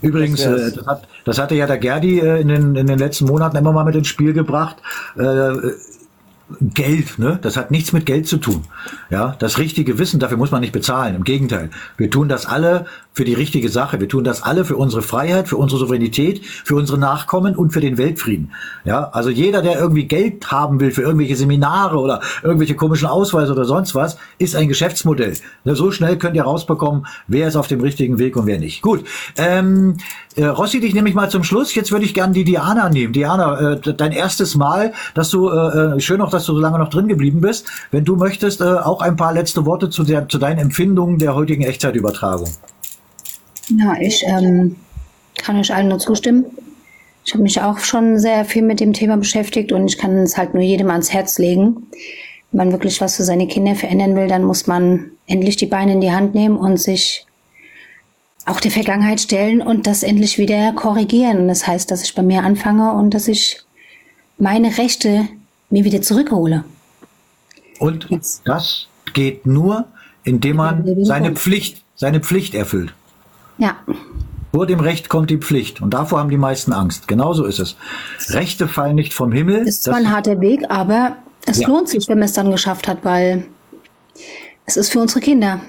[0.00, 2.98] Übrigens, Das äh, das, hat, das hatte ja der Gerdi äh, in, den, in den
[2.98, 4.76] letzten Monaten immer mal mit ins Spiel gebracht.
[6.60, 7.38] Geld, ne?
[7.42, 8.64] Das hat nichts mit Geld zu tun.
[9.10, 11.14] Ja, das richtige Wissen, dafür muss man nicht bezahlen.
[11.14, 11.70] Im Gegenteil.
[11.98, 14.00] Wir tun das alle für die richtige Sache.
[14.00, 17.80] Wir tun das alle für unsere Freiheit, für unsere Souveränität, für unsere Nachkommen und für
[17.80, 18.52] den Weltfrieden.
[18.84, 23.52] Ja, also jeder, der irgendwie Geld haben will für irgendwelche Seminare oder irgendwelche komischen Ausweise
[23.52, 25.34] oder sonst was, ist ein Geschäftsmodell.
[25.64, 28.80] Ne, So schnell könnt ihr rausbekommen, wer ist auf dem richtigen Weg und wer nicht.
[28.80, 29.04] Gut.
[29.36, 29.98] Ähm,
[30.38, 31.74] äh, Rossi, dich nehme ich mal zum Schluss.
[31.74, 33.12] Jetzt würde ich gerne die Diana nehmen.
[33.12, 36.78] Diana, äh, dein erstes Mal, dass du, äh, äh, schön auch, dass du so lange
[36.78, 37.66] noch drin geblieben bist.
[37.90, 41.34] Wenn du möchtest, äh, auch ein paar letzte Worte zu, der, zu deinen Empfindungen der
[41.34, 42.48] heutigen Echtzeitübertragung.
[43.76, 44.76] Ja, ich ähm,
[45.36, 46.46] kann euch allen nur zustimmen.
[47.24, 50.38] Ich habe mich auch schon sehr viel mit dem Thema beschäftigt und ich kann es
[50.38, 51.88] halt nur jedem ans Herz legen.
[52.52, 55.92] Wenn man wirklich was für seine Kinder verändern will, dann muss man endlich die Beine
[55.92, 57.26] in die Hand nehmen und sich
[58.48, 61.48] auch der Vergangenheit stellen und das endlich wieder korrigieren.
[61.48, 63.60] Das heißt, dass ich bei mir anfange und dass ich
[64.38, 65.28] meine Rechte
[65.70, 66.64] mir wieder zurückhole.
[67.78, 68.08] Und
[68.44, 69.86] das geht nur,
[70.24, 72.92] indem man seine Pflicht, seine Pflicht erfüllt.
[73.58, 73.76] Ja.
[74.52, 75.82] Vor dem Recht kommt die Pflicht.
[75.82, 77.06] Und davor haben die meisten Angst.
[77.06, 77.76] Genauso ist es.
[78.30, 79.66] Rechte fallen nicht vom Himmel.
[79.68, 81.16] Ist zwar ein harter Weg, aber
[81.46, 81.68] es Ja.
[81.68, 83.44] lohnt sich, wenn man es dann geschafft hat, weil
[84.64, 85.60] es ist für unsere Kinder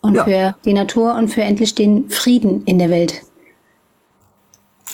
[0.00, 0.24] und Ja.
[0.24, 3.22] für die Natur und für endlich den Frieden in der Welt.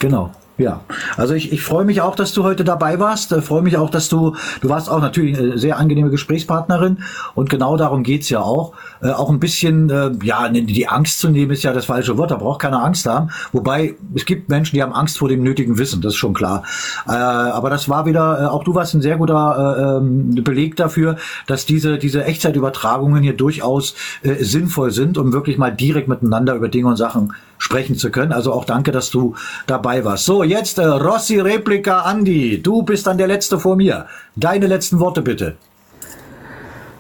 [0.01, 0.31] Genau.
[0.59, 0.81] Ja,
[1.19, 3.31] also ich, ich freue mich auch, dass du heute dabei warst.
[3.31, 7.01] Äh, freue mich auch, dass du, du warst auch natürlich eine sehr angenehme Gesprächspartnerin
[7.35, 8.73] und genau darum geht's ja auch.
[9.03, 12.17] Äh, auch ein bisschen, äh, ja, ne, die Angst zu nehmen ist ja das falsche
[12.17, 13.29] Wort, da braucht keiner Angst haben.
[13.53, 16.63] Wobei, es gibt Menschen, die haben Angst vor dem nötigen Wissen, das ist schon klar.
[17.07, 20.77] Äh, aber das war wieder, äh, auch du warst ein sehr guter äh, ähm, Beleg
[20.77, 21.17] dafür,
[21.47, 26.69] dass diese, diese Echtzeitübertragungen hier durchaus äh, sinnvoll sind, um wirklich mal direkt miteinander über
[26.69, 28.33] Dinge und Sachen sprechen zu können.
[28.33, 29.35] Also auch danke, dass du
[29.67, 30.25] dabei warst.
[30.25, 32.63] So, jetzt äh, Rossi Replika Andi.
[32.63, 34.07] Du bist dann der Letzte vor mir.
[34.37, 35.57] Deine letzten Worte bitte.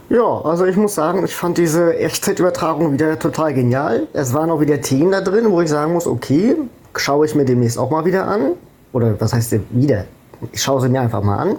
[0.08, 4.06] Ja, also ich muss sagen, ich fand diese Echtzeitübertragung wieder total genial.
[4.12, 6.56] Es waren auch wieder Themen da drin, wo ich sagen muss, okay,
[6.94, 8.52] schaue ich mir demnächst auch mal wieder an.
[8.92, 10.04] Oder was heißt denn wieder?
[10.52, 11.56] Ich schaue sie mir einfach mal an.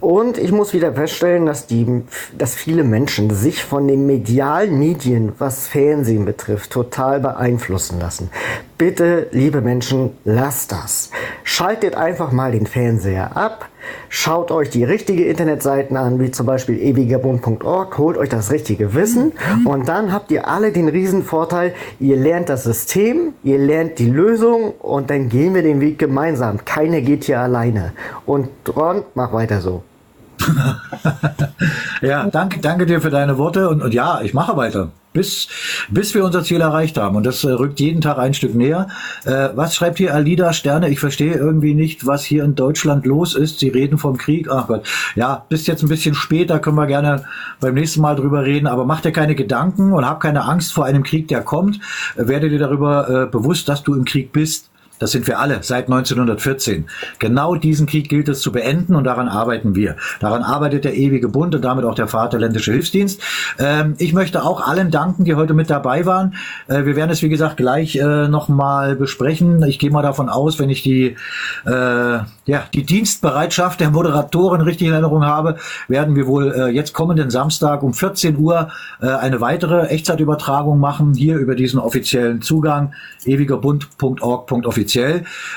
[0.00, 2.02] Und ich muss wieder feststellen, dass, die,
[2.36, 8.30] dass viele Menschen sich von den medialen Medien, was Fernsehen betrifft, total beeinflussen lassen.
[8.76, 11.10] Bitte, liebe Menschen, lasst das.
[11.42, 13.68] Schaltet einfach mal den Fernseher ab.
[14.08, 19.32] Schaut euch die richtige Internetseiten an, wie zum Beispiel ewigerbund.org, holt euch das richtige Wissen
[19.64, 24.10] und dann habt ihr alle den riesen Vorteil, ihr lernt das System, ihr lernt die
[24.10, 26.64] Lösung und dann gehen wir den Weg gemeinsam.
[26.64, 27.92] Keiner geht hier alleine.
[28.26, 29.82] Und Ron, mach weiter so.
[32.00, 34.92] Ja, danke, danke dir für deine Worte und, und ja, ich mache weiter.
[35.12, 35.48] Bis,
[35.88, 37.16] bis wir unser Ziel erreicht haben.
[37.16, 38.88] Und das äh, rückt jeden Tag ein Stück näher.
[39.24, 40.90] Äh, was schreibt hier Alida Sterne?
[40.90, 43.58] Ich verstehe irgendwie nicht, was hier in Deutschland los ist.
[43.58, 44.48] Sie reden vom Krieg.
[44.50, 44.86] Ach Gott.
[45.16, 47.24] Ja, bis jetzt ein bisschen später können wir gerne
[47.60, 48.66] beim nächsten Mal drüber reden.
[48.66, 51.80] Aber mach dir keine Gedanken und hab keine Angst vor einem Krieg, der kommt.
[52.16, 54.70] Äh, werde dir darüber äh, bewusst, dass du im Krieg bist.
[54.98, 56.86] Das sind wir alle seit 1914.
[57.18, 59.96] Genau diesen Krieg gilt es zu beenden und daran arbeiten wir.
[60.20, 63.20] Daran arbeitet der ewige Bund und damit auch der Vaterländische Hilfsdienst.
[63.58, 66.34] Ähm, ich möchte auch allen danken, die heute mit dabei waren.
[66.66, 69.62] Äh, wir werden es, wie gesagt, gleich äh, nochmal besprechen.
[69.62, 71.16] Ich gehe mal davon aus, wenn ich die,
[71.64, 75.56] äh, ja, die Dienstbereitschaft der Moderatoren richtig in Erinnerung habe,
[75.86, 78.68] werden wir wohl äh, jetzt kommenden Samstag um 14 Uhr
[79.00, 82.92] äh, eine weitere Echtzeitübertragung machen, hier über diesen offiziellen Zugang
[83.24, 84.87] ewigerbund.org.offiziell.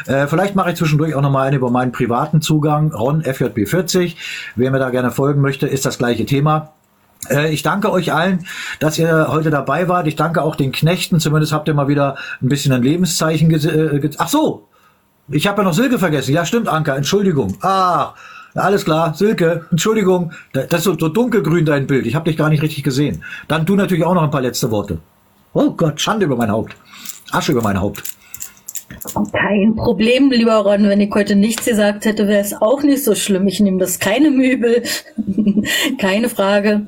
[0.08, 4.16] Äh, vielleicht mache ich zwischendurch auch nochmal eine über meinen privaten Zugang, Ron FJB40.
[4.56, 6.74] Wer mir da gerne folgen möchte, ist das gleiche Thema.
[7.30, 8.46] Äh, Ich danke euch allen,
[8.80, 10.08] dass ihr heute dabei wart.
[10.08, 11.20] Ich danke auch den Knechten.
[11.20, 13.70] Zumindest habt ihr mal wieder ein bisschen ein Lebenszeichen gese-
[14.04, 14.68] äh, Ach so,
[15.30, 16.34] ich habe ja noch Silke vergessen.
[16.34, 16.96] Ja, stimmt, Anka.
[16.96, 17.56] Entschuldigung.
[17.62, 18.14] Ah,
[18.56, 19.14] alles klar.
[19.14, 20.32] Silke, Entschuldigung.
[20.52, 22.06] Da- Das ist so, so dunkelgrün dein Bild.
[22.06, 23.24] Ich habe dich gar nicht richtig gesehen.
[23.48, 24.98] Dann du natürlich auch noch ein paar letzte Worte.
[25.54, 26.76] Oh Gott, Schande über mein Haupt.
[27.32, 28.04] Asche über mein Haupt.
[29.32, 30.88] Kein Problem, lieber Ron.
[30.88, 33.48] Wenn ich heute nichts gesagt hätte, wäre es auch nicht so schlimm.
[33.48, 34.84] Ich nehme das keine Mübel.
[35.98, 36.86] keine Frage.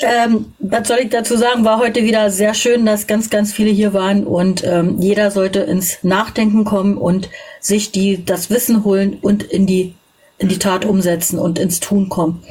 [0.00, 1.64] Ähm, was soll ich dazu sagen?
[1.64, 5.60] War heute wieder sehr schön, dass ganz, ganz viele hier waren und ähm, jeder sollte
[5.60, 7.28] ins Nachdenken kommen und
[7.60, 9.94] sich die, das Wissen holen und in die,
[10.38, 12.42] in die Tat umsetzen und ins Tun kommen.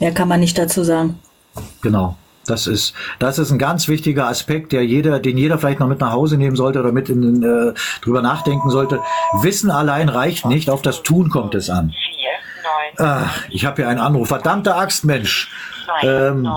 [0.00, 1.18] Mehr kann man nicht dazu sagen.
[1.82, 2.16] Genau.
[2.46, 6.00] Das ist, das ist ein ganz wichtiger Aspekt, der jeder, den jeder vielleicht noch mit
[6.00, 9.00] nach Hause nehmen sollte oder mit in, äh, drüber nachdenken sollte.
[9.42, 11.94] Wissen allein reicht nicht, auf das Tun kommt es an.
[12.98, 14.28] Ah, ich habe hier einen Anruf.
[14.28, 15.50] Verdammte Axt, Mensch.
[16.02, 16.48] Ähm,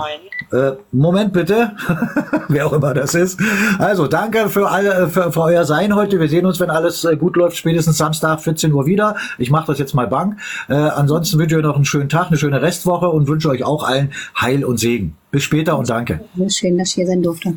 [0.52, 1.72] äh, Moment bitte,
[2.48, 3.40] wer auch immer das ist.
[3.78, 6.20] Also danke für alle für, für euer Sein heute.
[6.20, 9.16] Wir sehen uns, wenn alles äh, gut läuft, spätestens Samstag 14 Uhr wieder.
[9.38, 10.38] Ich mache das jetzt mal bang.
[10.68, 13.64] Äh, ansonsten wünsche ich euch noch einen schönen Tag, eine schöne Restwoche und wünsche euch
[13.64, 15.16] auch allen Heil und Segen.
[15.30, 16.20] Bis später und danke.
[16.48, 17.56] Schön, dass ich hier sein durfte.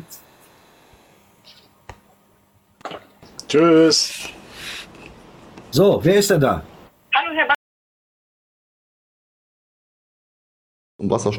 [3.48, 4.28] Tschüss.
[5.70, 6.62] So, wer ist denn da?
[7.14, 7.59] Hallo, Herr um
[11.00, 11.38] Wasser